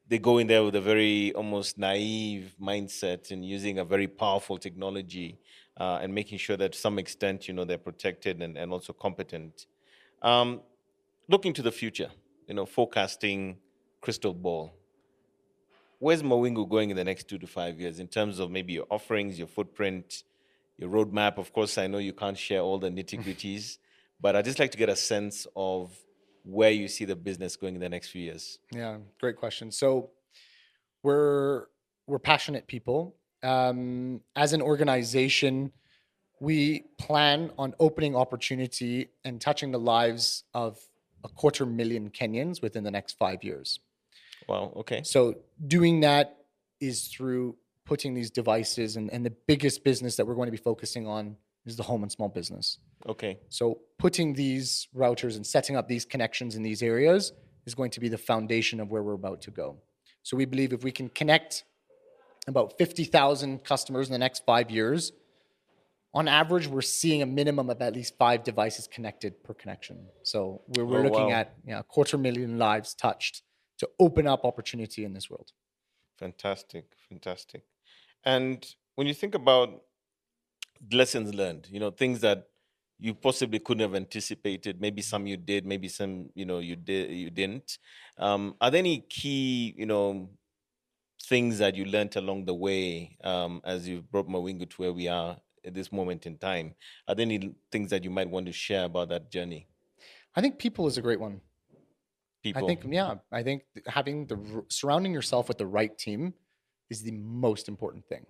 they 0.08 0.20
go 0.20 0.38
in 0.38 0.48
there 0.48 0.64
with 0.64 0.76
a 0.76 0.82
very 0.82 1.34
almost 1.34 1.78
naive 1.78 2.56
mindset 2.62 3.32
and 3.32 3.46
using 3.46 3.80
a 3.80 3.86
very 3.86 4.08
powerful 4.08 4.58
technology 4.58 5.40
uh, 5.78 6.00
and 6.02 6.14
making 6.14 6.38
sure 6.38 6.58
that 6.58 6.74
to 6.74 6.78
some 6.78 7.00
extent, 7.00 7.48
you 7.48 7.54
know, 7.54 7.66
they're 7.66 7.78
protected 7.78 8.42
and, 8.42 8.58
and 8.58 8.72
also 8.72 8.94
competent. 8.94 9.66
Um, 10.22 10.62
looking 11.28 11.54
to 11.54 11.62
the 11.62 11.72
future, 11.72 12.10
you 12.48 12.54
know, 12.54 12.66
forecasting 12.66 13.58
crystal 14.02 14.34
ball. 14.34 14.74
Where's 16.04 16.22
Mawingu 16.22 16.68
going 16.68 16.90
in 16.90 16.98
the 16.98 17.06
next 17.06 17.30
two 17.30 17.38
to 17.38 17.48
five 17.48 17.80
years 17.80 17.98
in 17.98 18.10
terms 18.10 18.40
of 18.40 18.52
maybe 18.52 18.74
your 18.74 18.86
offerings, 18.92 19.40
your 19.40 19.48
footprint, 19.48 20.24
your 20.78 20.90
roadmap? 20.90 21.38
Of 21.38 21.54
course, 21.54 21.78
I 21.78 21.88
know 21.88 21.98
you 21.98 22.12
can't 22.12 22.38
share 22.38 22.60
all 22.60 22.78
the 22.78 22.90
nitty 22.90 23.24
gritties, 23.26 23.78
but 24.20 24.36
I'd 24.36 24.44
just 24.44 24.60
like 24.60 24.72
to 24.72 24.78
get 24.78 24.90
a 24.90 24.98
sense 24.98 25.48
of 25.56 25.98
where 26.44 26.72
you 26.72 26.90
see 26.90 27.06
the 27.06 27.16
business 27.16 27.56
going 27.56 27.76
in 27.76 27.80
the 27.80 27.88
next 27.88 28.10
few 28.10 28.22
years. 28.22 28.60
Yeah, 28.70 28.98
great 29.18 29.38
question. 29.38 29.72
So 29.72 30.10
we're 31.04 31.68
we're 32.06 32.20
passionate 32.20 32.68
people. 32.68 33.16
Um, 33.42 34.20
as 34.36 34.52
an 34.52 34.62
organization, 34.62 35.72
we 36.42 36.84
plan 36.98 37.52
on 37.58 37.76
opening 37.80 38.14
opportunity 38.14 39.08
and 39.24 39.40
touching 39.40 39.72
the 39.72 39.80
lives 39.80 40.44
of 40.54 40.78
a 41.24 41.30
quarter 41.30 41.66
million 41.66 42.10
Kenyans 42.10 42.62
within 42.62 42.84
the 42.84 42.92
next 42.92 43.18
five 43.18 43.42
years. 43.42 43.80
Wow. 44.48 44.74
Okay. 44.78 45.02
So 45.04 45.36
doing 45.68 46.02
that 46.02 46.38
is 46.80 47.08
through 47.08 47.56
putting 47.86 48.14
these 48.14 48.32
devices 48.32 48.96
and, 48.96 49.12
and 49.12 49.26
the 49.26 49.34
biggest 49.48 49.84
business 49.84 50.16
that 50.16 50.26
we're 50.26 50.36
going 50.36 50.48
to 50.48 50.52
be 50.52 50.58
focusing 50.58 51.08
on 51.08 51.36
is 51.66 51.76
the 51.76 51.84
home 51.84 52.04
and 52.04 52.12
small 52.12 52.30
business. 52.30 52.78
Okay. 53.08 53.40
So 53.50 53.80
putting 53.98 54.34
these 54.34 54.88
routers 54.96 55.36
and 55.36 55.46
setting 55.46 55.76
up 55.76 55.88
these 55.88 56.06
connections 56.06 56.56
in 56.56 56.64
these 56.64 56.82
areas 56.82 57.34
is 57.66 57.76
going 57.76 57.92
to 57.92 58.00
be 58.00 58.10
the 58.10 58.18
foundation 58.18 58.80
of 58.80 58.90
where 58.92 59.04
we're 59.04 59.14
about 59.14 59.42
to 59.44 59.52
go. 59.52 59.78
So 60.24 60.38
we 60.38 60.46
believe 60.46 60.74
if 60.74 60.84
we 60.84 60.92
can 60.92 61.10
connect 61.10 61.64
about 62.48 62.78
50,000 62.78 63.64
customers 63.64 64.08
in 64.08 64.14
the 64.14 64.20
next 64.20 64.44
five 64.46 64.70
years, 64.72 65.12
on 66.14 66.28
average, 66.28 66.68
we're 66.68 66.82
seeing 66.82 67.22
a 67.22 67.26
minimum 67.26 67.70
of 67.70 67.82
at 67.82 67.96
least 67.96 68.18
five 68.18 68.44
devices 68.44 68.88
connected 68.88 69.44
per 69.44 69.54
connection. 69.54 70.06
So 70.24 70.62
we're, 70.68 70.86
we're 70.86 71.00
Oh, 71.00 71.04
looking 71.04 71.28
wow. 71.28 71.32
at 71.40 71.56
yeah, 71.66 71.80
a 71.80 71.84
quarter 71.84 72.18
million 72.18 72.58
lives 72.60 72.94
touched 72.94 73.42
to 73.78 73.90
open 74.00 74.28
up 74.28 74.46
opportunity 74.46 75.06
in 75.06 75.14
this 75.14 75.30
world. 75.30 75.52
Fantastic, 76.18 76.86
fantastic. 77.10 77.64
And 78.24 78.66
when 78.96 79.08
you 79.08 79.14
think 79.14 79.36
about 79.36 79.84
lessons 80.92 81.34
learned, 81.34 81.68
you 81.72 81.80
know, 81.80 81.92
things 81.92 82.22
that 82.22 82.48
you 83.00 83.14
possibly 83.14 83.60
couldn't 83.60 83.82
have 83.82 83.96
anticipated, 83.96 84.80
maybe 84.80 85.02
some 85.02 85.28
you 85.28 85.38
did, 85.38 85.66
maybe 85.66 85.88
some, 85.88 86.30
you 86.36 86.46
know, 86.46 86.60
you 86.60 86.76
did 86.76 87.12
you 87.12 87.30
didn't. 87.30 87.80
Um, 88.18 88.56
are 88.62 88.72
there 88.72 88.80
any 88.80 89.00
key, 89.10 89.74
you 89.78 89.86
know, 89.86 90.30
things 91.24 91.58
that 91.58 91.76
you 91.76 91.86
learned 91.86 92.16
along 92.16 92.46
the 92.46 92.54
way 92.54 93.18
um, 93.24 93.62
as 93.66 93.88
you've 93.88 94.10
brought 94.12 94.28
Mawingu 94.28 94.70
to 94.70 94.82
where 94.82 94.94
we 94.94 95.08
are 95.08 95.38
at 95.66 95.74
this 95.74 95.92
moment 95.92 96.26
in 96.26 96.38
time? 96.38 96.76
Are 97.08 97.16
there 97.16 97.24
any 97.24 97.54
things 97.72 97.90
that 97.90 98.04
you 98.04 98.10
might 98.10 98.30
want 98.30 98.46
to 98.46 98.54
share 98.54 98.86
about 98.86 99.10
that 99.10 99.32
journey? 99.32 99.68
I 100.36 100.42
think 100.42 100.58
people 100.58 100.88
is 100.88 100.98
a 100.98 101.02
great 101.02 101.20
one. 101.20 101.42
People. 102.44 102.64
I 102.64 102.68
think 102.68 102.82
yeah, 102.90 103.16
I 103.32 103.42
think 103.42 103.64
having 103.88 104.28
the 104.28 104.38
surrounding 104.68 105.14
yourself 105.14 105.48
with 105.48 105.58
the 105.58 105.66
right 105.66 105.98
team 105.98 106.34
is 106.90 107.02
the 107.02 107.12
most 107.12 107.70
important 107.70 108.06
thing. 108.06 108.26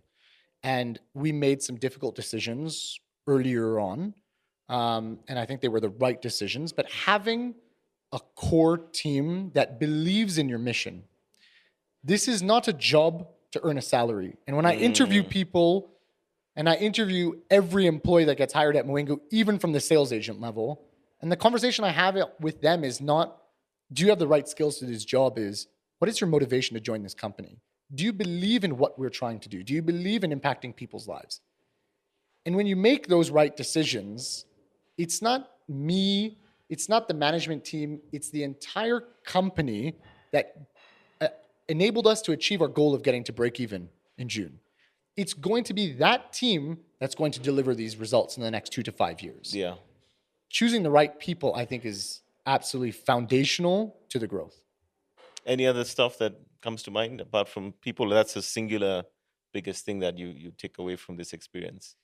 And 0.61 0.99
we 1.13 1.31
made 1.31 1.61
some 1.61 1.75
difficult 1.75 2.15
decisions 2.15 2.99
earlier 3.27 3.79
on, 3.79 4.13
um, 4.69 5.19
and 5.27 5.37
I 5.37 5.45
think 5.45 5.61
they 5.61 5.67
were 5.67 5.81
the 5.81 5.89
right 5.89 6.21
decisions. 6.21 6.71
But 6.71 6.89
having 6.89 7.55
a 8.11 8.19
core 8.35 8.77
team 8.77 9.51
that 9.55 9.79
believes 9.79 10.37
in 10.37 10.47
your 10.47 10.59
mission, 10.59 11.03
this 12.03 12.27
is 12.27 12.43
not 12.43 12.67
a 12.67 12.73
job 12.73 13.27
to 13.51 13.59
earn 13.63 13.77
a 13.77 13.81
salary. 13.81 14.37
And 14.47 14.55
when 14.55 14.65
I 14.65 14.75
interview 14.75 15.23
Mm. 15.23 15.29
people, 15.29 15.89
and 16.55 16.69
I 16.69 16.75
interview 16.75 17.41
every 17.49 17.87
employee 17.87 18.25
that 18.25 18.37
gets 18.37 18.53
hired 18.53 18.75
at 18.75 18.85
Mawingu, 18.85 19.19
even 19.31 19.57
from 19.57 19.71
the 19.71 19.79
sales 19.79 20.13
agent 20.13 20.39
level, 20.39 20.85
and 21.21 21.31
the 21.31 21.37
conversation 21.37 21.83
I 21.83 21.89
have 21.89 22.15
with 22.39 22.61
them 22.61 22.83
is 22.83 23.01
not 23.01 23.42
do 23.93 24.03
you 24.03 24.09
have 24.09 24.19
the 24.19 24.27
right 24.27 24.47
skills 24.47 24.79
to 24.79 24.85
this 24.85 25.05
job 25.05 25.37
is 25.37 25.67
what 25.99 26.09
is 26.09 26.19
your 26.19 26.29
motivation 26.29 26.73
to 26.73 26.81
join 26.81 27.03
this 27.03 27.13
company 27.13 27.57
do 27.95 28.03
you 28.03 28.13
believe 28.13 28.63
in 28.63 28.77
what 28.77 28.97
we're 28.99 29.09
trying 29.21 29.39
to 29.39 29.49
do 29.49 29.63
do 29.63 29.73
you 29.73 29.81
believe 29.81 30.23
in 30.23 30.31
impacting 30.37 30.75
people's 30.75 31.07
lives 31.07 31.41
And 32.45 32.55
when 32.55 32.67
you 32.67 32.75
make 32.75 33.07
those 33.07 33.31
right 33.31 33.55
decisions, 33.55 34.45
it's 34.97 35.21
not 35.21 35.49
me, 35.67 36.37
it's 36.69 36.89
not 36.89 37.07
the 37.07 37.13
management 37.13 37.63
team, 37.63 38.01
it's 38.11 38.29
the 38.29 38.43
entire 38.43 39.01
company 39.23 39.95
that 40.31 40.57
uh, 41.21 41.27
enabled 41.69 42.07
us 42.07 42.21
to 42.23 42.31
achieve 42.31 42.61
our 42.61 42.67
goal 42.67 42.93
of 42.93 43.03
getting 43.03 43.23
to 43.25 43.33
break 43.33 43.59
even 43.59 43.89
in 44.17 44.27
June. 44.27 44.59
It's 45.15 45.33
going 45.33 45.63
to 45.65 45.73
be 45.73 45.93
that 45.93 46.33
team 46.33 46.79
that's 46.99 47.15
going 47.15 47.31
to 47.33 47.39
deliver 47.39 47.75
these 47.75 47.95
results 47.97 48.35
in 48.37 48.43
the 48.43 48.51
next 48.51 48.69
two 48.73 48.83
to 48.83 48.91
five 48.91 49.21
years. 49.21 49.55
Yeah. 49.55 49.75
Choosing 50.49 50.83
the 50.83 50.91
right 50.91 51.17
people, 51.19 51.53
I 51.55 51.65
think, 51.65 51.85
is 51.85 52.21
absolutely 52.45 52.91
foundational 52.91 53.97
to 54.09 54.19
the 54.19 54.27
growth. 54.27 54.61
Any 55.45 55.67
other 55.67 55.83
stuff 55.83 56.17
that 56.19 56.39
comes 56.61 56.83
to 56.83 56.91
mind 56.91 57.21
apart 57.21 57.49
from 57.49 57.73
people? 57.81 58.09
That's 58.09 58.35
a 58.35 58.41
singular 58.41 59.03
biggest 59.53 59.85
thing 59.85 59.99
that 59.99 60.17
you 60.17 60.27
you 60.27 60.51
take 60.51 60.77
away 60.79 60.95
from 60.95 61.15
this 61.17 61.33
experience. 61.33 61.95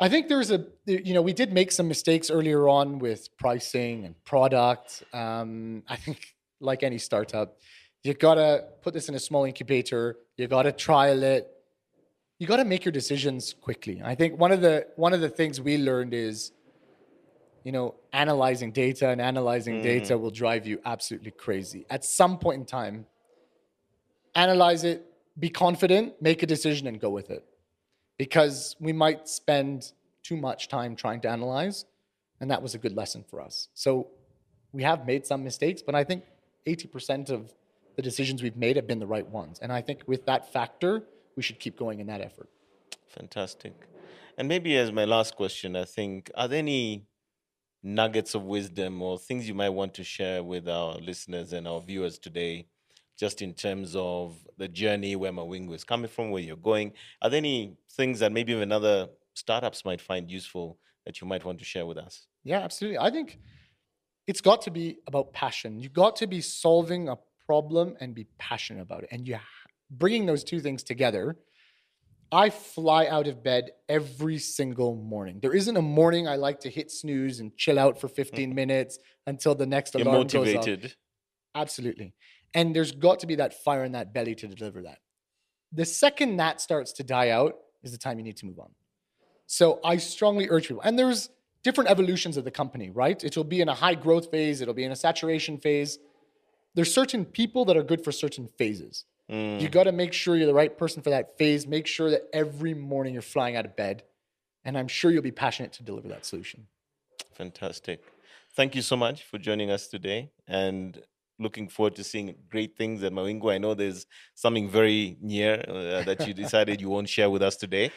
I 0.00 0.08
think 0.08 0.28
there's 0.28 0.52
a, 0.52 0.64
you 0.86 1.12
know, 1.12 1.22
we 1.22 1.32
did 1.32 1.52
make 1.52 1.72
some 1.72 1.88
mistakes 1.88 2.30
earlier 2.30 2.68
on 2.68 3.00
with 3.00 3.36
pricing 3.36 4.04
and 4.04 4.14
product. 4.24 5.02
Um, 5.12 5.82
I 5.88 5.96
think, 5.96 6.36
like 6.60 6.84
any 6.84 6.98
startup, 6.98 7.58
you 8.04 8.14
gotta 8.14 8.64
put 8.82 8.94
this 8.94 9.08
in 9.08 9.14
a 9.16 9.18
small 9.18 9.44
incubator. 9.44 10.16
You 10.36 10.46
gotta 10.46 10.72
trial 10.72 11.22
it. 11.22 11.50
You 12.38 12.46
gotta 12.46 12.64
make 12.64 12.84
your 12.84 12.92
decisions 12.92 13.54
quickly. 13.60 14.00
I 14.04 14.14
think 14.14 14.38
one 14.38 14.52
of 14.52 14.60
the 14.60 14.86
one 14.94 15.12
of 15.12 15.20
the 15.20 15.28
things 15.28 15.60
we 15.60 15.78
learned 15.78 16.14
is, 16.14 16.52
you 17.68 17.72
know, 17.72 17.94
analyzing 18.14 18.72
data 18.72 19.10
and 19.10 19.20
analyzing 19.20 19.80
mm. 19.80 19.82
data 19.82 20.16
will 20.16 20.30
drive 20.30 20.66
you 20.66 20.80
absolutely 20.86 21.30
crazy. 21.30 21.84
At 21.90 22.02
some 22.02 22.38
point 22.38 22.60
in 22.60 22.64
time, 22.64 23.04
analyze 24.34 24.84
it, 24.84 25.04
be 25.38 25.50
confident, 25.50 26.14
make 26.22 26.42
a 26.42 26.46
decision, 26.46 26.86
and 26.86 26.98
go 26.98 27.10
with 27.10 27.28
it. 27.28 27.44
Because 28.16 28.74
we 28.80 28.94
might 28.94 29.28
spend 29.28 29.92
too 30.22 30.38
much 30.38 30.68
time 30.68 30.96
trying 30.96 31.20
to 31.20 31.28
analyze 31.28 31.84
and 32.40 32.50
that 32.50 32.62
was 32.62 32.74
a 32.74 32.78
good 32.78 32.96
lesson 32.96 33.22
for 33.28 33.38
us. 33.38 33.68
So 33.74 34.06
we 34.72 34.82
have 34.84 35.04
made 35.06 35.26
some 35.26 35.44
mistakes 35.44 35.82
but 35.82 35.94
i 35.94 36.02
think 36.04 36.24
80% 36.66 37.28
of 37.30 37.52
the 37.96 38.02
decisions 38.02 38.42
we've 38.42 38.56
made 38.56 38.76
have 38.76 38.86
been 38.86 38.98
the 38.98 39.12
right 39.16 39.28
ones. 39.40 39.58
And 39.60 39.70
i 39.78 39.82
think 39.82 39.98
with 40.06 40.24
that 40.24 40.50
factor 40.54 41.02
we 41.36 41.42
should 41.42 41.58
keep 41.58 41.76
going 41.76 42.00
in 42.00 42.06
that 42.06 42.22
effort. 42.22 42.48
Fantastic. 43.08 43.74
And 44.38 44.48
maybe 44.48 44.74
as 44.78 44.90
my 44.90 45.04
last 45.04 45.34
question, 45.36 45.76
I 45.76 45.84
think, 45.84 46.30
are 46.34 46.46
there 46.46 46.60
any 46.60 47.08
nuggets 47.82 48.34
of 48.34 48.44
wisdom 48.44 49.02
or 49.02 49.18
things 49.18 49.48
you 49.48 49.54
might 49.54 49.70
want 49.70 49.94
to 49.94 50.04
share 50.04 50.42
with 50.42 50.68
our 50.68 50.94
listeners 50.96 51.52
and 51.52 51.66
our 51.68 51.80
viewers 51.80 52.18
today, 52.18 52.66
just 53.18 53.42
in 53.42 53.54
terms 53.54 53.94
of 53.96 54.36
the 54.56 54.68
journey 54.68 55.16
where 55.16 55.32
Mawingu 55.32 55.74
is 55.74 55.84
coming 55.84 56.08
from, 56.08 56.30
where 56.30 56.42
you're 56.42 56.56
going? 56.56 56.92
Are 57.22 57.30
there 57.30 57.38
any 57.38 57.76
things 57.92 58.20
that 58.20 58.32
maybe 58.32 58.52
even 58.52 58.72
other 58.72 59.08
startups 59.34 59.84
might 59.84 60.00
find 60.00 60.30
useful 60.30 60.78
that 61.06 61.20
you 61.20 61.26
might 61.26 61.44
want 61.44 61.58
to 61.58 61.64
share 61.64 61.86
with 61.86 61.98
us? 61.98 62.26
yeah 62.44 62.60
absolutely 62.60 62.98
i 62.98 63.10
think 63.10 63.38
it's 64.26 64.40
got 64.40 64.62
to 64.62 64.70
be 64.70 64.98
about 65.06 65.32
passion 65.32 65.80
You've 65.80 65.92
got 65.92 66.16
to 66.16 66.26
be 66.26 66.40
solving 66.40 67.08
a 67.08 67.16
problem 67.46 67.96
and 68.00 68.14
be 68.14 68.26
passionate 68.38 68.82
about 68.82 69.02
it 69.04 69.08
and 69.12 69.26
you 69.26 69.38
bringing 69.90 70.26
those 70.26 70.44
two 70.44 70.60
things 70.60 70.82
together 70.82 71.36
I 72.30 72.50
fly 72.50 73.06
out 73.06 73.26
of 73.26 73.42
bed 73.42 73.70
every 73.88 74.38
single 74.38 74.94
morning. 74.96 75.38
There 75.40 75.54
isn't 75.54 75.76
a 75.76 75.82
morning 75.82 76.28
I 76.28 76.36
like 76.36 76.60
to 76.60 76.70
hit 76.70 76.90
snooze 76.90 77.40
and 77.40 77.56
chill 77.56 77.78
out 77.78 77.98
for 78.00 78.08
15 78.08 78.48
mm-hmm. 78.48 78.54
minutes 78.54 78.98
until 79.26 79.54
the 79.54 79.66
next 79.66 79.94
You're 79.94 80.06
alarm 80.06 80.26
goes 80.26 80.48
off. 80.48 80.54
motivated. 80.54 80.94
Absolutely. 81.54 82.14
And 82.54 82.74
there's 82.74 82.92
got 82.92 83.20
to 83.20 83.26
be 83.26 83.36
that 83.36 83.62
fire 83.62 83.84
in 83.84 83.92
that 83.92 84.12
belly 84.12 84.34
to 84.36 84.48
deliver 84.48 84.82
that. 84.82 84.98
The 85.72 85.84
second 85.84 86.36
that 86.36 86.60
starts 86.60 86.92
to 86.94 87.02
die 87.02 87.30
out 87.30 87.56
is 87.82 87.92
the 87.92 87.98
time 87.98 88.18
you 88.18 88.24
need 88.24 88.36
to 88.38 88.46
move 88.46 88.58
on. 88.58 88.70
So 89.46 89.80
I 89.82 89.96
strongly 89.96 90.48
urge 90.50 90.68
people, 90.68 90.82
and 90.82 90.98
there's 90.98 91.30
different 91.62 91.90
evolutions 91.90 92.36
of 92.36 92.44
the 92.44 92.50
company, 92.50 92.90
right? 92.90 93.22
It'll 93.22 93.44
be 93.44 93.60
in 93.60 93.68
a 93.68 93.74
high 93.74 93.94
growth 93.94 94.30
phase, 94.30 94.60
it'll 94.60 94.74
be 94.74 94.84
in 94.84 94.92
a 94.92 94.96
saturation 94.96 95.58
phase. 95.58 95.98
There's 96.74 96.92
certain 96.92 97.24
people 97.24 97.64
that 97.66 97.76
are 97.76 97.82
good 97.82 98.04
for 98.04 98.12
certain 98.12 98.48
phases. 98.58 99.04
Mm. 99.30 99.60
You 99.60 99.68
got 99.68 99.84
to 99.84 99.92
make 99.92 100.12
sure 100.12 100.36
you're 100.36 100.46
the 100.46 100.54
right 100.54 100.76
person 100.76 101.02
for 101.02 101.10
that 101.10 101.36
phase. 101.38 101.66
Make 101.66 101.86
sure 101.86 102.10
that 102.10 102.28
every 102.32 102.74
morning 102.74 103.12
you're 103.12 103.22
flying 103.22 103.56
out 103.56 103.66
of 103.66 103.76
bed. 103.76 104.04
And 104.64 104.76
I'm 104.76 104.88
sure 104.88 105.10
you'll 105.10 105.22
be 105.22 105.30
passionate 105.30 105.72
to 105.74 105.82
deliver 105.82 106.08
that 106.08 106.26
solution. 106.26 106.66
Fantastic. 107.34 108.02
Thank 108.54 108.74
you 108.74 108.82
so 108.82 108.96
much 108.96 109.24
for 109.24 109.38
joining 109.38 109.70
us 109.70 109.86
today 109.86 110.30
and 110.46 111.00
looking 111.38 111.68
forward 111.68 111.94
to 111.96 112.04
seeing 112.04 112.34
great 112.50 112.76
things 112.76 113.02
at 113.02 113.12
Mawingu. 113.12 113.52
I 113.52 113.58
know 113.58 113.74
there's 113.74 114.06
something 114.34 114.68
very 114.68 115.16
near 115.20 115.62
uh, 115.68 116.02
that 116.02 116.26
you 116.26 116.34
decided 116.44 116.80
you 116.80 116.88
won't 116.88 117.08
share 117.08 117.30
with 117.30 117.42
us 117.42 117.56
today. 117.56 117.92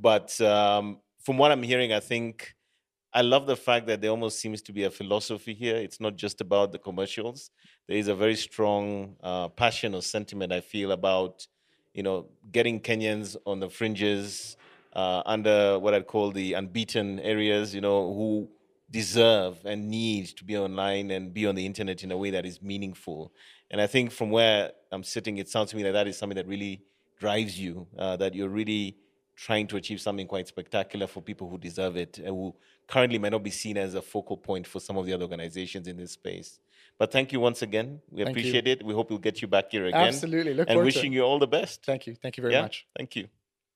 But 0.00 0.40
um, 0.40 1.00
from 1.22 1.36
what 1.36 1.52
I'm 1.52 1.62
hearing, 1.62 1.92
I 1.92 2.00
think 2.00 2.54
I 3.16 3.22
love 3.22 3.46
the 3.46 3.56
fact 3.56 3.86
that 3.86 4.02
there 4.02 4.10
almost 4.10 4.38
seems 4.38 4.60
to 4.60 4.74
be 4.74 4.84
a 4.84 4.90
philosophy 4.90 5.54
here. 5.54 5.76
It's 5.76 6.00
not 6.00 6.16
just 6.16 6.42
about 6.42 6.70
the 6.70 6.78
commercials. 6.78 7.50
There 7.88 7.96
is 7.96 8.08
a 8.08 8.14
very 8.14 8.36
strong 8.36 9.16
uh, 9.22 9.48
passion 9.48 9.94
or 9.94 10.02
sentiment 10.02 10.52
I 10.52 10.60
feel 10.60 10.92
about, 10.92 11.46
you 11.94 12.02
know, 12.02 12.26
getting 12.52 12.78
Kenyans 12.78 13.34
on 13.46 13.58
the 13.58 13.70
fringes, 13.70 14.58
uh, 14.92 15.22
under 15.24 15.78
what 15.78 15.94
I'd 15.94 16.06
call 16.06 16.30
the 16.30 16.52
unbeaten 16.52 17.18
areas, 17.20 17.74
you 17.74 17.80
know, 17.80 18.12
who 18.12 18.50
deserve 18.90 19.64
and 19.64 19.88
need 19.88 20.26
to 20.36 20.44
be 20.44 20.58
online 20.58 21.10
and 21.10 21.32
be 21.32 21.46
on 21.46 21.54
the 21.54 21.64
internet 21.64 22.04
in 22.04 22.12
a 22.12 22.18
way 22.18 22.28
that 22.32 22.44
is 22.44 22.60
meaningful. 22.60 23.32
And 23.70 23.80
I 23.80 23.86
think 23.86 24.10
from 24.10 24.28
where 24.28 24.72
I'm 24.92 25.02
sitting, 25.02 25.38
it 25.38 25.48
sounds 25.48 25.70
to 25.70 25.76
me 25.78 25.84
like 25.84 25.94
that 25.94 26.06
is 26.06 26.18
something 26.18 26.36
that 26.36 26.46
really 26.46 26.82
drives 27.18 27.58
you, 27.58 27.86
uh, 27.98 28.18
that 28.18 28.34
you're 28.34 28.50
really 28.50 28.98
trying 29.36 29.66
to 29.68 29.76
achieve 29.76 30.00
something 30.00 30.26
quite 30.26 30.48
spectacular 30.48 31.06
for 31.06 31.22
people 31.22 31.48
who 31.48 31.58
deserve 31.58 31.96
it 31.96 32.18
and 32.18 32.28
who 32.28 32.54
currently 32.86 33.18
might 33.18 33.32
not 33.32 33.42
be 33.42 33.50
seen 33.50 33.76
as 33.76 33.94
a 33.94 34.02
focal 34.02 34.36
point 34.36 34.66
for 34.66 34.80
some 34.80 34.96
of 34.96 35.06
the 35.06 35.12
other 35.12 35.24
organizations 35.24 35.88
in 35.88 35.96
this 35.96 36.12
space. 36.12 36.60
But 36.98 37.12
thank 37.12 37.32
you 37.32 37.40
once 37.40 37.60
again. 37.62 38.00
We 38.10 38.24
Thank 38.24 38.36
you. 38.36 38.40
appreciate 38.40 38.68
it. 38.68 38.82
We 38.82 38.94
hope 38.94 39.10
we'll 39.10 39.18
get 39.18 39.42
you 39.42 39.48
back 39.48 39.70
here 39.70 39.86
again. 39.86 40.00
Absolutely. 40.08 40.54
Look 40.54 40.68
And 40.68 40.76
forward 40.76 40.86
wishing 40.86 41.02
to 41.12 41.16
it. 41.16 41.20
you 41.20 41.22
all 41.22 41.38
the 41.38 41.46
best. 41.46 41.84
Thank 41.84 42.06
you. 42.06 42.14
Thank 42.14 42.36
you 42.38 42.42
very 42.42 42.54
Yeah, 42.54 42.62
much. 42.62 42.86
Thank 42.96 43.16
you. 43.16 43.28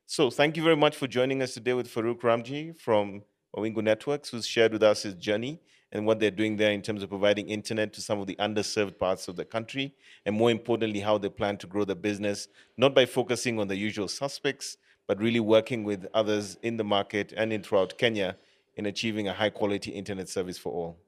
So 0.07 0.31
thank 0.31 0.57
you 0.57 0.63
very 0.63 0.77
much 0.77 0.97
for 0.97 1.07
joining 1.07 1.43
us 1.43 1.55
today 1.55 1.75
with 1.75 1.87
Farouk 1.93 2.21
Ramji 2.21 2.81
from 2.81 3.23
Mawingu 3.55 3.83
Networks, 3.83 4.31
who's 4.31 4.47
shared 4.47 4.73
with 4.73 4.83
us 4.83 5.03
his 5.03 5.15
journey 5.15 5.61
and 5.93 6.07
what 6.07 6.19
they're 6.19 6.31
doing 6.31 6.57
there 6.57 6.71
in 6.71 6.81
terms 6.83 7.03
of 7.03 7.11
providing 7.11 7.49
internet 7.49 7.93
to 7.93 8.01
some 8.01 8.21
of 8.21 8.27
the 8.27 8.37
underserved 8.37 8.97
parts 8.99 9.29
of 9.29 9.37
the 9.37 9.45
country, 9.45 9.93
and 10.25 10.35
more 10.35 10.51
importantly, 10.51 11.01
how 11.01 11.19
they 11.19 11.29
plan 11.29 11.57
to 11.59 11.67
grow 11.67 11.85
the 11.85 11.97
business, 11.97 12.49
not 12.77 12.95
by 12.95 13.05
focusing 13.05 13.59
on 13.59 13.67
the 13.69 13.77
usual 13.77 14.09
suspects, 14.09 14.77
but 15.09 15.21
really 15.21 15.41
working 15.41 15.83
with 15.85 16.07
others 16.15 16.57
in 16.63 16.77
the 16.77 16.85
market 16.85 17.33
and 17.37 17.53
in 17.53 17.63
throughout 17.63 17.99
Kenya 17.99 18.37
in 18.81 18.87
achieving 18.87 19.28
a 19.28 19.35
high 19.35 19.51
quality 19.51 19.91
internet 19.91 20.26
service 20.26 20.57
for 20.57 20.72
all. 20.72 20.99